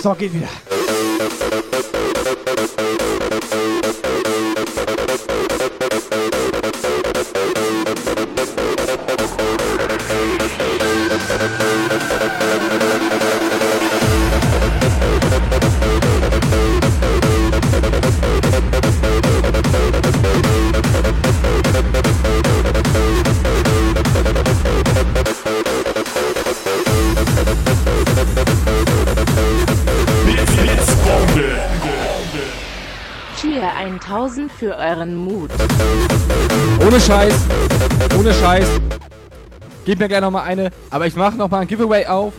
[0.01, 0.78] So, geht wieder.
[34.59, 35.49] Für euren Mut.
[36.85, 37.33] Ohne Scheiß.
[38.19, 38.67] Ohne Scheiß.
[39.85, 40.69] Gib mir gleich nochmal eine.
[40.89, 42.33] Aber ich mache nochmal ein Giveaway auf.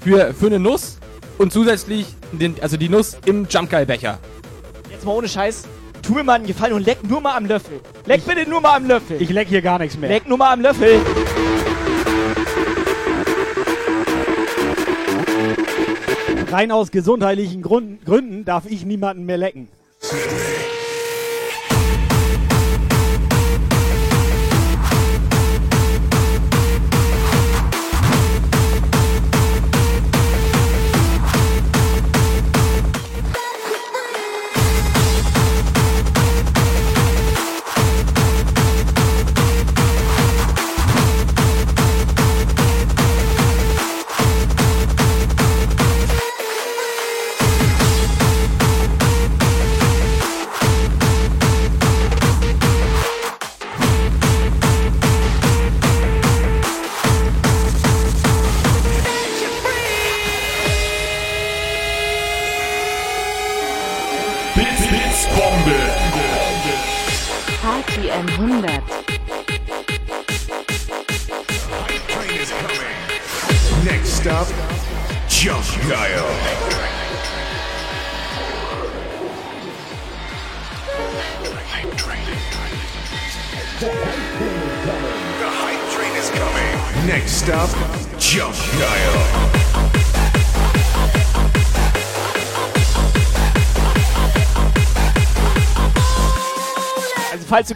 [0.00, 0.96] Für, für eine Nuss.
[1.36, 4.18] Und zusätzlich den, also die Nuss im Jumpgeil-Becher.
[4.90, 5.64] Jetzt mal ohne Scheiß.
[6.00, 7.80] Tu mir mal einen Gefallen und leck nur mal am Löffel.
[8.06, 9.20] Leck bitte nur mal am Löffel.
[9.20, 10.08] Ich leck hier gar nichts mehr.
[10.08, 11.00] Leck nur mal am Löffel.
[16.50, 19.68] Rein aus gesundheitlichen Gründen darf ich niemanden mehr lecken.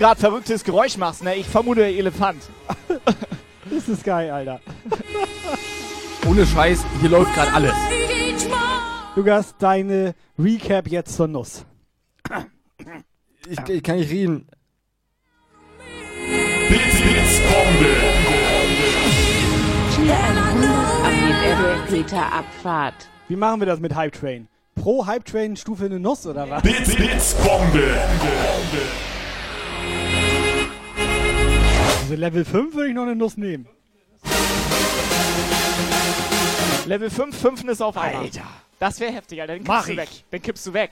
[0.02, 2.42] Gerade verrücktes Geräusch machst, ne, ich vermute Elefant.
[3.70, 4.60] Das ist geil, Alter.
[6.28, 7.72] Ohne Scheiß, hier läuft gerade alles.
[9.16, 11.64] Lukas, deine Recap jetzt zur Nuss.
[13.48, 14.46] Ich, ich kann nicht reden.
[16.68, 17.94] Blitz, Blitzbombe.
[19.94, 20.70] Cheer 100
[21.06, 23.08] ab die Peter Abfahrt.
[23.28, 24.48] Wie machen wir das mit Hype Train?
[24.74, 26.62] Pro Hype Train Stufe eine Nuss oder was?
[26.62, 27.96] Blitz, Blitzbombe.
[32.12, 33.66] Also Level 5 würde ich noch eine Nuss nehmen.
[36.84, 38.24] Level 5, 5 ist auf einmal.
[38.24, 38.42] Alter.
[38.78, 39.54] Das wäre heftig, Alter.
[39.54, 40.08] Den Mach kippst du weg.
[40.30, 40.90] Den kippst du weg.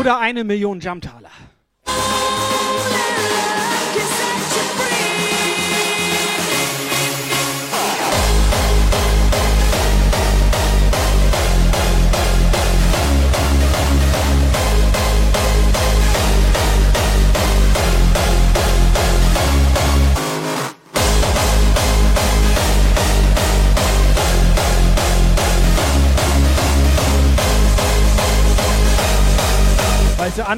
[0.00, 1.30] Oder eine Million Jumptaler.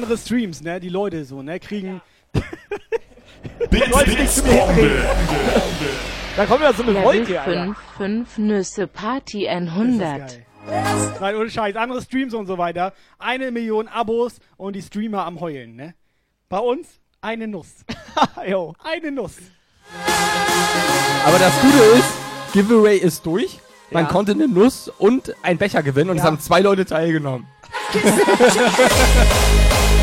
[0.03, 0.79] Andere Streams, ne?
[0.79, 1.59] Die Leute so, ne?
[1.59, 2.01] Kriegen.
[3.69, 4.91] Bits, Leute nicht Bits, zu mir Bombe.
[6.37, 7.63] Da kommt ja so eine Wolke, Alter.
[7.65, 10.39] 5, 5 Nüsse Party 100.
[11.19, 11.75] Nein, ohne Scheiß.
[11.75, 12.93] Andere Streams und so weiter.
[13.17, 15.95] Eine Million Abos und die Streamer am Heulen, ne?
[16.47, 16.87] Bei uns
[17.19, 17.67] eine Nuss.
[18.47, 18.73] jo.
[18.81, 19.35] Eine Nuss.
[21.25, 22.13] Aber das Gute ist,
[22.53, 23.59] Giveaway ist durch.
[23.91, 24.09] Man Ja.
[24.09, 26.27] konnte eine Nuss und einen Becher gewinnen und es Ja.
[26.27, 27.47] haben zwei Leute teilgenommen.
[27.91, 27.99] Für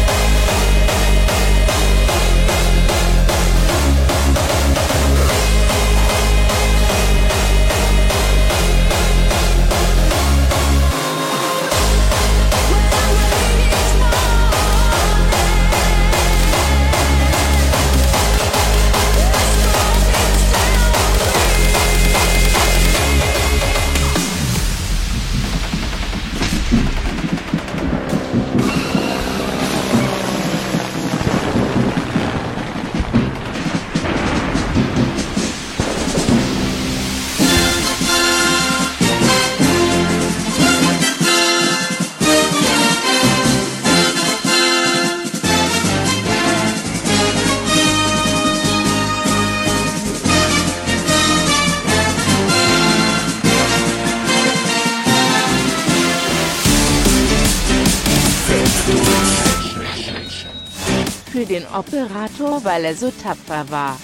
[62.67, 63.97] weil er so tapfer war.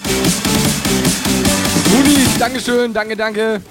[1.91, 3.61] Munis, Dankeschön, danke, danke.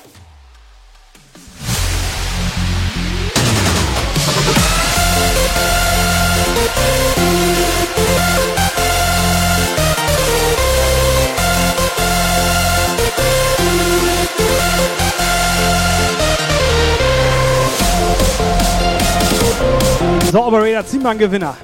[20.31, 21.57] So, Operator, zieh mal einen Gewinner.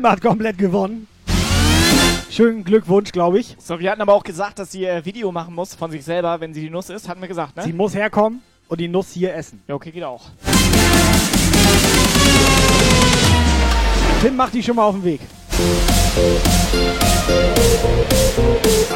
[0.00, 1.06] Pim hat komplett gewonnen.
[2.30, 3.54] Schönen Glückwunsch, glaube ich.
[3.58, 6.40] So, wir hatten aber auch gesagt, dass sie äh, Video machen muss von sich selber,
[6.40, 7.06] wenn sie die Nuss isst.
[7.06, 7.64] Hatten wir gesagt, ne?
[7.64, 9.62] Sie muss herkommen und die Nuss hier essen.
[9.68, 10.30] ja, okay, geht auch.
[14.22, 15.20] Pim macht die schon mal auf den Weg.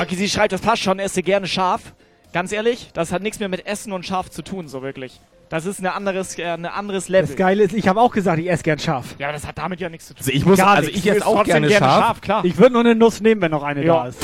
[0.00, 1.92] Okay, sie schreibt, das passt schon, esse gerne scharf.
[2.32, 5.20] Ganz ehrlich, das hat nichts mehr mit Essen und scharf zu tun, so wirklich.
[5.50, 7.26] Das ist ein anderes, äh, ein anderes Level.
[7.28, 9.14] Das Geile ist, ich habe auch gesagt, ich esse gern scharf.
[9.18, 10.20] Ja, das hat damit ja nichts zu tun.
[10.20, 12.04] Also ich muss, Gar also ich isst auch trotzdem gerne, gerne scharf.
[12.06, 12.44] scharf, klar.
[12.44, 14.04] Ich würde nur eine Nuss nehmen, wenn noch eine Ja.
[14.04, 14.18] da ist.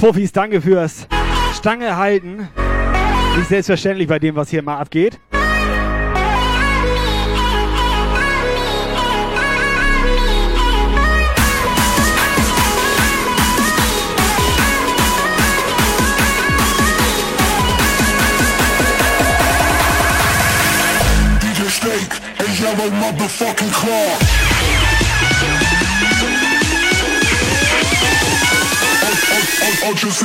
[0.00, 1.06] Profis, danke fürs
[1.54, 2.48] Stange halten.
[3.36, 5.20] Nicht selbstverständlich bei dem, was hier mal abgeht.
[21.42, 24.39] DJ Snake and yellow motherfucking claw.
[29.82, 30.22] I'll just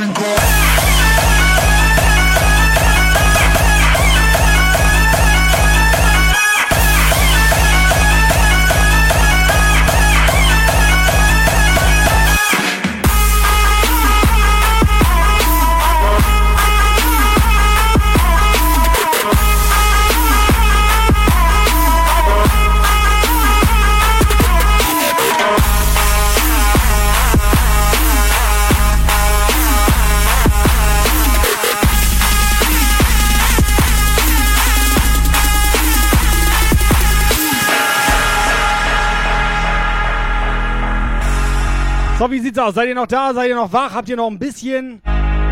[42.26, 42.74] So, wie sieht's aus?
[42.74, 43.36] Seid ihr noch da?
[43.36, 43.94] Seid ihr noch wach?
[43.94, 45.00] Habt ihr noch ein bisschen,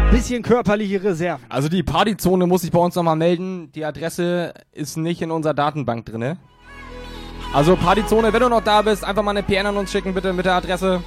[0.09, 1.45] bisschen körperliche Reserven?
[1.47, 3.71] Also die Partyzone muss ich bei uns nochmal melden.
[3.73, 6.37] Die Adresse ist nicht in unserer Datenbank drinne.
[7.53, 10.33] Also Partyzone, wenn du noch da bist, einfach mal eine PN an uns schicken, bitte
[10.33, 11.03] mit der Adresse.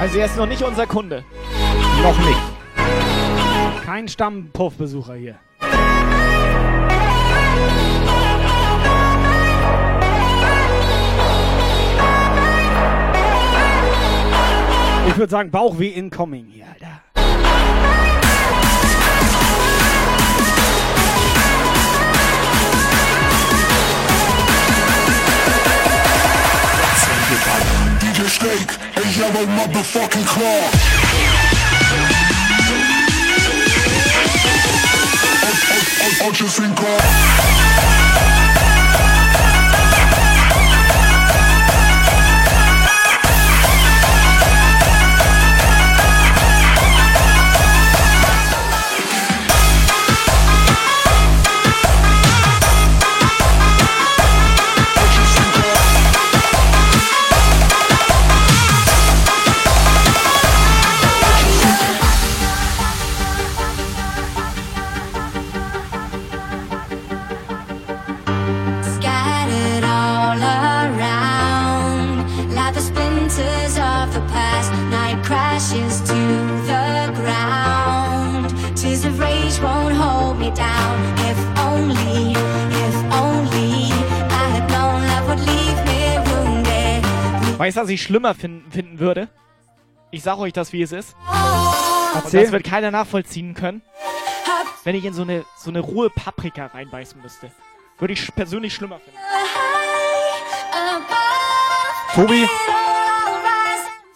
[0.00, 1.22] Also er ist noch nicht unser Kunde.
[2.02, 3.84] Noch nicht.
[3.84, 5.38] Kein Stammpuffbesucher hier.
[15.18, 17.02] Ich würde sagen, Bauchweh incoming hier, Alter.
[27.98, 30.70] DJ Snake, a yellow motherfucking claw.
[36.00, 37.97] I'll, I'll,
[87.68, 89.28] Weißt du, was ich schlimmer fin finden würde?
[90.10, 91.14] Ich sag euch das, wie es ist.
[92.14, 92.44] Und Erzähl.
[92.44, 93.82] das wird keiner nachvollziehen können.
[94.84, 97.50] Wenn ich in so eine, so eine rohe Paprika reinbeißen müsste.
[97.98, 99.18] Würde ich persönlich schlimmer finden.
[102.14, 102.48] Tobi,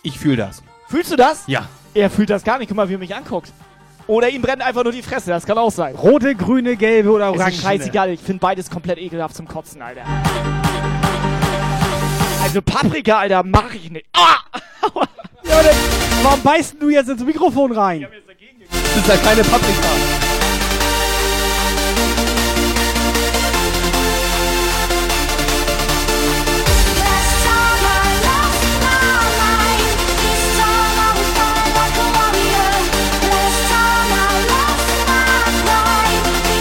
[0.02, 0.62] ich fühle das.
[0.88, 1.44] Fühlst du das?
[1.46, 1.68] Ja.
[1.92, 2.68] Er fühlt das gar nicht.
[2.68, 3.52] Guck mal, wie er mich anguckt.
[4.06, 5.28] Oder ihm brennt einfach nur die Fresse.
[5.28, 5.94] Das kann auch sein.
[5.94, 7.56] Rote, grüne, gelbe oder Ist orange?
[7.56, 8.08] mir scheißegal.
[8.12, 10.04] Ich finde beides komplett ekelhaft zum Kotzen, Alter.
[12.42, 14.06] Also Paprika, Alter, mach ich nicht.
[14.12, 14.38] Ah!
[15.44, 15.60] Ja,
[16.22, 18.06] warum beißt du jetzt ins Mikrofon rein?
[18.70, 20.31] Das ist ja keine Paprika.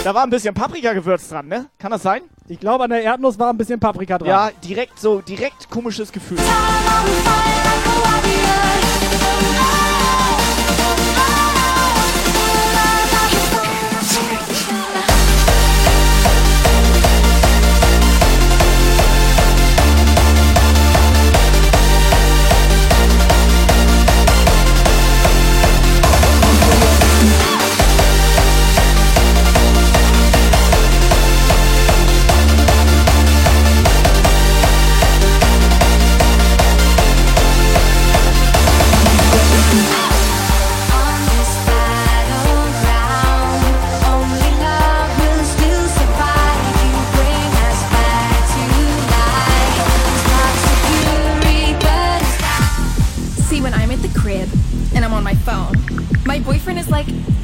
[0.04, 1.68] Da war ein bisschen Paprikagewürz dran, ne?
[1.78, 2.24] Kann das sein?
[2.48, 4.28] Ich glaube, an der Erdnuss war ein bisschen Paprika dran.
[4.30, 6.40] Ja, direkt so, direkt komisches Gefühl.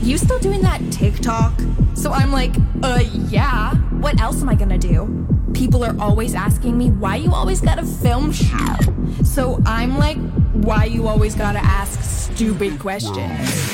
[0.07, 1.51] You still doing that TikTok?
[1.93, 3.75] So I'm like, Uh, yeah.
[3.99, 5.05] What else am I gonna do?
[5.53, 8.79] People are always asking me, Why you always gotta film shit?
[9.25, 10.17] So I'm like,
[10.63, 11.99] Why you always gotta ask
[12.31, 13.17] stupid questions?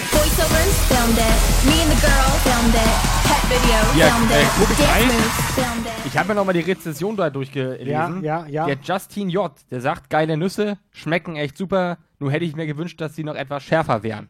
[0.09, 1.37] Voiceovers, filmed it.
[1.69, 2.93] Me and the girl, filmed it.
[3.29, 4.49] Pet video, Ja, filmed äh, it.
[4.57, 6.05] guck Dance moves, filmed it.
[6.07, 8.23] Ich habe mir nochmal die Rezession da durchgelesen.
[8.23, 8.65] Ja, ja, ja.
[8.65, 11.99] Der Justin J., der sagt, geile Nüsse, schmecken echt super.
[12.19, 14.29] Nur hätte ich mir gewünscht, dass sie noch etwas schärfer wären.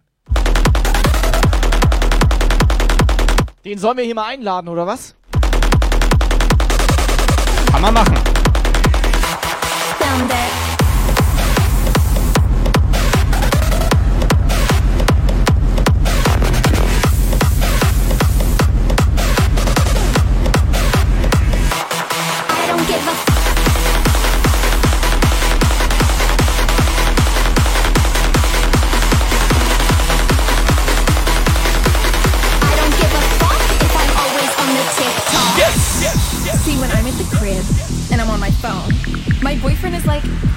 [3.65, 5.15] Den sollen wir hier mal einladen, oder was?
[7.71, 8.17] Kann man machen.
[9.99, 10.62] Someday.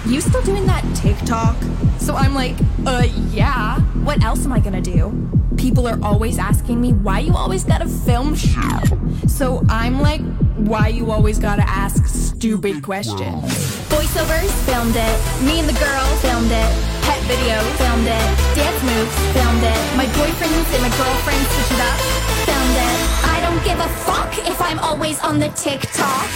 [0.06, 1.56] You still doing that TikTok?
[1.98, 2.54] So I'm like,
[2.86, 3.80] Uh, yeah.
[4.06, 5.10] What else am I gonna do?
[5.56, 8.78] People are always asking me, Why you always gotta film show?
[9.26, 10.20] So I'm like,
[10.56, 13.42] Why you always gotta ask stupid questions?
[13.90, 15.16] Voiceovers filmed it.
[15.42, 16.70] Me and the girl filmed it.
[17.02, 18.28] Pet video filmed it.
[18.54, 19.80] Dance moves filmed it.
[19.96, 21.98] My boyfriends and my girlfriend switch it up
[22.46, 22.98] filmed it.
[23.34, 26.26] I don't give a fuck if I'm always on the TikTok.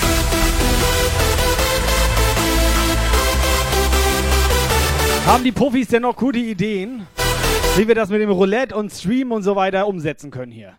[5.27, 7.07] Haben die Profis denn noch gute Ideen,
[7.77, 10.75] wie wir das mit dem Roulette und Stream und so weiter umsetzen können hier?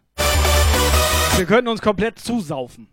[1.38, 2.88] Wir könnten uns komplett zusaufen.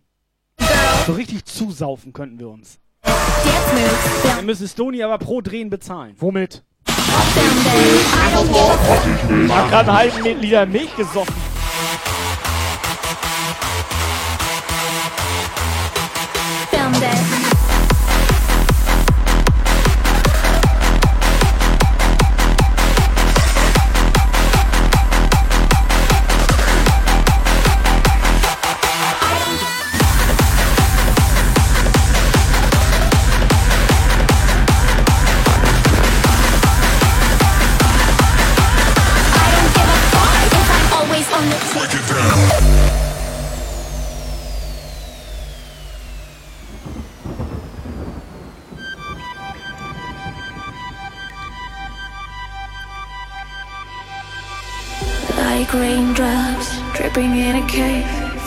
[1.05, 2.79] So richtig zusaufen könnten wir uns.
[3.03, 6.15] Wir müssen Stony aber pro Drehen bezahlen.
[6.19, 6.63] Womit?
[9.45, 11.35] Ich hab gerade einen halben Liter Milch gesoffen.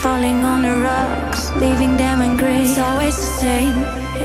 [0.02, 2.70] Falling on the rocks, leaving them in engraved.
[2.70, 3.78] It's always the same,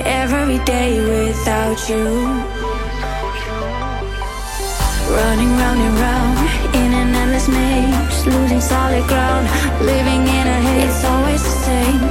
[0.06, 2.04] every day without you.
[5.18, 6.38] Running round and round
[6.82, 9.46] in an endless maze, losing solid ground,
[9.86, 10.90] living in a haze.
[10.90, 12.02] It's always the same,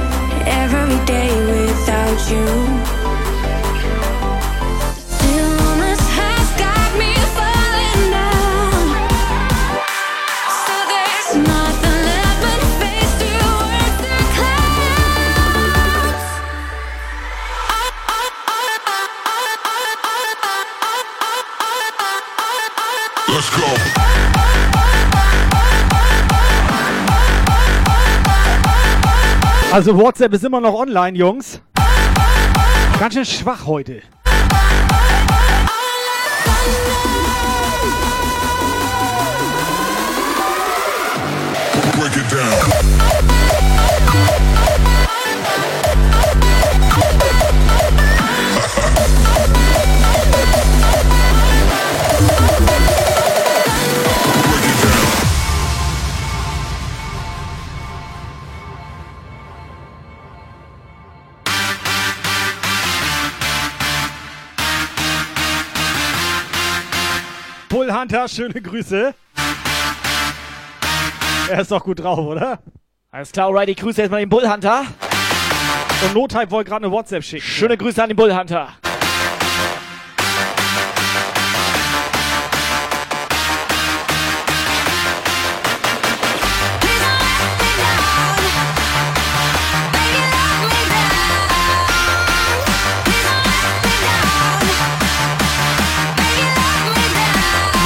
[0.63, 2.96] every day without you.
[29.71, 31.61] Also WhatsApp ist immer noch online, Jungs.
[32.99, 34.01] Ganz schön schwach heute.
[41.93, 42.76] Break it down.
[67.97, 69.13] Hunter, schöne Grüße.
[71.49, 72.59] Er ist doch gut drauf, oder?
[73.09, 74.85] Alles klar, ich grüße erstmal den Bullhunter.
[76.03, 77.43] Und Notype wollte gerade eine WhatsApp schicken.
[77.43, 78.73] Schöne Grüße an den Bullhunter.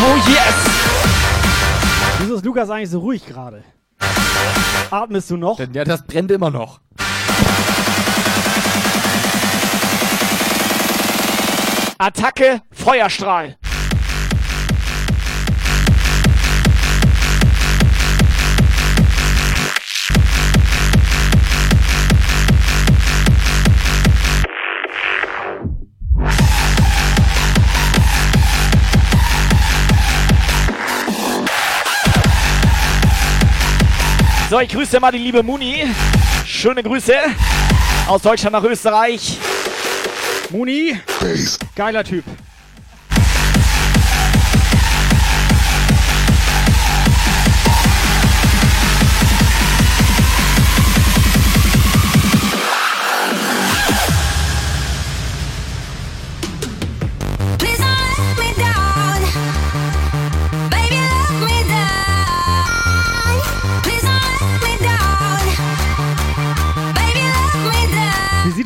[0.03, 0.55] Oh yes!
[2.19, 3.63] Wieso ist Lukas eigentlich so ruhig gerade?
[4.89, 5.59] Atmest du noch?
[5.59, 6.79] Ja, das brennt immer noch.
[11.99, 13.57] Attacke, Feuerstrahl.
[34.51, 35.85] So, ich grüße mal die liebe Muni.
[36.45, 37.13] Schöne Grüße
[38.05, 39.37] aus Deutschland nach Österreich.
[40.49, 40.99] Muni,
[41.73, 42.25] geiler Typ.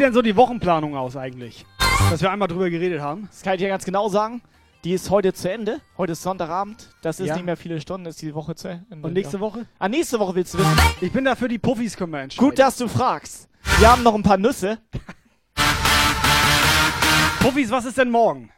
[0.06, 1.65] Denn so die Wochenplanung aus eigentlich?
[2.11, 3.27] Dass wir einmal drüber geredet haben.
[3.32, 4.41] Das kann ich dir ganz genau sagen.
[4.84, 5.82] Die ist heute zu Ende.
[5.98, 6.90] Heute ist Sonntagabend.
[7.02, 7.36] Das ist Ja.
[7.36, 8.86] nicht mehr viele Stunden, ist die Woche zu Ende.
[9.02, 9.41] Und nächste ja.
[9.41, 9.65] Woche?
[9.80, 10.77] Ah, nächste Woche willst du wissen.
[11.02, 12.48] Ich bin dafür, die Puffis können wir entscheiden.
[12.48, 13.49] Gut, dass du fragst.
[13.80, 14.77] Wir haben noch ein paar Nüsse.
[17.40, 18.52] Puffis, was ist denn morgen?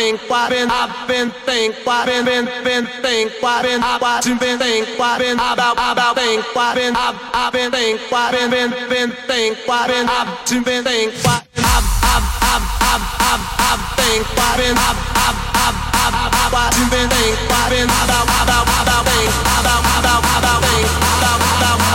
[0.00, 4.40] Been, why been, I've been think, why been, been, been think, why been, I and
[4.40, 8.48] been think, why been, about, about think, why been, I've, I've been think, why been,
[8.48, 10.24] been, been think, why been, I've
[10.64, 15.36] been think, why, I've, I've, I've, I've, I've, I've think, why been, I've, I've,
[15.68, 20.60] I've, I've, I've, and been think, why been, about, about, about think, about, about, about
[20.64, 20.88] think,
[21.20, 21.89] about, about,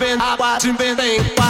[0.00, 1.43] watching, watching, watching, watching,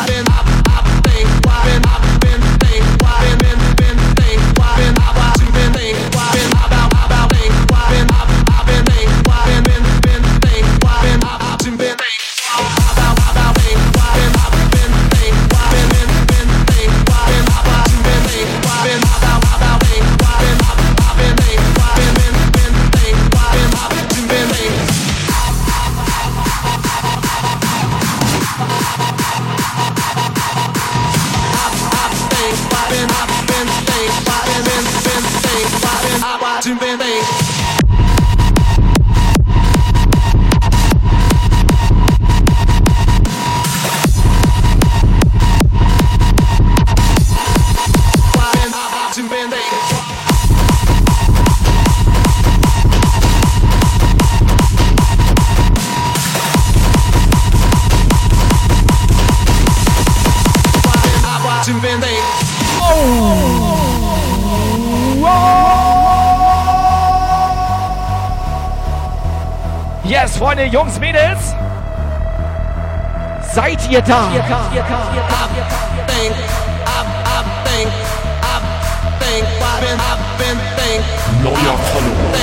[36.67, 37.04] Martin Van
[70.05, 71.55] Yes, Freunde, Jungs, Mädels.
[73.55, 74.29] Seid ihr da?
[81.43, 82.35] Neuer Follower.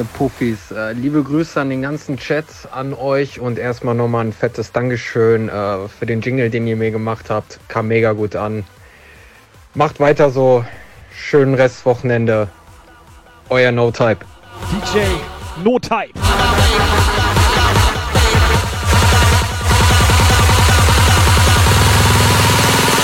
[0.00, 4.32] Ihr Puffis, äh, liebe Grüße an den ganzen Chat, an euch und erstmal nochmal ein
[4.32, 7.60] fettes Dankeschön äh, für den Jingle, den ihr mir gemacht habt.
[7.68, 8.64] Kam mega gut an.
[9.74, 10.64] Macht weiter so.
[11.14, 12.48] Schönen Restwochenende.
[13.50, 14.24] Euer No-Type.
[14.72, 15.00] DJ
[15.62, 16.18] No Type.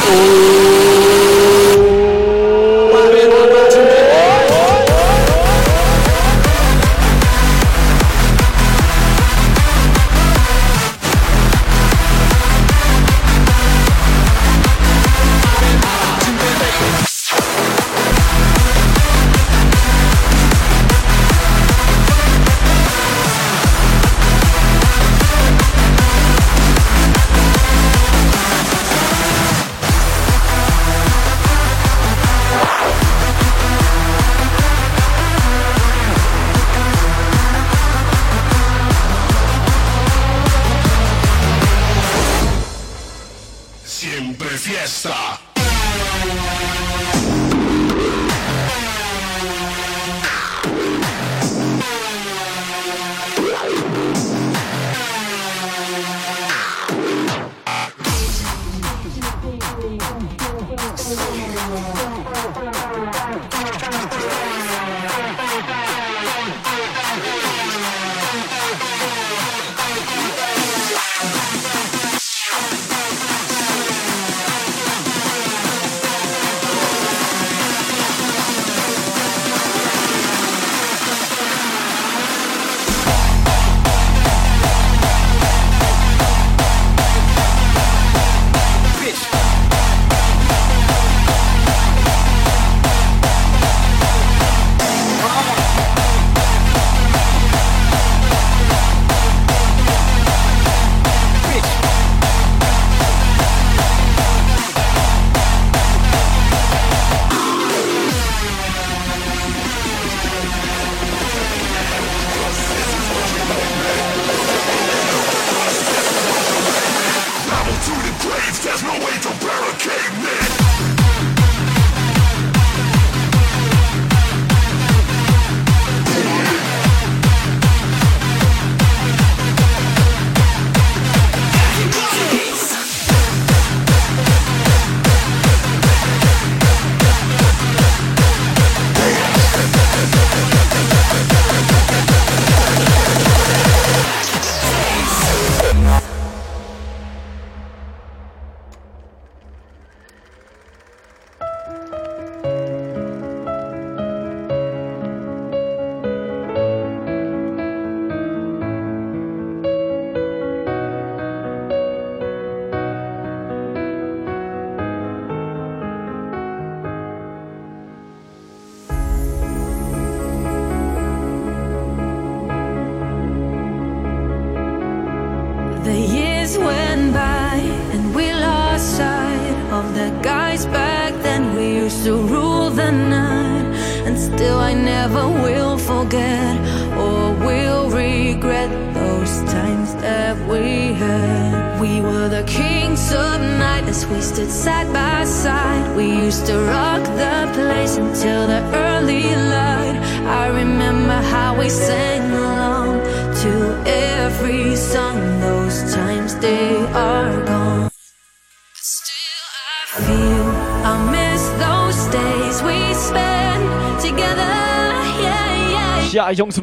[0.07, 0.86] Siempre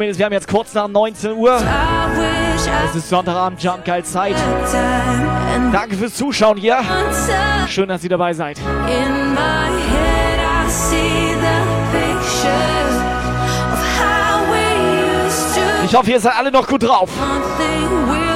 [0.04, 1.62] Mädels, wir haben jetzt kurz nach 19 Uhr.
[2.90, 4.36] Es ist Sonntagabend, Jump Geil Zeit.
[5.72, 6.80] Danke fürs Zuschauen hier.
[7.70, 8.60] Schön, dass ihr dabei seid.
[15.86, 17.10] Ich hoffe, ihr seid alle noch gut drauf.
[17.16, 18.34] Nothing will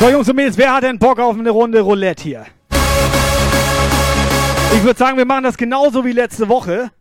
[0.00, 2.46] So, Jungs und Mädels, wer hat denn Bock auf eine Runde Roulette hier?
[4.72, 6.92] Ich würde sagen, wir machen das genauso wie letzte Woche.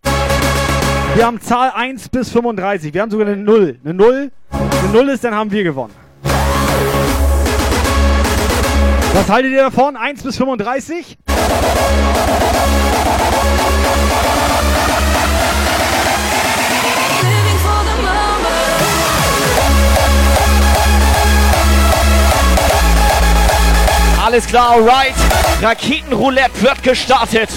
[1.14, 2.92] Wir haben Zahl 1 bis 35.
[2.96, 3.78] Wir haben sogar eine 0.
[3.84, 4.32] Eine 0.
[4.50, 5.94] Eine 0 ist, dann haben wir gewonnen.
[9.14, 9.96] Was haltet ihr davon?
[9.96, 11.20] 1 bis 35?
[24.28, 25.16] Alles klar, alright.
[25.62, 27.50] Raketenroulette wird gestartet.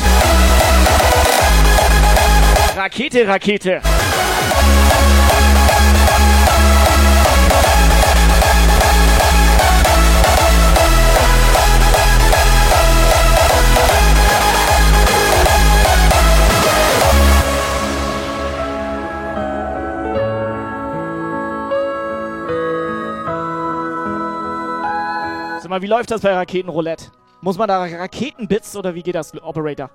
[2.76, 3.82] Rakete, Rakete.
[25.70, 27.06] Mal, wie läuft das bei Raketenroulette?
[27.40, 29.90] Muss man da Raketenbits oder wie geht das, Operator?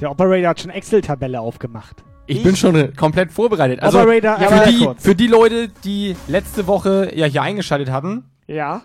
[0.00, 2.02] Der Operator hat schon Excel-Tabelle aufgemacht.
[2.26, 3.80] Ich, bin schon komplett vorbereitet.
[3.82, 5.02] Also Operator, für, die, kurz.
[5.02, 8.82] für die Leute, die letzte Woche ja hier eingeschaltet hatten, Ja.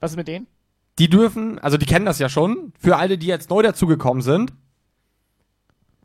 [0.00, 0.46] Was ist mit denen?
[0.98, 2.72] die dürfen, also die kennen das ja schon.
[2.78, 4.52] Für alle, die jetzt neu dazugekommen sind,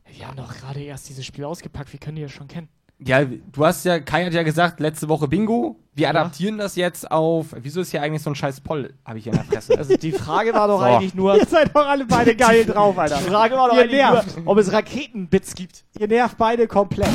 [0.05, 1.91] Wir haben doch gerade erst dieses Spiel ausgepackt.
[1.93, 2.69] Wir können die ja schon kennen.
[3.05, 5.77] Ja, du hast ja, Kai hat ja gesagt, letzte Woche Bingo.
[5.95, 7.47] Wir adaptieren das jetzt auf.
[7.61, 8.93] Wieso ist hier eigentlich so ein scheiß Poll?
[9.05, 9.77] Habe ich hier in der Fresse.
[9.77, 10.85] Also die Frage war doch So.
[10.85, 11.35] eigentlich nur.
[11.37, 13.17] Ihr seid doch alle beide geil drauf, Alter.
[13.17, 14.37] Die Frage war doch Ihr eigentlich nervt.
[14.37, 15.83] nur, ob es Raketenbits gibt.
[15.99, 17.09] Ihr nervt beide komplett.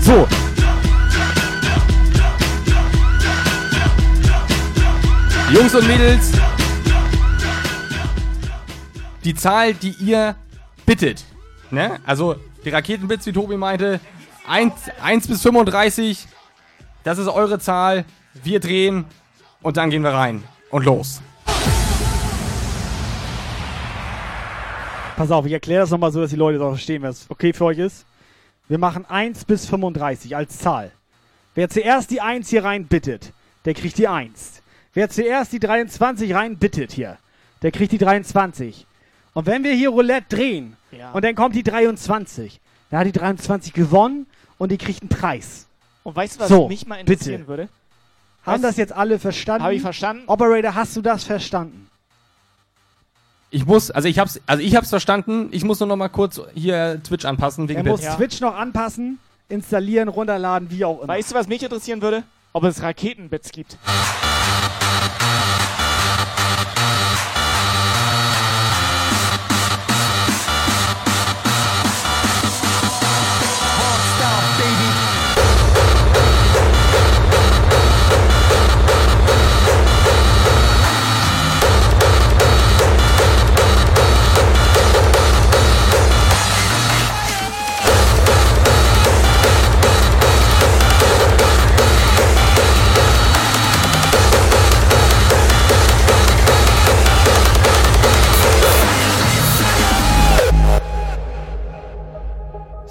[0.00, 0.26] So.
[5.52, 6.32] Jungs und Mädels,
[9.26, 10.36] die Zahl, die ihr
[10.86, 11.24] bittet,
[11.72, 11.98] ne?
[12.06, 13.98] Also die Raketenbits, wie Tobi meinte,
[14.46, 14.72] 1,
[15.02, 16.28] 1 bis 35,
[17.02, 18.04] das ist eure Zahl.
[18.34, 19.04] Wir drehen
[19.62, 20.44] und dann gehen wir rein.
[20.70, 21.20] Und los.
[25.16, 27.64] Pass auf, ich erkläre das nochmal so, dass die Leute das verstehen, was okay für
[27.64, 28.06] euch ist.
[28.68, 30.92] Wir machen 1 bis 35 als Zahl.
[31.56, 33.32] Wer zuerst die 1 hier rein bittet,
[33.64, 34.62] der kriegt die 1.
[34.92, 37.18] Wer zuerst die 23 rein bittet hier,
[37.62, 38.86] der kriegt die 23.
[39.36, 41.10] Und wenn wir hier Roulette drehen Ja.
[41.12, 42.58] und dann kommt die 23,
[42.88, 45.66] dann hat die 23 gewonnen und die kriegt einen Preis.
[46.04, 47.48] Und weißt du, was So, mich mal interessieren bitte.
[47.48, 47.68] würde?
[48.46, 49.64] Haben das jetzt alle verstanden?
[49.64, 50.22] Habe ich verstanden?
[50.26, 51.90] Operator, hast du das verstanden?
[53.50, 55.48] Ich muss, also ich hab's, also ich hab's verstanden.
[55.50, 58.16] Ich muss nur noch mal kurz hier Twitch anpassen wegen Er muss Bits.
[58.16, 59.18] Twitch noch anpassen.
[59.50, 61.08] installieren, runterladen, wie auch immer.
[61.08, 62.22] Weißt du, was mich interessieren würde?
[62.54, 63.76] Ob es Raketenbits gibt.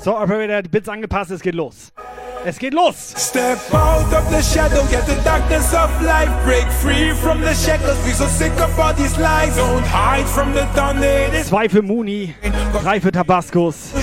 [0.05, 1.91] So, Operator, die Bits angepasst, es geht los.
[2.45, 2.95] Es geht los!
[3.17, 6.29] Step out of the shadow, get the darkness of life.
[6.45, 7.97] Break free from the shackles.
[8.05, 9.57] We so sick of all these lies.
[9.57, 11.31] Don't hide from the thunder.
[11.43, 12.35] Zwei für Muni,
[12.83, 13.93] drei für Tabascos,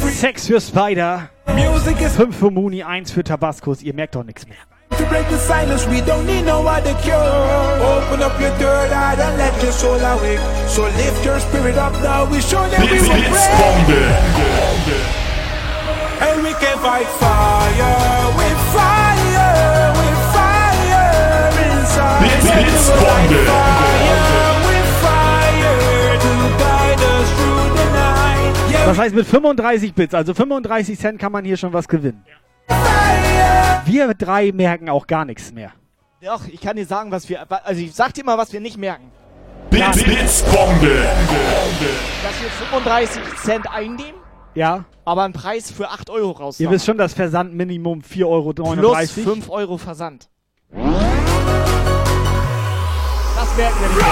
[0.00, 0.10] free.
[0.10, 3.80] sechs für Spider, Music is fünf für Muni, eins für Tabascos.
[3.82, 4.58] Ihr merkt doch nichts mehr.
[4.90, 5.86] to break the silence.
[5.86, 7.14] We don't need no other cure.
[7.14, 10.40] Open up your third eye and let your soul awake.
[10.66, 12.24] So lift your spirit up now.
[12.28, 13.06] We show that we will
[13.86, 15.17] break.
[16.20, 22.28] And we can fight fire with fire, with fire inside.
[27.92, 28.70] Night.
[28.70, 32.24] Yeah, Das heißt, mit 35 Bits, also 35 Cent, kann man hier schon was gewinnen.
[33.84, 35.72] Wir drei merken auch gar nichts mehr.
[36.20, 37.46] Doch, ich kann dir sagen, was wir.
[37.64, 39.10] Also ich sag dir mal, was wir nicht merken.
[39.70, 41.06] Blitz, Blitzbombe.
[42.22, 44.14] Dass wir 35 Cent einnehmen,
[44.58, 44.84] Ja?
[45.04, 46.60] aber einen Preis für 8 Euro raus.
[46.60, 48.52] Ihr wisst schon, das Versandminimum 4,39 Euro.
[48.52, 50.28] Plus 5 Euro Versand.
[50.70, 50.82] Das
[53.56, 54.06] merken wir nicht.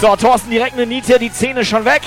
[0.00, 2.02] So, Thorsten direkt eine Niete, die Zähne schon weg.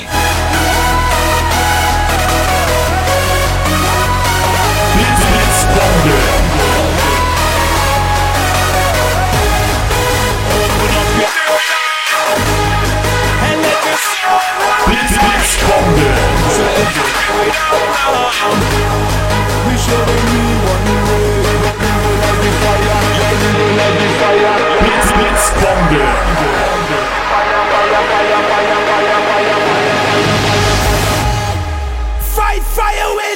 [32.35, 33.30] Fight fire with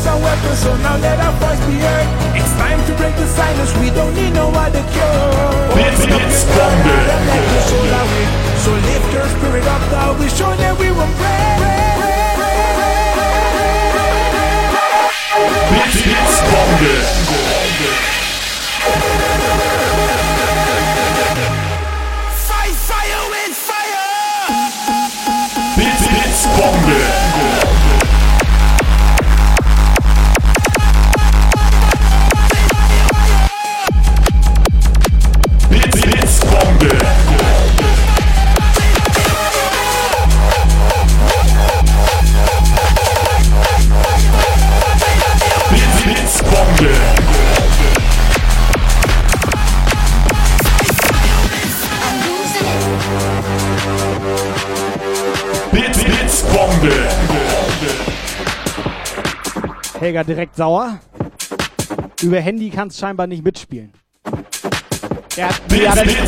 [0.00, 2.08] is our weapon, so now let our voice be heard.
[2.36, 5.76] It's time to break the silence, we don't need no other cure.
[5.76, 6.88] Blitz, Open up your Blitzbombe.
[6.88, 8.32] heart and let your soul awake.
[8.64, 11.40] So lift your spirit up now, we show that we will break.
[15.70, 16.94] Blitz, Blitzbombe.
[17.28, 17.59] Fight
[60.00, 60.98] Helga direkt sauer.
[62.22, 63.92] Über Handy kannst scheinbar nicht mitspielen.
[65.36, 66.26] Er hat, Blitz, hat er nicht, nein,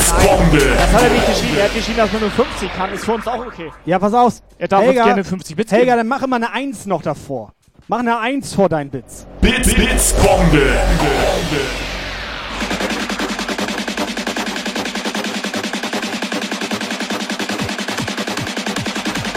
[0.76, 1.56] das hat er nicht geschrieben.
[1.56, 2.92] Er hat geschrieben, dass man nur 50 kann.
[2.92, 3.72] Ist für uns auch okay.
[3.86, 4.42] Ja, pass auf.
[4.58, 5.96] Er darf uns gerne 50 Bits Helga, geben.
[5.96, 7.54] dann mach immer eine 1 noch davor.
[7.88, 9.26] Mach eine 1 vor deinen Bits.
[9.40, 10.66] Blitz, Blitzbombe.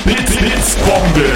[0.04, 1.32] Blitz, Blitzbombe.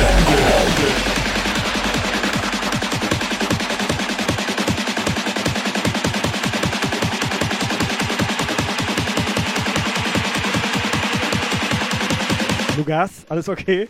[12.90, 13.88] Vollgas, alles okay.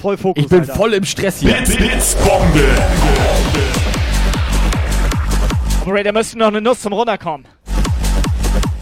[0.00, 0.42] Voll Fokus.
[0.42, 0.74] Ich bin Alter.
[0.74, 1.52] voll im Stress hier.
[1.52, 2.64] Blitz, Blitz, Bombe.
[5.82, 7.46] Operator, müsste noch eine Nuss zum Runterkommen.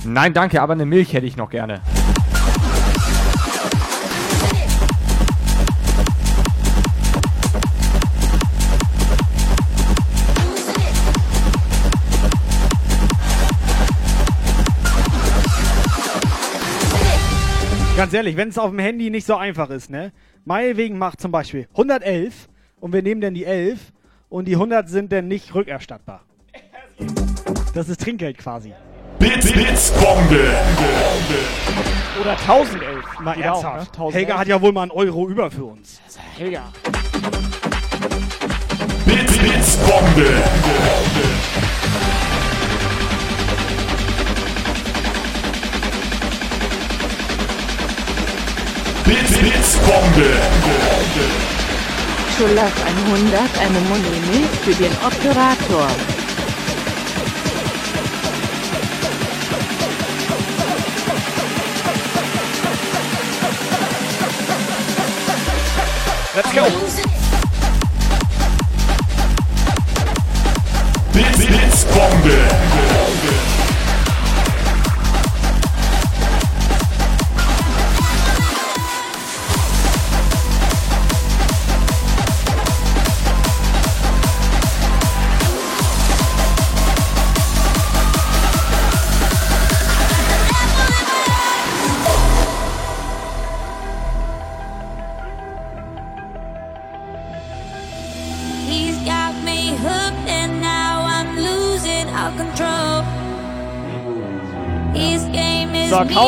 [0.04, 1.80] Nein, danke, aber eine Milch hätte ich noch gerne.
[17.96, 20.12] Ganz ehrlich, wenn es auf dem Handy nicht so einfach ist, ne?
[20.44, 23.78] Meinetwegen macht zum Beispiel 111 und wir nehmen dann die 11
[24.28, 26.22] und die 100 sind dann nicht rückerstattbar.
[27.74, 28.72] Das ist Trinkgeld quasi.
[29.18, 30.50] Bits, Bits, Bombe.
[32.20, 33.20] Oder 1011.
[33.20, 33.76] Mal Geht auch, ernsthaft.
[33.76, 34.04] ne?
[34.04, 34.14] 1011.
[34.14, 36.00] Helga hat ja wohl mal einen Euro über für uns.
[36.36, 36.64] Helga.
[39.06, 40.26] Bits, Bits, Bombe.
[49.06, 50.30] Bits, Bits, Bombe.
[52.36, 55.86] Schulas 100, eine Money für den Operator.
[66.34, 66.64] Let's go.
[71.12, 71.84] Bits, Bits,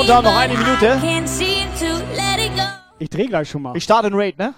[0.09, 0.99] is So, me, Countdown, noch eine Minute.
[2.99, 3.77] Ich drehe gleich schon mal.
[3.77, 4.55] Ich starte den Raid, ne?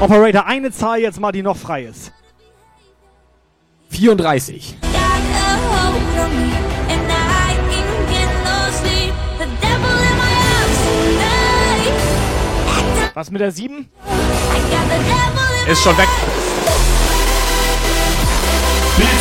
[0.00, 2.10] Operator, eine Zahl jetzt mal, die noch frei ist.
[3.90, 4.78] 34.
[4.80, 6.54] Got a hold on me,
[6.88, 9.12] and I can get no sleep.
[9.38, 10.78] The devil in my arms
[11.84, 13.14] tonight.
[13.14, 13.70] Was mit der 7?
[13.70, 16.08] I got the devil in Ist schon weg.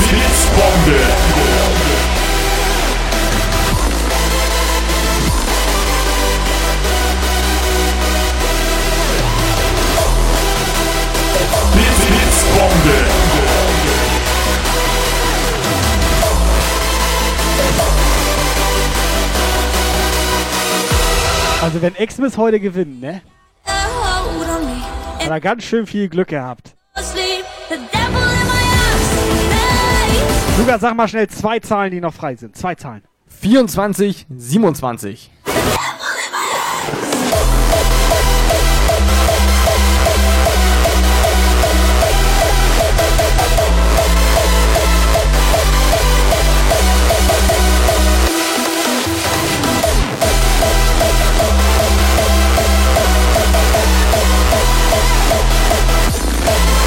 [0.09, 0.99] Bits, Bits, Bombe.
[11.75, 12.97] Bits, Bits, Bombe.
[21.61, 23.21] Also wenn Xmas heute gewinnt, ne?
[25.19, 26.73] Hat er ganz schön viel Glück gehabt.
[30.59, 32.53] Lukas, sag mal schnell zwei Zahlen, die noch frei sind.
[32.53, 33.01] Zwei Zahlen.
[33.29, 35.31] 24, 27.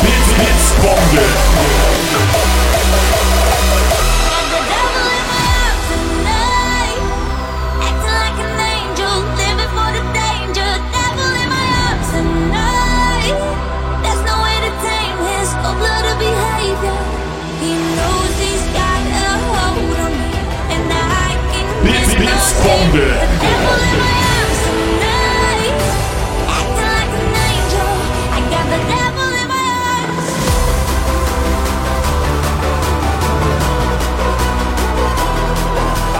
[0.03, 1.42] Bits, Bits, Bombe.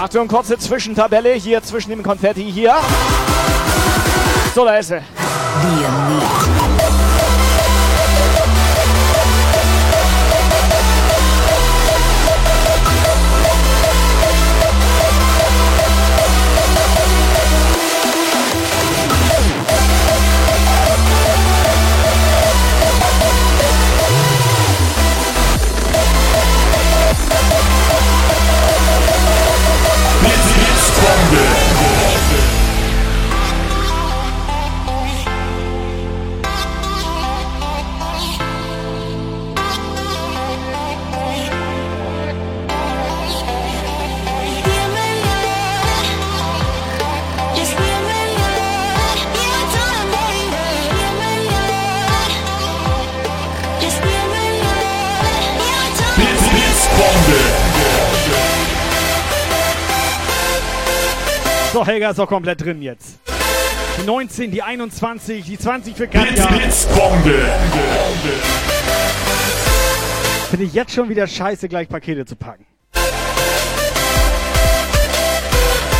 [0.03, 2.75] Achtung, kurze Zwischentabelle hier zwischen dem Konfetti hier.
[4.53, 5.01] So, da ist er.
[61.83, 63.19] So, Helga ist doch komplett drin jetzt.
[63.99, 66.45] Die 19, die 21, die 20 für Katja.
[66.45, 67.45] Blitzbombe.
[70.49, 72.65] Finde ich jetzt schon wieder scheiße, gleich Pakete zu packen.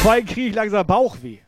[0.02, 1.40] Vor allem kriege ich langsam Bauchweh.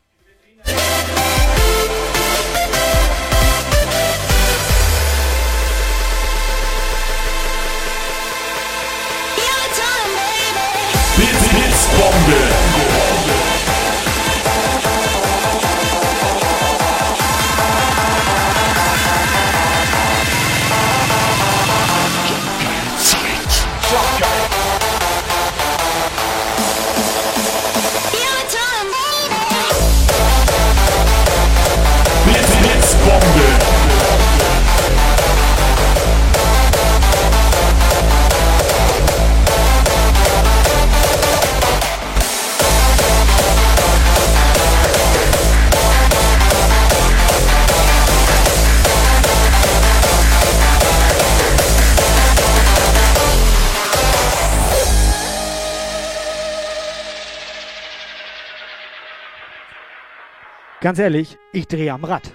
[60.85, 62.32] Ganz ehrlich, ich drehe am Rad.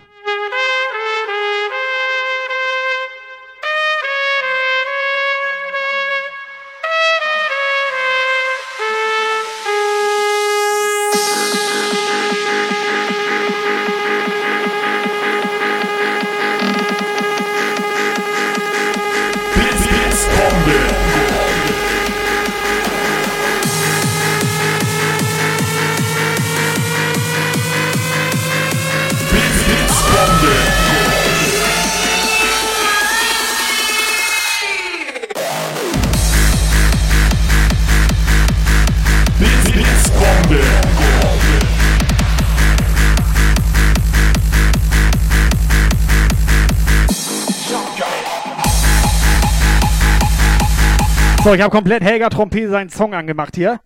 [51.51, 53.81] So, ich habe komplett Helga Trompete seinen Song angemacht hier.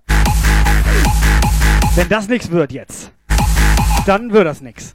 [1.94, 3.10] Wenn das nichts wird jetzt,
[4.04, 4.92] dann wird das nichts.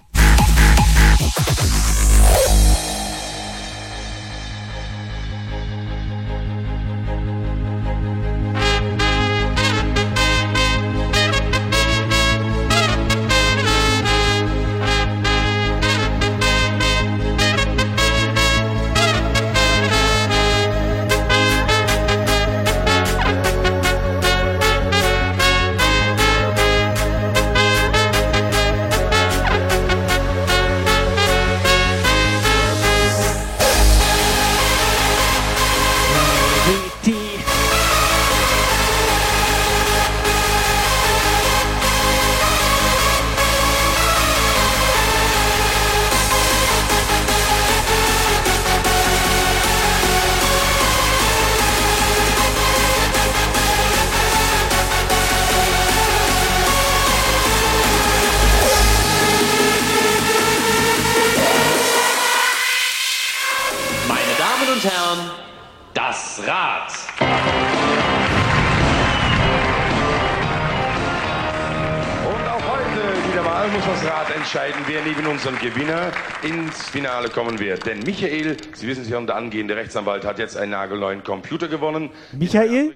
[75.49, 76.11] Unserem Gewinner
[76.43, 77.85] ins Finale kommen wird.
[77.85, 82.09] Denn Michael, Sie wissen es ja, der angehende Rechtsanwalt hat jetzt einen nagelneuen Computer gewonnen.
[82.33, 82.95] Michael?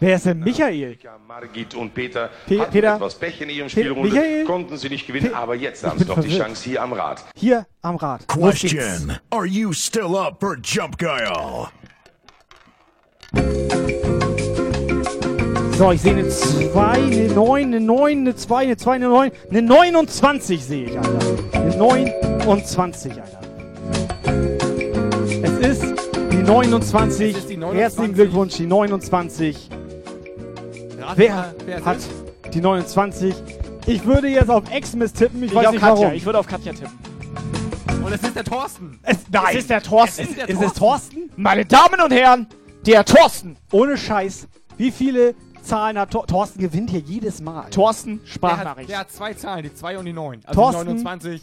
[0.00, 0.98] Wer ist denn Michael?
[1.28, 2.94] Margit und Peter Pe- hatten Peter?
[2.96, 4.44] etwas Pech in ihrem Pe- Spielrunde, Michael?
[4.44, 6.42] konnten sie nicht gewinnen, aber jetzt haben sie doch die verwirrt.
[6.48, 7.24] Chance hier am Rad.
[7.36, 8.26] Hier am Rad.
[8.26, 9.16] Question.
[9.30, 11.68] Are you still up for Jump Guile?
[15.82, 19.32] So, ich sehe eine 2, eine 9, eine 9, eine 2, eine 2, eine 9,
[19.50, 21.18] eine 29 sehe ich, Alter.
[21.54, 23.40] Eine 29, Alter.
[25.42, 25.94] Es ist
[26.30, 27.32] die 29.
[27.32, 27.80] Es ist die 29.
[27.80, 29.70] Herzlichen Glückwunsch, die 29.
[31.00, 32.10] Rat Wer, mal, wer hat ist.
[32.54, 33.34] die 29?
[33.86, 36.00] Ich würde jetzt auf Xmas tippen, ich, Ich weiß auf nicht Katja.
[36.00, 36.14] warum.
[36.14, 36.96] Ich würde auf Katja tippen.
[38.04, 39.00] Und es ist der Thorsten.
[39.02, 39.44] Es, nein.
[39.50, 40.22] Es ist der Thorsten.
[40.22, 41.28] Es ist der Ist es Thorsten?
[41.34, 42.46] Meine Damen und Herren,
[42.86, 43.56] der Thorsten.
[43.72, 44.46] Ohne Scheiß.
[44.76, 47.68] Wie viele Zahlen hat Thor Thorsten gewinnt hier jedes Mal?
[47.70, 48.90] Thorsten, Der hat, Sprachnachricht.
[48.90, 50.40] der hat zwei Zahlen, die 2 und die 9.
[50.44, 50.86] Also Thorsten.
[50.86, 51.42] 29.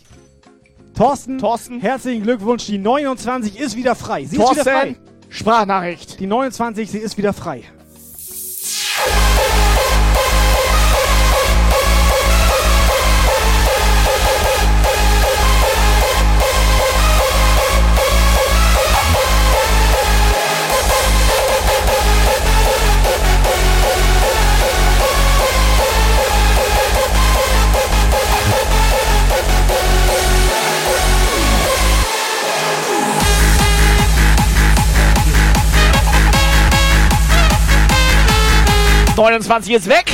[0.95, 1.79] Thorsten, Thorsten.
[1.79, 2.65] herzlichen Glückwunsch.
[2.65, 4.25] Die 29 ist wieder frei.
[4.25, 4.93] Sie ist wieder frei.
[4.93, 6.19] Thorsten, Sprachnachricht.
[6.19, 7.63] Die 29, sie ist wieder frei.
[39.19, 40.05] 29 ist weg.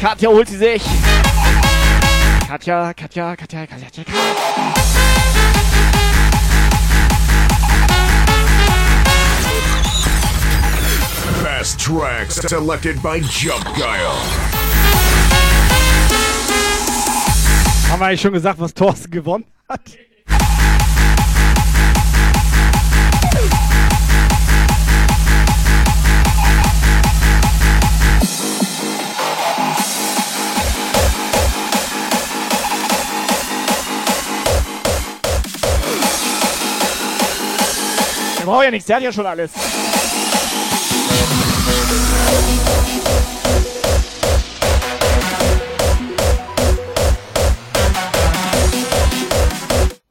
[0.00, 0.82] Katja holt sie sich.
[2.48, 4.04] Katja, Katja, Katja, Katja, Katja.
[11.42, 14.16] Best tracks selected by Jump Guile.
[17.90, 19.82] Haben wir eigentlich schon gesagt, was Thorsten gewonnen hat?
[38.44, 39.52] Der braucht ja nichts, der hat ja schon alles.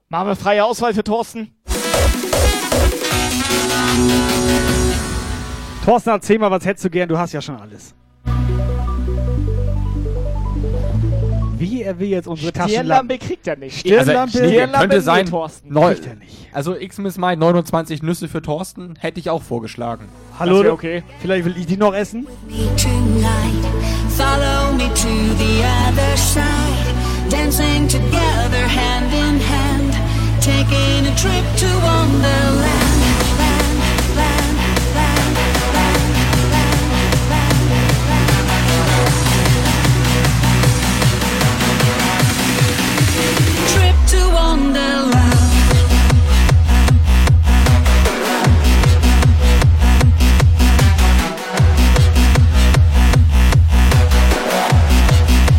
[0.10, 1.56] Machen wir freie Auswahl für Thorsten.
[5.86, 7.08] Thorsten, erzähl mal, was hättest du gern?
[7.10, 7.94] Du hast ja schon alles.
[11.64, 13.18] Wie er will jetzt unsere Stirnlampe Taschenlampe.
[13.20, 13.80] kriegt er nicht.
[13.80, 15.26] Stirnlampe, Also, Stirnlampe könnte sein.
[15.26, 15.74] Thorsten.
[15.74, 16.50] Neu, Kriegt er nicht.
[16.52, 20.06] also X-Miss Mai 29 Nüsse für Thorsten hätte ich auch vorgeschlagen.
[20.38, 21.04] Hallo, okay.
[21.22, 22.28] vielleicht will ich die noch essen?
[22.78, 23.66] tonight.
[24.10, 26.94] Follow me to the other side.
[27.30, 29.94] Dancing together hand in hand.
[30.42, 32.93] Taking a trip to Wonderland.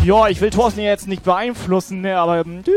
[0.05, 2.41] Ja, ich will Thorsten jetzt nicht beeinflussen, ne, aber.
[2.41, 2.71] ähm, du,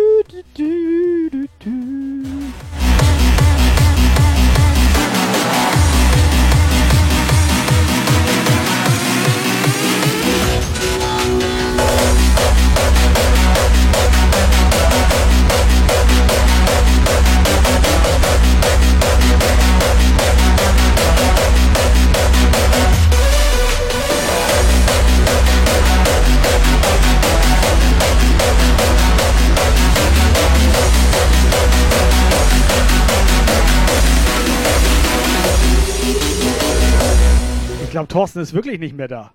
[38.19, 39.31] Thorsten ist wirklich nicht mehr da.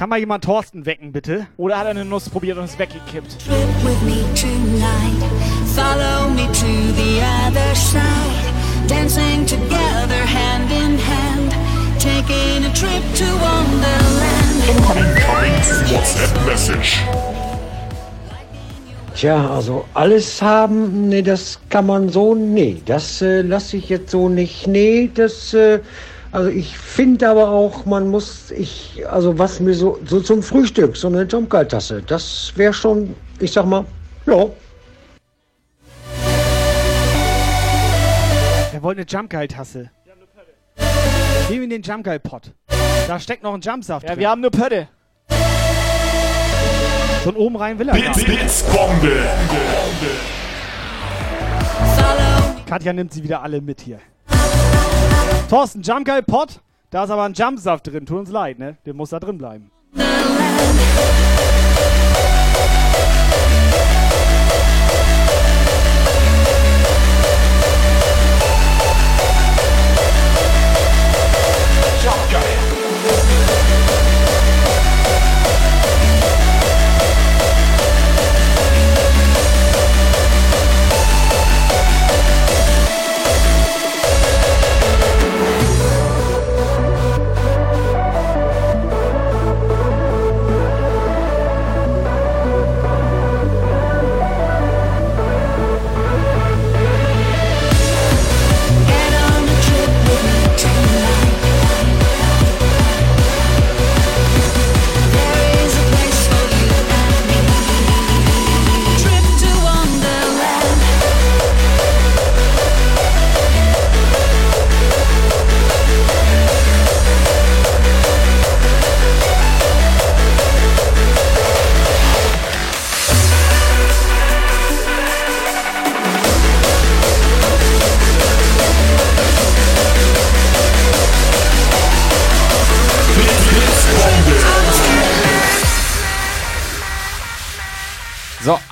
[0.00, 1.46] Kann mal jemand Thorsten wecken, bitte?
[1.56, 3.38] Oder hat er eine Nuss probiert und ist weggekippt?
[3.38, 3.54] Trip
[3.84, 5.22] with me tonight.
[5.76, 8.02] Follow me to the other side.
[8.88, 11.52] Dancing together hand in hand.
[12.00, 14.68] Taking a trip to Wonderland.
[14.68, 15.14] Incoming
[15.88, 17.00] WhatsApp Message.
[19.14, 24.10] Tja, also alles haben, nee, das kann man so, nee, das äh, lasse ich jetzt
[24.10, 25.78] so nicht, nee, das, äh,
[26.32, 30.96] also ich finde aber auch, man muss, ich, also was mir so, so zum Frühstück,
[30.96, 33.84] so eine Jumpgeil-Tasse, das wäre schon, ich sag mal,
[34.26, 34.46] ja,
[38.72, 39.90] Er wollte eine Jumpgeil-Tasse.
[41.48, 42.52] Gib ihm den Jumpgeil-Pot.
[43.06, 44.20] Da steckt noch ein Jumpsaft Ja, drin.
[44.20, 44.88] wir haben eine Pötte.
[47.22, 48.26] So ein oben rein will er Bits, nicht.
[48.26, 49.12] Bits, Bombe.
[52.66, 54.00] Katja nimmt sie wieder alle mit hier.
[55.48, 56.60] Thorsten, Jumpgeil-Pot.
[56.90, 58.06] Da ist aber ein Jumpsaft drin.
[58.06, 58.76] Tut uns leid, ne?
[58.86, 59.70] Der muss da drin bleiben.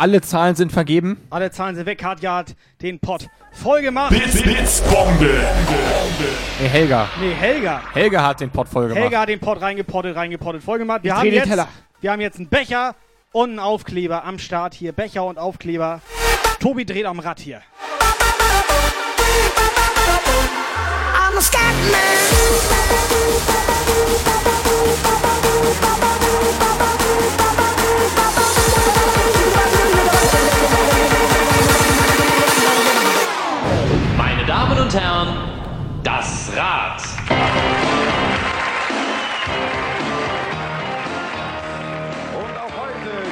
[0.00, 1.20] Alle Zahlen sind vergeben.
[1.28, 1.98] Alle Zahlen sind weg.
[1.98, 4.08] Katja hat den Pott voll gemacht.
[4.10, 5.28] Blitz, Blitzbombe.
[6.58, 7.06] Nee, Helga.
[7.20, 7.82] Nee, Helga.
[7.92, 9.02] Helga hat den Pott voll gemacht.
[9.02, 11.02] Helga hat den Pott reingepottet, reingepottet, voll gemacht.
[11.02, 11.68] Wir Ich haben, jetzt, Teller.
[12.00, 12.94] wir haben jetzt einen Becher
[13.32, 14.92] und einen Aufkleber am Start hier.
[14.92, 16.00] Becher und Aufkleber.
[16.60, 17.60] Tobi dreht am Rad hier.
[21.12, 21.42] I'm a
[26.20, 26.79] Meine
[34.50, 35.28] Damen und Herren,
[36.02, 37.00] das Rad.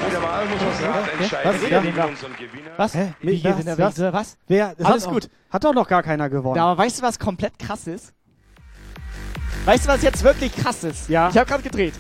[0.07, 1.53] Wieder mal muss das Rad entscheiden.
[1.61, 1.71] Was?
[1.71, 1.81] Ja.
[1.81, 2.71] neben unseren Gewinner?
[2.77, 2.95] Was?
[2.95, 3.15] Hä?
[3.21, 3.67] Wie Was?
[3.67, 3.79] er?
[3.79, 3.99] Was?
[4.13, 4.37] Was?
[4.47, 4.75] Wer?
[4.79, 5.29] Das Alles hat gut.
[5.51, 6.55] Hat doch noch gar keiner gewonnen.
[6.57, 8.13] Ja, aber weißt du, was komplett krass ist?
[9.65, 11.09] Weißt du, was jetzt wirklich krass ist?
[11.09, 11.31] Ja.
[11.31, 11.95] Ich habe gerade gedreht.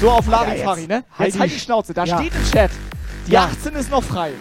[0.00, 1.04] So auf Ja, Larifari, jetzt ne?
[1.16, 1.94] halt Jetzt halt die die Schnauze.
[1.94, 2.18] Da Ja.
[2.18, 2.72] steht im Chat,
[3.28, 3.44] die Ja.
[3.44, 4.32] 18 ist noch frei.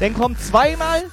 [0.00, 1.04] Dann kommt zweimal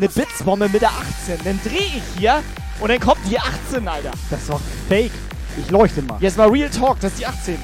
[0.00, 1.38] eine Blitzbombe mit der 18.
[1.44, 2.42] Dann drehe ich hier
[2.80, 4.12] und dann kommt die 18, Alter.
[4.30, 5.12] Das ist doch fake.
[5.58, 6.16] Ich leuchte mal.
[6.20, 7.58] Jetzt mal Real Talk, das ist die 18.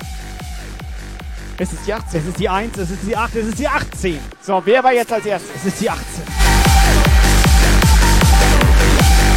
[1.58, 2.20] Es ist die 18.
[2.20, 4.20] Es ist die 1, es ist die 8, es ist die 18.
[4.42, 5.50] So, wer war jetzt als erstes?
[5.56, 6.04] Es ist die 18.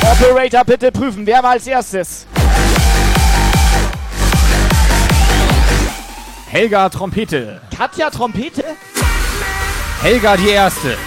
[0.02, 2.26] Operator, bitte prüfen, wer war als erstes?
[6.48, 7.62] Helga Trompete.
[7.78, 8.64] Katja Trompete?
[10.02, 10.98] Helga die Erste.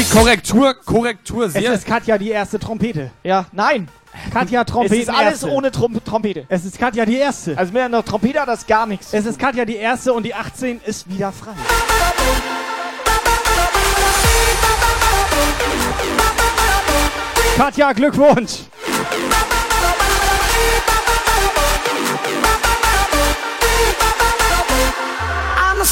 [0.00, 1.74] Die Korrektur, Korrektur Es sehr.
[1.74, 3.10] ist Katja die erste Trompete.
[3.22, 3.86] Ja, nein.
[4.32, 4.94] Katja Trompete.
[4.94, 5.50] es ist alles erste.
[5.50, 6.46] ohne Trom Trompete.
[6.48, 7.58] Es ist Katja die erste.
[7.58, 9.12] Also mit einer Trompete hat das gar nichts.
[9.12, 11.52] Es ist Katja die erste und die 18 ist wieder frei.
[17.58, 18.60] Katja, Glückwunsch!
[25.58, 25.84] I'm a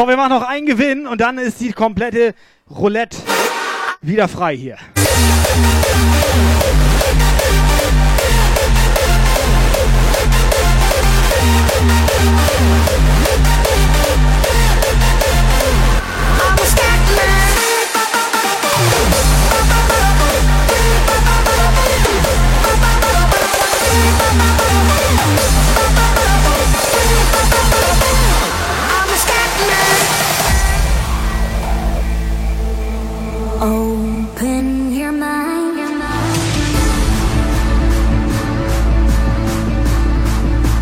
[0.00, 2.34] So, wir machen noch einen Gewinn und dann ist die komplette
[2.70, 3.18] Roulette
[4.00, 4.78] wieder frei hier.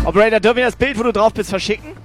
[0.09, 1.98] Operator, dürfen wir das Bild, wo du drauf bist, verschicken?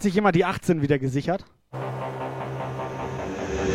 [0.00, 1.44] Hat sich jemand die 18 wieder gesichert.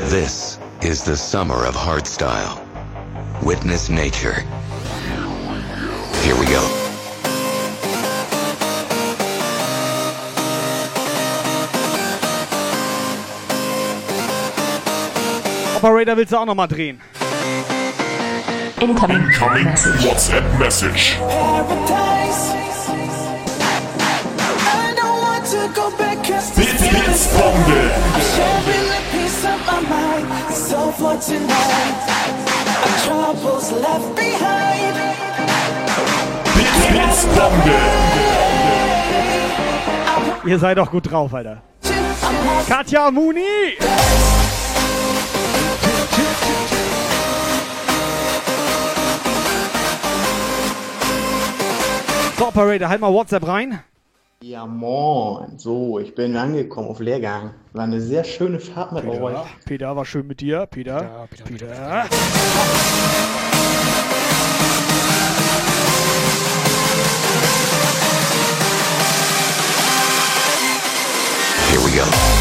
[0.10, 2.60] This is the summer of hardstyle.
[3.44, 4.34] Witness nature.
[6.24, 6.64] Here we go.
[15.76, 17.00] Operator, willst du auch nochmal drehen?
[18.82, 21.20] Incoming WhatsApp Message.
[29.56, 30.53] up my mind.
[30.53, 31.98] So for tonight,
[32.84, 34.95] our troubles left behind.
[36.90, 37.80] Blitzbombe.
[40.45, 41.61] Ihr seid doch gut drauf, Alter.
[42.67, 43.77] Katja Muni!
[52.38, 53.80] So, Operator, halt mal WhatsApp rein.
[54.48, 55.57] Ja, moin.
[55.57, 57.56] So, ich bin angekommen auf Lehrgang.
[57.74, 59.17] War eine sehr schöne Fahrt mit euch.
[59.17, 60.67] Peter, Peter, war schön mit dir.
[60.67, 62.06] Peter, Peter, Peter.
[71.72, 72.35] Here we go.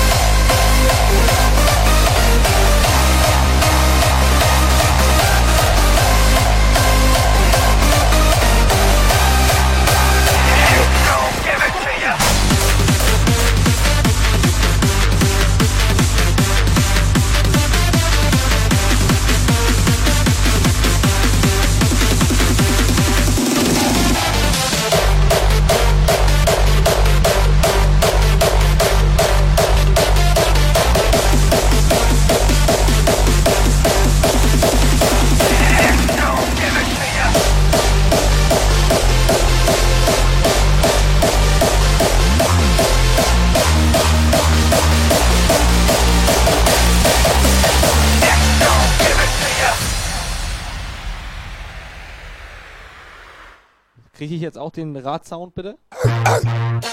[54.24, 55.76] Kriege ich jetzt auch den Radsound bitte?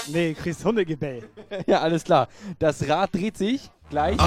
[0.08, 1.22] Nee, kriegst Hundegebell.
[1.66, 2.28] ja, alles klar.
[2.58, 4.18] Das Rad dreht sich gleich.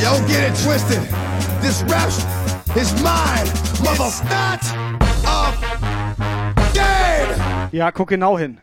[0.00, 1.02] Yo, get it twisted.
[1.60, 2.08] This rap
[2.74, 3.52] is mine,
[3.84, 4.62] mother not
[5.26, 5.54] of
[6.72, 7.68] game.
[7.70, 8.62] Ja, guck genau hin.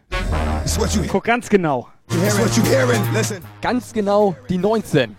[1.10, 1.90] Guck ganz genau.
[2.10, 3.04] It's what you hearing.
[3.14, 3.44] Listen.
[3.62, 5.16] Ganz genau die 19.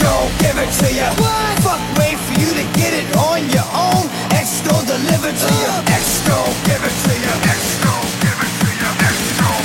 [0.00, 1.12] You gon' give it to ya.
[1.20, 1.60] What?
[1.60, 4.08] Fuck, wait for you to get it on your own.
[4.32, 5.82] X gon' deliver to ya.
[5.92, 7.32] X gon' give it to ya.
[7.44, 8.68] X gon' give it to
[9.04, 9.60] X gon'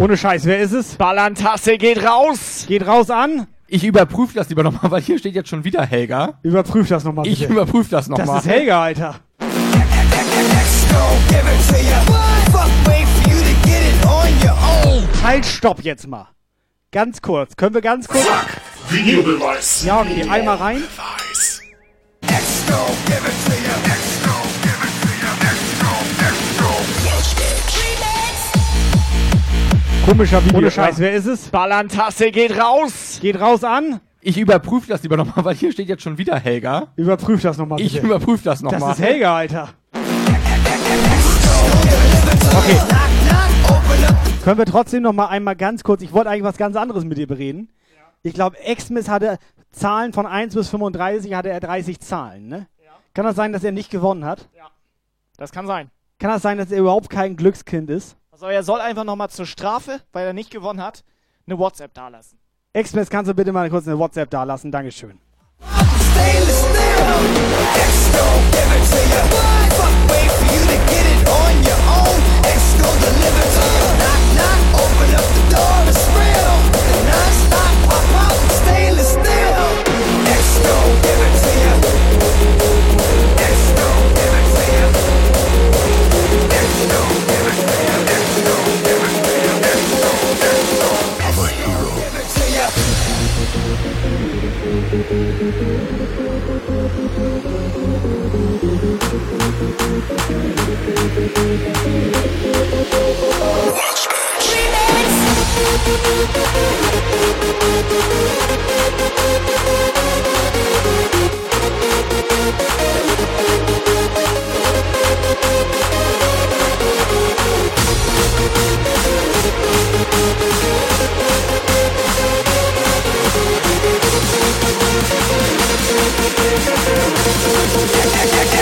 [0.00, 0.94] Ohne Scheiß, wer ist es?
[0.96, 2.66] Ballantasse geht raus.
[2.68, 3.46] Geht raus an.
[3.66, 6.34] Ich überprüfe das lieber nochmal, weil hier steht jetzt schon wieder Helga.
[6.42, 7.44] Überprüf das nochmal bitte.
[7.44, 8.26] Ich überprüfe das nochmal.
[8.26, 9.20] Das ist Helga, Alter.
[9.38, 12.00] gon' give it to ya.
[12.06, 12.52] What?
[12.52, 12.97] Fuck, wait
[15.28, 16.28] Halt, stopp jetzt mal.
[16.90, 17.54] Ganz kurz.
[17.54, 18.26] Können wir ganz kurz.
[18.88, 19.84] Videobeweis.
[19.84, 20.76] Ja, okay, einmal rein.
[20.76, 22.72] Give it to
[23.04, 24.30] give it to
[30.00, 30.56] gon' Komischer Video.
[30.60, 31.50] Ohne Scheiß, wer ist es?
[31.50, 33.18] Ballantasse geht raus.
[33.20, 34.00] Geht raus an.
[34.22, 36.86] Ich überprüfe das lieber nochmal, weil hier steht jetzt schon wieder Helga.
[36.96, 37.82] Überprüf das nochmal.
[37.82, 38.80] Ich überprüfe das nochmal.
[38.80, 39.68] Das ist Helga, Alter.
[42.56, 42.78] Okay.
[44.48, 47.18] Können wir trotzdem noch mal einmal ganz kurz, ich wollte eigentlich was ganz anderes mit
[47.18, 47.70] dir bereden.
[48.22, 49.38] Ich glaube, Xmas hatte
[49.72, 52.66] Zahlen von 1 bis 35, hatte er 30 Zahlen, ne?
[53.12, 54.48] Kann das sein, dass er nicht gewonnen hat?
[55.36, 55.90] Das kann sein.
[56.18, 58.16] Kann das sein, dass er überhaupt kein Glückskind ist?
[58.30, 61.04] Also er soll einfach nochmal zur Strafe, weil er nicht gewonnen hat,
[61.46, 62.38] eine WhatsApp dalassen.
[62.72, 64.72] Xmas, kannst du bitte mal kurz eine WhatsApp dalassen?
[64.72, 65.20] Dankeschön.
[99.98, 100.38] We'll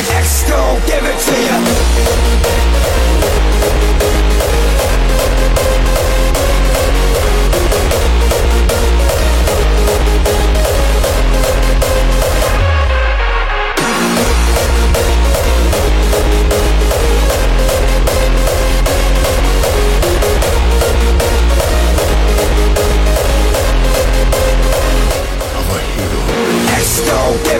[0.08, 1.56] X gon' give it to ya.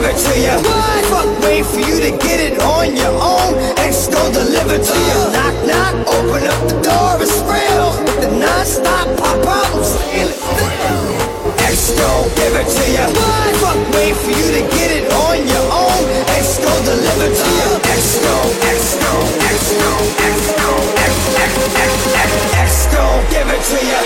[0.07, 0.55] It to ya.
[0.63, 1.03] What?
[1.11, 3.59] Fuck, wait for you to get it on your own.
[3.77, 5.17] X gon' deliver to ya.
[5.35, 7.91] Knock, knock, open up the door, it's real.
[8.07, 9.83] With the non-stop pop out, I'm
[10.15, 10.31] it.
[11.59, 13.05] X gon' give it to ya.
[13.11, 13.51] What?
[13.59, 16.03] Fuck, wait for you to get it on your own.
[16.39, 17.67] X gon' deliver to ya.
[17.91, 21.51] X gon' X gon' X gon' X gon' X X
[21.83, 23.99] X X X gon' give it to ya.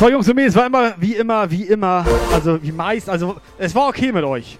[0.00, 3.74] So, Jungs und Mädels, war immer, wie immer, wie immer, also wie meist, also es
[3.74, 4.58] war okay mit euch.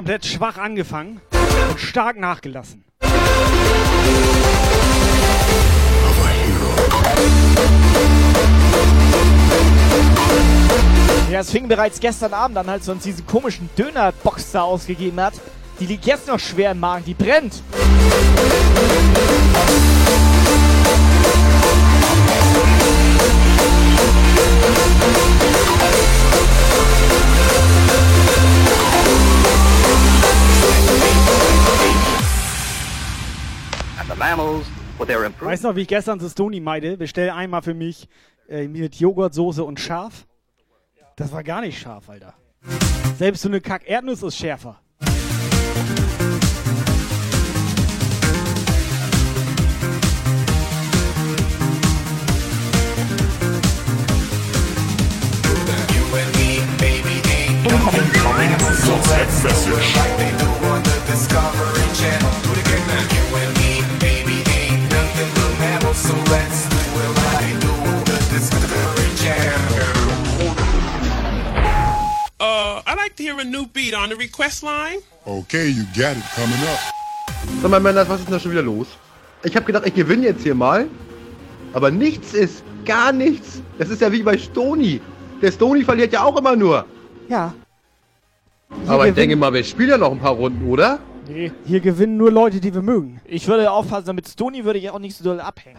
[0.00, 1.20] Komplett schwach angefangen
[1.68, 2.86] und stark nachgelassen.
[11.30, 15.34] Ja, es fing bereits gestern Abend an, als uns diese komischen Dönerbox da ausgegeben hat.
[15.78, 17.62] Die liegt jetzt noch schwer im Magen, die brennt.
[19.52, 19.89] And
[35.40, 36.98] Weißt du noch, wie ich gestern zu Stony meinte?
[36.98, 38.06] Bestell einmal für mich
[38.50, 40.26] äh, mit Joghurtsoße und scharf.
[41.16, 42.34] Das war gar nicht scharf, Alter.
[43.16, 44.78] Selbst so eine Kack-Erdnuss ist schärfer.
[45.02, 45.18] Uh, I'd
[55.72, 57.04] like to hear a new beat
[62.24, 62.84] on the request
[63.32, 63.49] line.
[75.24, 76.78] Okay, you got it coming up.
[77.60, 78.86] Sag mal, Männer, was ist denn da schon wieder los?
[79.42, 80.86] Ich habe gedacht, ich gewinne jetzt hier mal.
[81.72, 83.60] Aber nichts ist, gar nichts.
[83.78, 85.00] Das ist ja wie bei Stony.
[85.42, 86.86] Der Stony verliert ja auch immer nur.
[87.28, 87.52] Ja.
[88.86, 91.00] Aber ich denke mal, wir spielen ja noch ein paar Runden, oder?
[91.32, 91.52] Nee.
[91.64, 93.20] Hier gewinnen nur Leute, die wir mögen.
[93.24, 95.78] Ich würde aufpassen, damit Stony würde ich auch nicht so doll abhängen.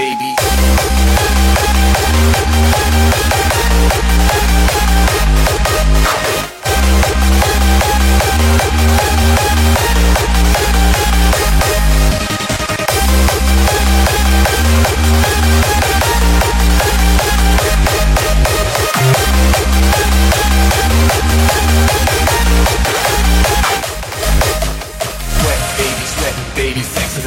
[0.00, 0.47] It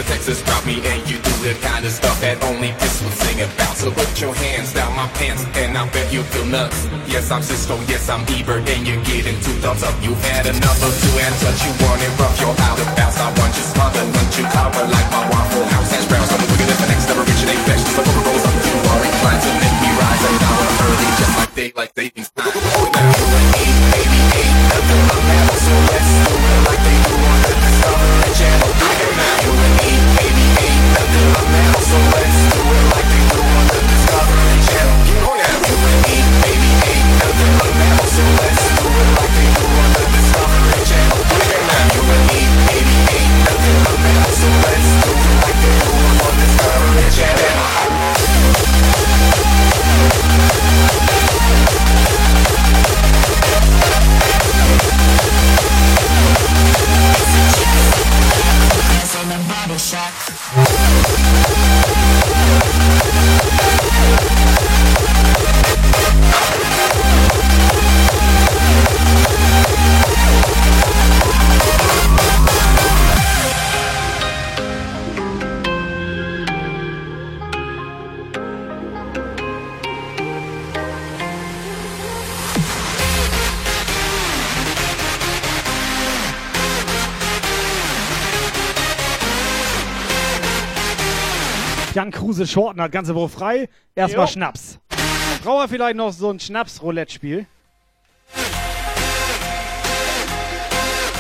[0.04, 3.42] Texas drop me and you do the kind of stuff that only this will sing
[3.42, 3.76] about.
[3.78, 6.88] So put your hands down my pants and I bet you feel nuts.
[7.08, 9.96] Yes, I'm Cisco, yes, I'm Ebert, and you're getting two thumbs up.
[10.02, 11.60] You've had enough of two and touch.
[11.66, 13.18] You want it rough, you're out of bounds.
[13.18, 15.92] I want you smothered, want you covered like my waffle house.
[15.92, 17.18] Hash browns, I'm wicked if the next an
[17.68, 17.82] flesh.
[17.82, 20.24] Just like Coca rolls up, you are inclined to make me rise.
[20.26, 22.54] And now I'm early, just like daylight savings time.
[22.96, 23.81] Now
[31.92, 33.10] So let's do it like
[92.42, 93.70] Kruse Shorten hat ganze Woche frei.
[93.94, 94.28] Erstmal.
[94.28, 94.80] Schnaps.
[95.44, 97.45] Braucht er vielleicht noch so ein Schnaps-Roulette-Spiel?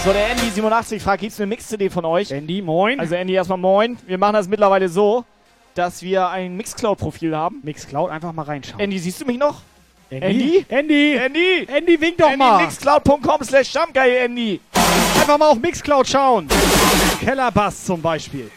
[0.03, 2.31] So, der Andy87 fragt, gibt's eine Mix-CD von euch?
[2.31, 2.99] Andy, moin.
[2.99, 3.99] Also Andy, erstmal moin.
[4.07, 5.23] Wir machen das mittlerweile so,
[5.75, 7.59] dass wir ein Mixcloud-Profil haben.
[7.61, 8.79] Mixcloud, einfach mal reinschauen.
[8.79, 9.61] Andy, siehst du mich noch?
[10.09, 10.65] Andy?
[10.69, 11.17] Andy?
[11.17, 11.67] Andy?
[11.67, 12.63] Andy, wink doch Andy, mal.
[12.63, 14.59] Mixcloud.com slash Jumpgeil, Andy.
[15.19, 16.47] Einfach mal auf Mixcloud schauen.
[17.19, 18.49] Kellerbass zum Beispiel.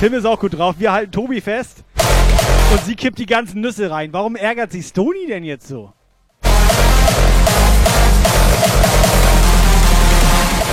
[0.00, 0.76] Tim ist auch gut drauf.
[0.78, 1.82] Wir halten Tobi fest.
[2.70, 4.12] Und sie kippt die ganzen Nüsse rein.
[4.12, 5.92] Warum ärgert sich Stony denn jetzt so?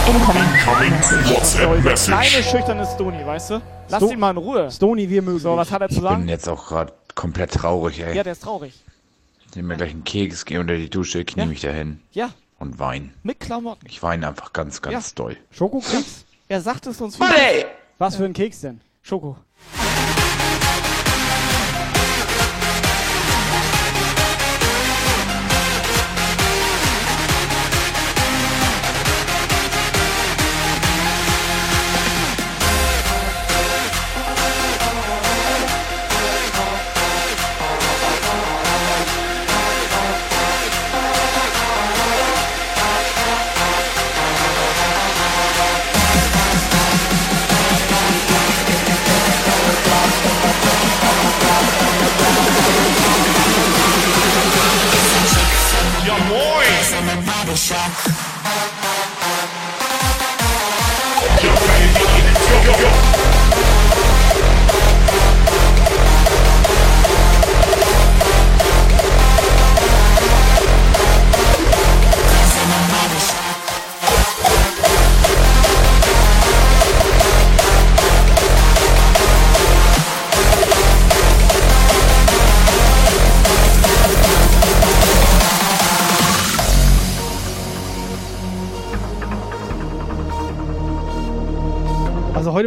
[0.06, 3.62] So, der kleine, schüchterne Stony, weißt du?
[3.90, 4.70] Lass Sto- ihn mal in Ruhe.
[4.70, 6.28] Stony, wir mögen So, was hat er zu Ich bin sagen?
[6.28, 8.16] jetzt auch gerade komplett traurig, ey.
[8.16, 8.74] Ja, der ist traurig.
[9.50, 11.46] Ich nehme mir gleich einen Keks, gehe unter die Dusche, knie Ja.
[11.48, 13.16] mich dahin Ja, und wein.
[13.24, 13.88] mit Klamotten.
[13.88, 15.16] Ich weine einfach ganz, ganz Ja.
[15.16, 15.38] doll.
[15.52, 16.26] Schokokeks?
[16.50, 17.66] Er sagt es uns Money!
[17.98, 18.82] Was für ein Keks denn?
[19.02, 19.38] Schoko.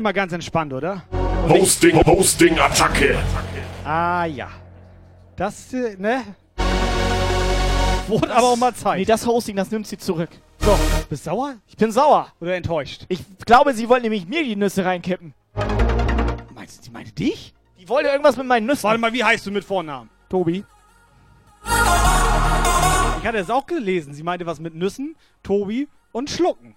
[0.08, 1.02] Mal ganz entspannt, oder?
[1.48, 3.18] Hosting, Hosting, Attacke.
[3.84, 4.48] Ah ja.
[5.36, 6.22] Das, äh, ne?
[8.06, 9.00] Wurde aber auch mal Zeit.
[9.00, 10.30] Nee, das Hosting, das nimmt sie zurück.
[10.60, 10.78] So,
[11.10, 11.56] bist sauer?
[11.66, 12.32] Ich bin sauer.
[12.40, 13.04] Oder enttäuscht?
[13.08, 15.34] Ich glaube, sie wollte nämlich mir die Nüsse reinkippen.
[16.54, 17.54] Meinst du, sie meinte dich?
[17.78, 18.84] Die wollte irgendwas mit meinen Nüssen.
[18.84, 20.08] Warte mal, wie heißt du mit Vornamen?
[20.30, 20.64] Tobi.
[21.64, 24.14] Ich hatte es auch gelesen.
[24.14, 26.76] Sie meinte was mit Nüssen, Tobi und Schlucken.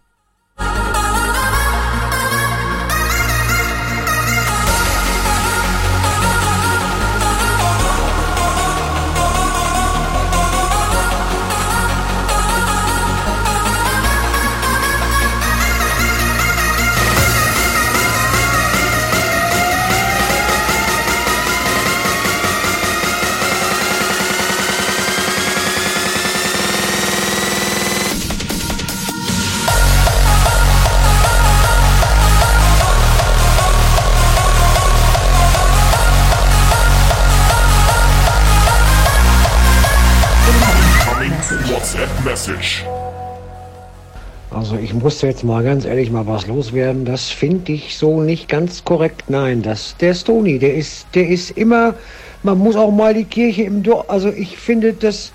[45.02, 47.06] Also ich muss jetzt mal ganz ehrlich mal was loswerden.
[47.06, 49.24] Das finde ich so nicht ganz korrekt.
[49.30, 51.96] Nein, das der Stony, der ist, der ist immer.
[52.44, 54.08] Man muss auch mal die Kirche im Dorf.
[54.12, 55.32] Also ich finde das,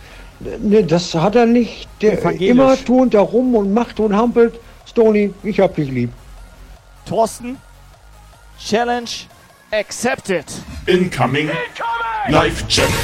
[0.61, 1.89] ne, das hat er nicht.
[2.01, 4.55] Der immer turnt da rum und macht und hampelt.
[4.87, 6.11] Stony, ich hab dich lieb.
[7.05, 7.57] Thorsten.
[8.61, 9.11] Challenge
[9.73, 10.45] accepted.
[10.87, 11.51] Incoming
[12.29, 12.95] Live Challenge.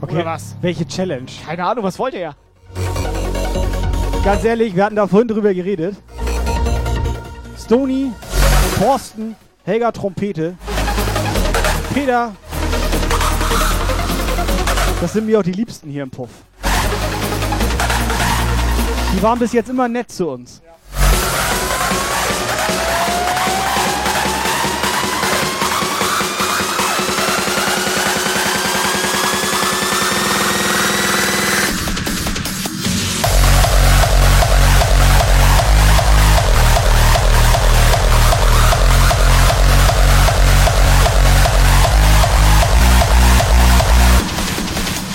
[0.00, 0.56] Okay, Oder was?
[0.60, 1.30] welche Challenge?
[1.46, 2.34] Keine Ahnung, was wollte er?
[4.24, 5.96] Ganz ehrlich, wir hatten da vorhin drüber geredet.
[7.58, 8.10] Stony,
[8.78, 10.56] Thorsten, Helga Trompete,
[11.92, 12.34] Peter.
[15.02, 16.30] Das sind mir auch die Liebsten hier im Puff.
[19.12, 20.62] Die waren bis jetzt immer nett zu uns.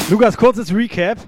[0.10, 1.20] Lukas, kurzes Recap.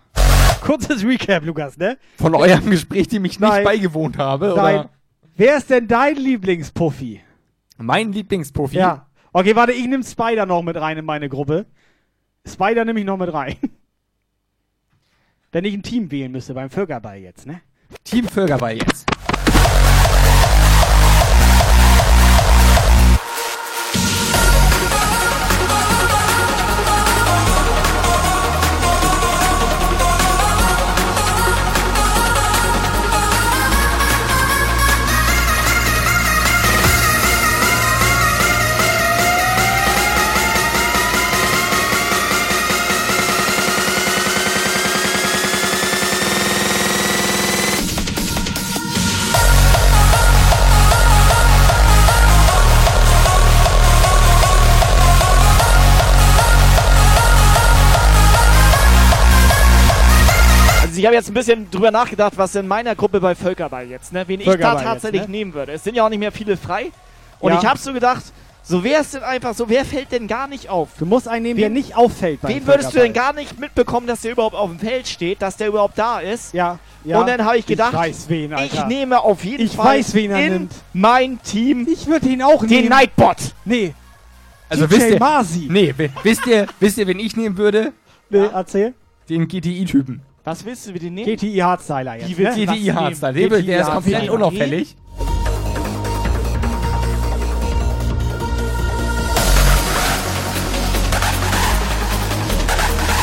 [0.61, 1.97] Kurzes Recap, Lukas, ne?
[2.17, 3.63] Von eurem Gespräch, dem ich nicht Nein.
[3.63, 4.79] beigewohnt habe, Nein.
[4.79, 4.89] oder?
[5.35, 7.21] Wer ist denn dein Lieblingspuffi?
[7.77, 8.77] Mein Lieblingsprofi.
[8.77, 9.07] Ja.
[9.33, 11.65] Okay, warte, ich nehme Spider noch mit rein in meine Gruppe.
[12.47, 13.55] Spider nehme ich noch mit rein.
[15.51, 17.61] Wenn ich ein Team wählen müsste beim Völkerball jetzt, ne?
[18.03, 19.05] Team Völkerball jetzt.
[61.01, 64.23] Ich habe jetzt ein bisschen drüber nachgedacht, was in meiner Gruppe bei Völkerball jetzt, ne?
[64.27, 65.29] Wen ich Völkerball da jetzt, tatsächlich ne?
[65.29, 65.71] nehmen würde.
[65.73, 66.91] Es sind ja auch nicht mehr viele frei.
[67.39, 67.59] Und Ja.
[67.59, 68.23] ich habe so gedacht,
[68.63, 70.89] so wer ist denn einfach so, wer fällt denn gar nicht auf?
[70.99, 74.05] Du musst einen nehmen, der Wen- nicht auffällt Wen würdest du denn gar nicht mitbekommen,
[74.05, 76.53] dass der überhaupt auf dem Feld steht, dass der überhaupt da ist?
[76.53, 77.19] Ja, ja.
[77.19, 78.73] Und dann habe ich gedacht, ich weiß wen, Alter.
[78.75, 80.73] ich nehme auf jeden Ich Fall weiß, wen er in nimmt.
[80.93, 82.89] mein Team Ich würde ihn auch den nehmen.
[82.89, 83.37] Nightbot.
[83.65, 83.95] Nee.
[84.69, 85.67] Also DJ wisst ihr, Masi.
[85.69, 87.91] nee, wi- wisst ihr, wisst ihr, wen ich nehmen würde?
[88.29, 88.93] Nee, erzähl.
[89.27, 90.21] Den GTI-Typen.
[90.43, 91.35] Was willst du mit den nehmen?
[91.35, 92.29] GTI Hardstyler jetzt.
[92.29, 92.65] Die willst ne?
[92.65, 92.95] GTI nehmen?
[92.95, 93.33] Hardstyle.
[93.33, 94.95] Der, GTI der ist komplett unauffällig.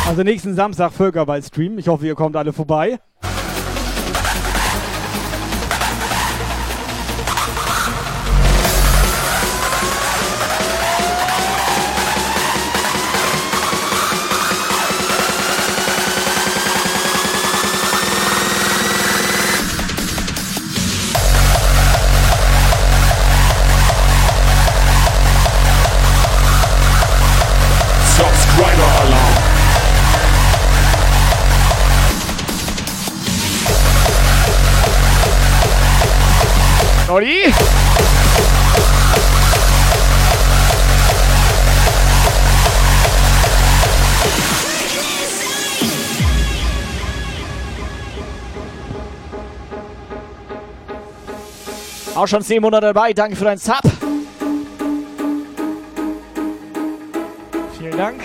[0.07, 1.79] Also nächsten Samstag Völkerball-Stream.
[1.79, 3.01] Ich hoffe, ihr kommt alle vorbei.
[52.19, 53.13] Auch schon 10 Monate dabei.
[53.13, 53.81] Danke für deinen Sub.
[57.79, 58.21] Vielen Dank.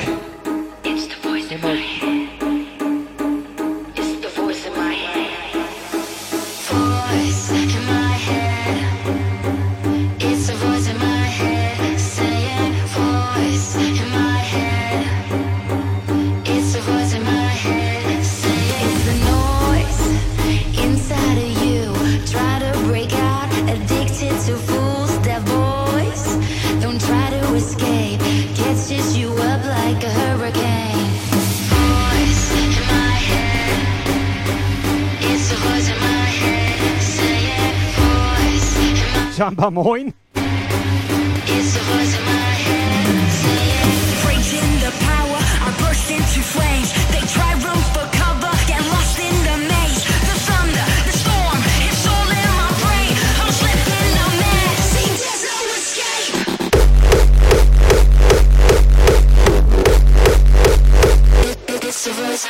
[62.04, 62.48] The voice.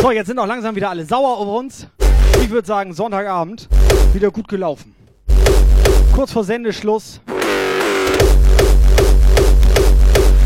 [0.00, 1.86] So, jetzt sind auch langsam wieder alle sauer auf uns.
[2.54, 3.68] Ich würde sagen, Sonntagabend
[4.12, 4.94] wieder gut gelaufen.
[6.14, 7.20] Kurz vor Sendeschluss.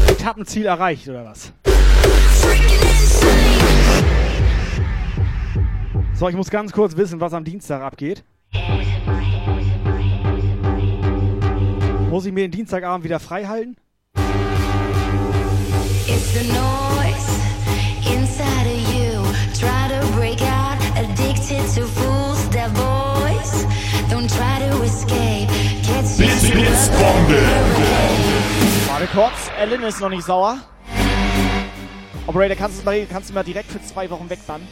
[0.09, 1.53] Etappenziel erreicht, oder was?
[6.15, 8.25] So, ich muss ganz kurz wissen, was am Dienstag abgeht.
[12.09, 13.77] Muss ich mir den Dienstagabend wieder frei halten?
[16.07, 17.38] It's the noise
[25.05, 25.09] up
[26.17, 27.43] Blitzbombe.
[28.89, 29.51] Warte kurz.
[29.61, 30.59] Ellen ist noch nicht sauer.
[32.27, 34.67] Operator, kannst du, mal, kannst du mal direkt für zwei Wochen wegbannen?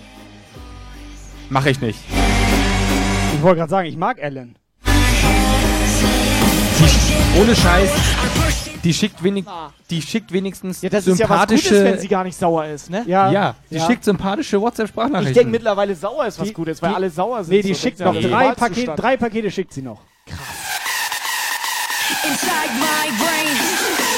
[1.49, 1.99] Mach ich nicht.
[3.35, 4.57] Ich wollte gerade sagen, ich mag Ellen.
[6.79, 7.91] Die, ohne Scheiß.
[8.85, 9.45] Die schickt, wenig,
[9.91, 11.69] die schickt wenigstens Ja, das ist ja was sympathische.
[11.71, 13.03] Gutes, wenn sie gar nicht sauer ist, ne?
[13.07, 13.87] ja, die ja.
[13.87, 15.35] schickt sympathische Ich WhatsApp-Sprachnachrichten.
[15.35, 17.53] denke mittlerweile sauer ist was Die- Gutes, weil die- alle sauer sind.
[17.57, 18.53] Nee, die so schickt noch drei.
[18.53, 20.03] Pakete, drei Pakete schickt sie noch.
[22.25, 24.16] Inside my brain.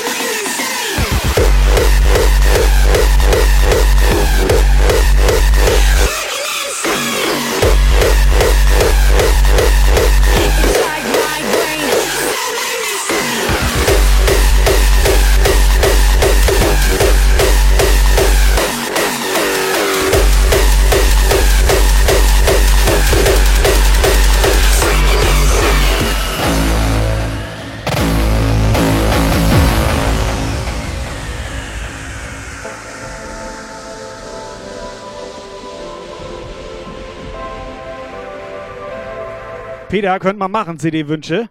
[39.88, 41.48] Peter, könnt mal machen, CD-Wünsche.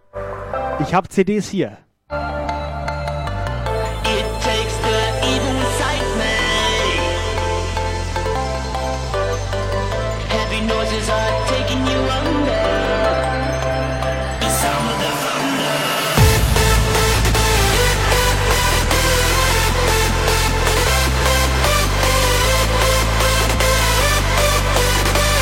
[0.78, 1.76] Ich hab CDs hier.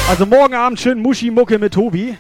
[0.09, 2.17] Also morgen Abend schön Muschi-Mucke mit Tobi.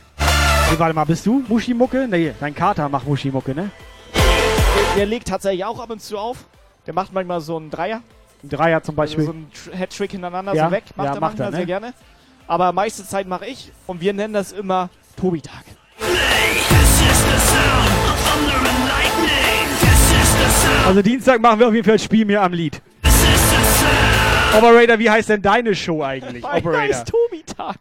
[0.70, 2.08] Nee, warte mal, bist du Muschi-Mucke?
[2.08, 3.70] Nee, dein Kater macht Muschi-Mucke, ne?
[4.96, 6.44] Der, legt tatsächlich auch ab und zu auf.
[6.86, 8.02] Der macht manchmal so einen Dreier.
[8.42, 9.20] Ein Dreier zum Beispiel.
[9.26, 10.84] Also so einen Tr- Hattrick hintereinander Ja, so weg.
[10.96, 11.56] Macht ja, er macht manchmal er, ne?
[11.58, 11.94] sehr gerne.
[12.48, 13.70] Aber meiste Zeit mache ich.
[13.86, 15.64] Und wir nennen das immer Tobi-Tag.
[20.86, 22.80] Also Dienstag machen wir auf jeden Fall Spiel mir am Lied.
[24.56, 26.44] Operator, wie heißt denn deine Show eigentlich?
[26.52, 26.84] Operator.
[26.84, 27.76] ist Tobi-Tag.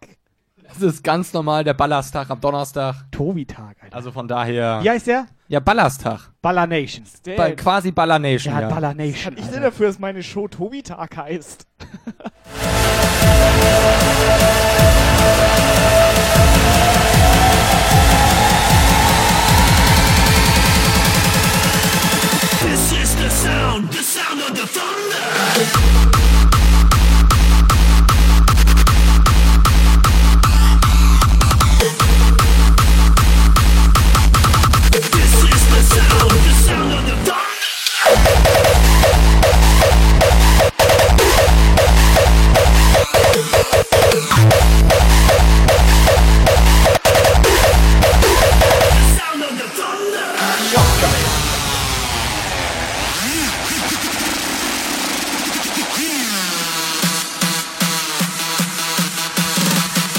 [0.79, 3.05] Das ist ganz normal der Ballerstag am Donnerstag.
[3.11, 3.95] Tobi-Tag, Alter.
[3.95, 4.79] Also von daher.
[4.83, 5.27] Wie heißt der?
[5.47, 6.31] Ja, Ballerstag.
[6.41, 7.05] Baller Nation.
[7.37, 8.67] Ba quasi Baller Nation, Ja, ja.
[8.67, 9.37] Baller Nation.
[9.37, 11.65] Ich denn dafür, dass meine Show Tobi-Tag heißt.
[22.61, 26.14] This is the sound, the sound of the thunder.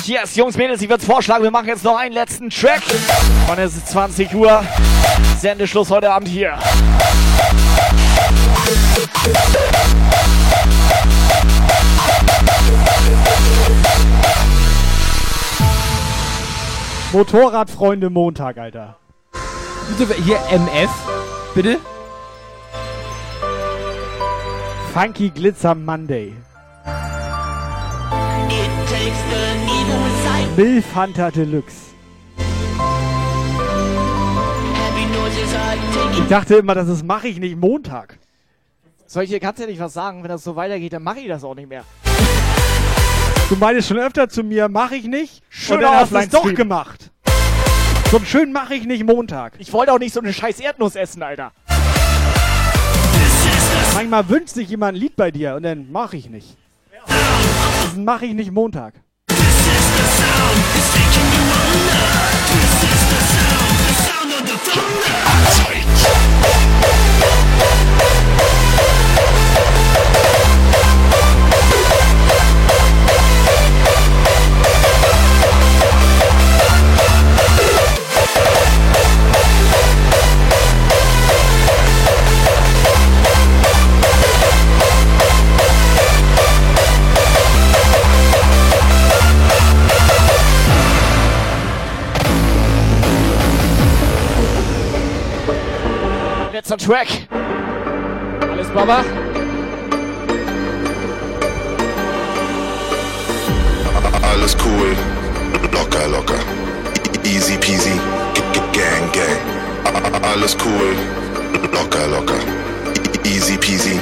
[0.06, 2.82] Yes, Jungs, Mädels, ich würde vorschlagen, wir machen jetzt noch einen letzten Track.
[3.50, 4.64] Und es ist 20 Uhr.
[5.40, 6.56] Sendeschluss heute Abend hier.
[17.12, 18.98] Motorradfreunde Montag, Alter.
[19.98, 20.90] Bitte, hier MF.
[21.52, 21.78] Bitte?
[24.94, 26.32] Funky Glitzer Monday.
[30.56, 31.76] Milf Hunter Deluxe.
[36.12, 38.18] Ich dachte immer, das ist mache ich nicht Montag.
[39.06, 40.22] Soll ich dir ganz ehrlich was sagen?
[40.22, 41.84] Wenn das so weitergeht, dann mache ich das auch nicht mehr.
[43.48, 45.42] Du meintest schon öfter zu mir, mache ich nicht.
[45.50, 47.10] Schöner und dann hast du es doch gemacht.
[48.10, 49.54] So einen schönen mache ich nicht Montag.
[49.58, 51.52] Ich wollte auch nicht so eine scheiß Erdnuss essen, Alter.
[53.94, 56.56] Manchmal wünscht sich jemand ein Lied bei dir und dann mache ich nicht.
[57.82, 58.94] Das mache ich nicht Montag.
[96.68, 97.06] Letzter Track.
[98.50, 99.04] Alles Baba.
[104.22, 104.96] Alles cool,
[105.72, 106.40] locker, locker.
[107.22, 107.92] Easy peasy,
[108.34, 110.24] G- g- gang, gang.
[110.24, 110.96] Alles cool,
[111.72, 112.40] locker, locker.
[113.24, 114.00] Easy peasy.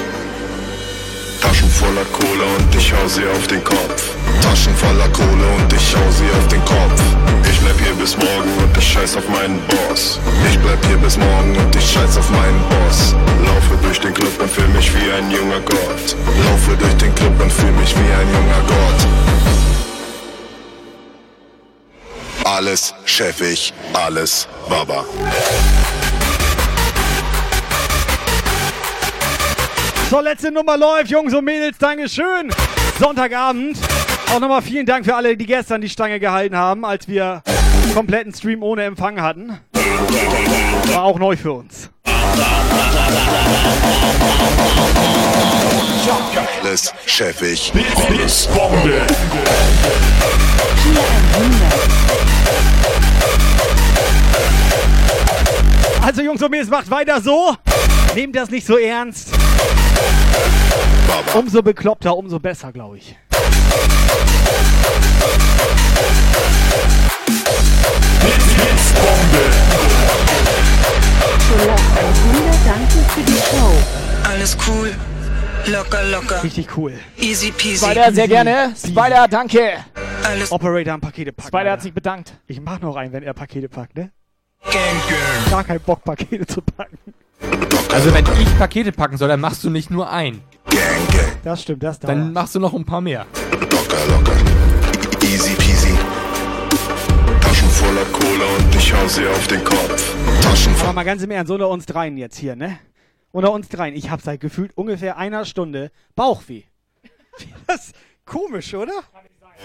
[1.43, 4.15] Taschen voller Kohle und ich hau sie auf den Kopf.
[4.41, 7.03] Taschen voller Kohle und ich hau sie auf den Kopf.
[7.65, 10.21] Ich bleib hier bis morgen und ich scheiß auf meinen Boss.
[10.51, 13.15] Ich bleib hier bis morgen und ich scheiß auf meinen Boss.
[13.43, 16.15] Laufe durch den Club und fühl mich wie ein junger Gott.
[16.45, 19.07] Laufe durch den Club und fühl mich wie ein junger Gott.
[22.45, 25.07] Alles chefig, alles Baba.
[30.11, 32.53] So, letzte Nummer läuft, Jungs und Mädels, Dankeschön.
[33.01, 33.79] Sonntagabend.
[34.35, 37.43] Auch nochmal vielen Dank für alle, die gestern die Stange gehalten haben, als wir
[37.93, 39.59] kompletten Stream ohne Empfang hatten.
[40.93, 41.91] War auch neu für uns.
[46.63, 47.73] Alles chefig,
[48.09, 49.03] Alles Bombe.
[56.03, 57.57] Also, Jungs und Mädels, macht weiter so.
[58.15, 59.29] Nehmt das nicht so ernst.
[61.35, 63.17] Umso bekloppter, umso besser, glaube ich.
[72.67, 74.29] Danke für die Show.
[74.29, 74.95] Alles cool.
[75.67, 76.43] Locker, locker.
[76.43, 76.93] Richtig cool.
[77.19, 77.85] Easy peasy.
[77.85, 78.75] Spider, sehr gerne.
[78.77, 79.85] Spider, danke.
[80.23, 81.49] Alles Operator am Pakete packen.
[81.49, 82.35] Spider hat sich bedankt.
[82.47, 84.11] Ich mach noch einen, wenn er Pakete packt, ne?
[84.63, 85.51] Gang, gang.
[85.51, 86.99] Gar keinen Bock, Pakete zu packen.
[87.93, 90.43] Also wenn ich Pakete packen soll, dann machst du nicht nur ein.
[91.45, 92.17] Das stimmt, das dauert.
[92.17, 93.27] Dann machst du noch ein paar mehr.
[97.85, 100.15] Voller Kohle und ich hau sie auf den Kopf.
[100.43, 102.79] Taschen Aber mal ganz im Ernst, unter uns dreien jetzt hier, ne?
[103.33, 103.95] Unter uns dreien.
[103.95, 106.63] Ich hab seit gefühlt ungefähr einer Stunde Bauchweh.
[107.67, 108.93] Das ist komisch, oder?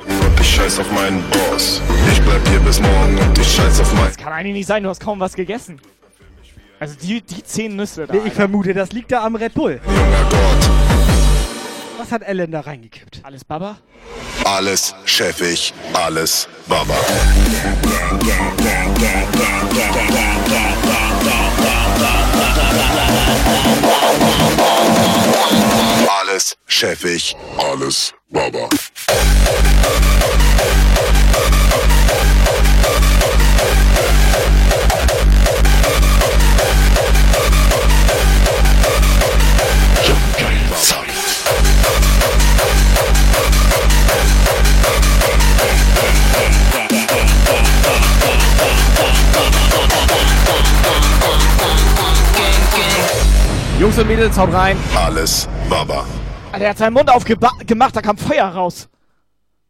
[0.06, 1.82] und ich scheiß auf meinen Boss.
[2.12, 4.06] Ich bleib hier bis morgen und ich scheiß auf mein.
[4.06, 5.80] Das kann eigentlich nicht sein, du hast kaum was gegessen.
[6.80, 8.14] Also die, die zehn Nüsse da.
[8.14, 8.36] Nee, ich Alter.
[8.36, 9.80] vermute, das liegt da am Red Bull.
[12.00, 13.20] Was hat Ellen da reingekippt?
[13.24, 13.78] Alles Baba?
[14.46, 16.96] Alles chefig, alles Baba.
[26.22, 28.70] Alles chefig, alles Baba.
[53.90, 54.78] Jungs und Mädels, haut rein.
[54.96, 56.06] Alles Baba.
[56.52, 58.88] Alter, er hat seinen Mund aufgemacht, da kam Feuer raus.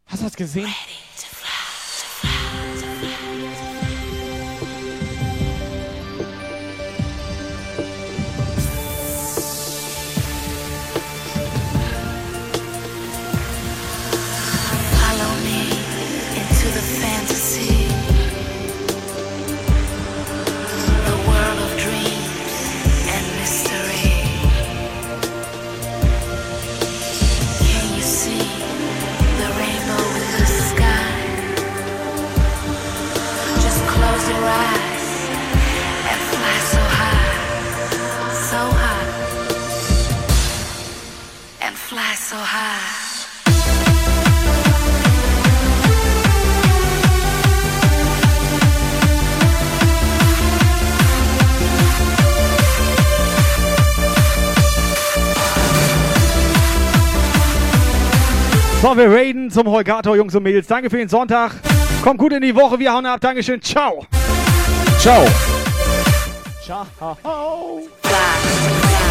[0.04, 0.68] Hast du das gesehen?
[0.68, 1.09] Follow
[42.30, 43.26] so high.
[58.80, 60.68] So, wir raiden zum Holgator, Jungs und Mädels.
[60.68, 61.52] Danke für den Sonntag.
[62.02, 62.78] Kommt gut in die Woche.
[62.78, 63.20] Wir hauen ab.
[63.20, 63.60] Dankeschön.
[63.60, 64.06] Ciao.
[65.00, 65.26] Ciao.
[66.64, 66.90] Ciao.
[68.02, 69.09] This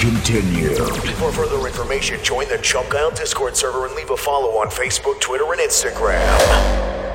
[0.00, 0.78] continued.
[1.18, 5.20] For further information, join the Chump Guile Discord server and leave a follow on Facebook,
[5.20, 7.09] Twitter, and Instagram.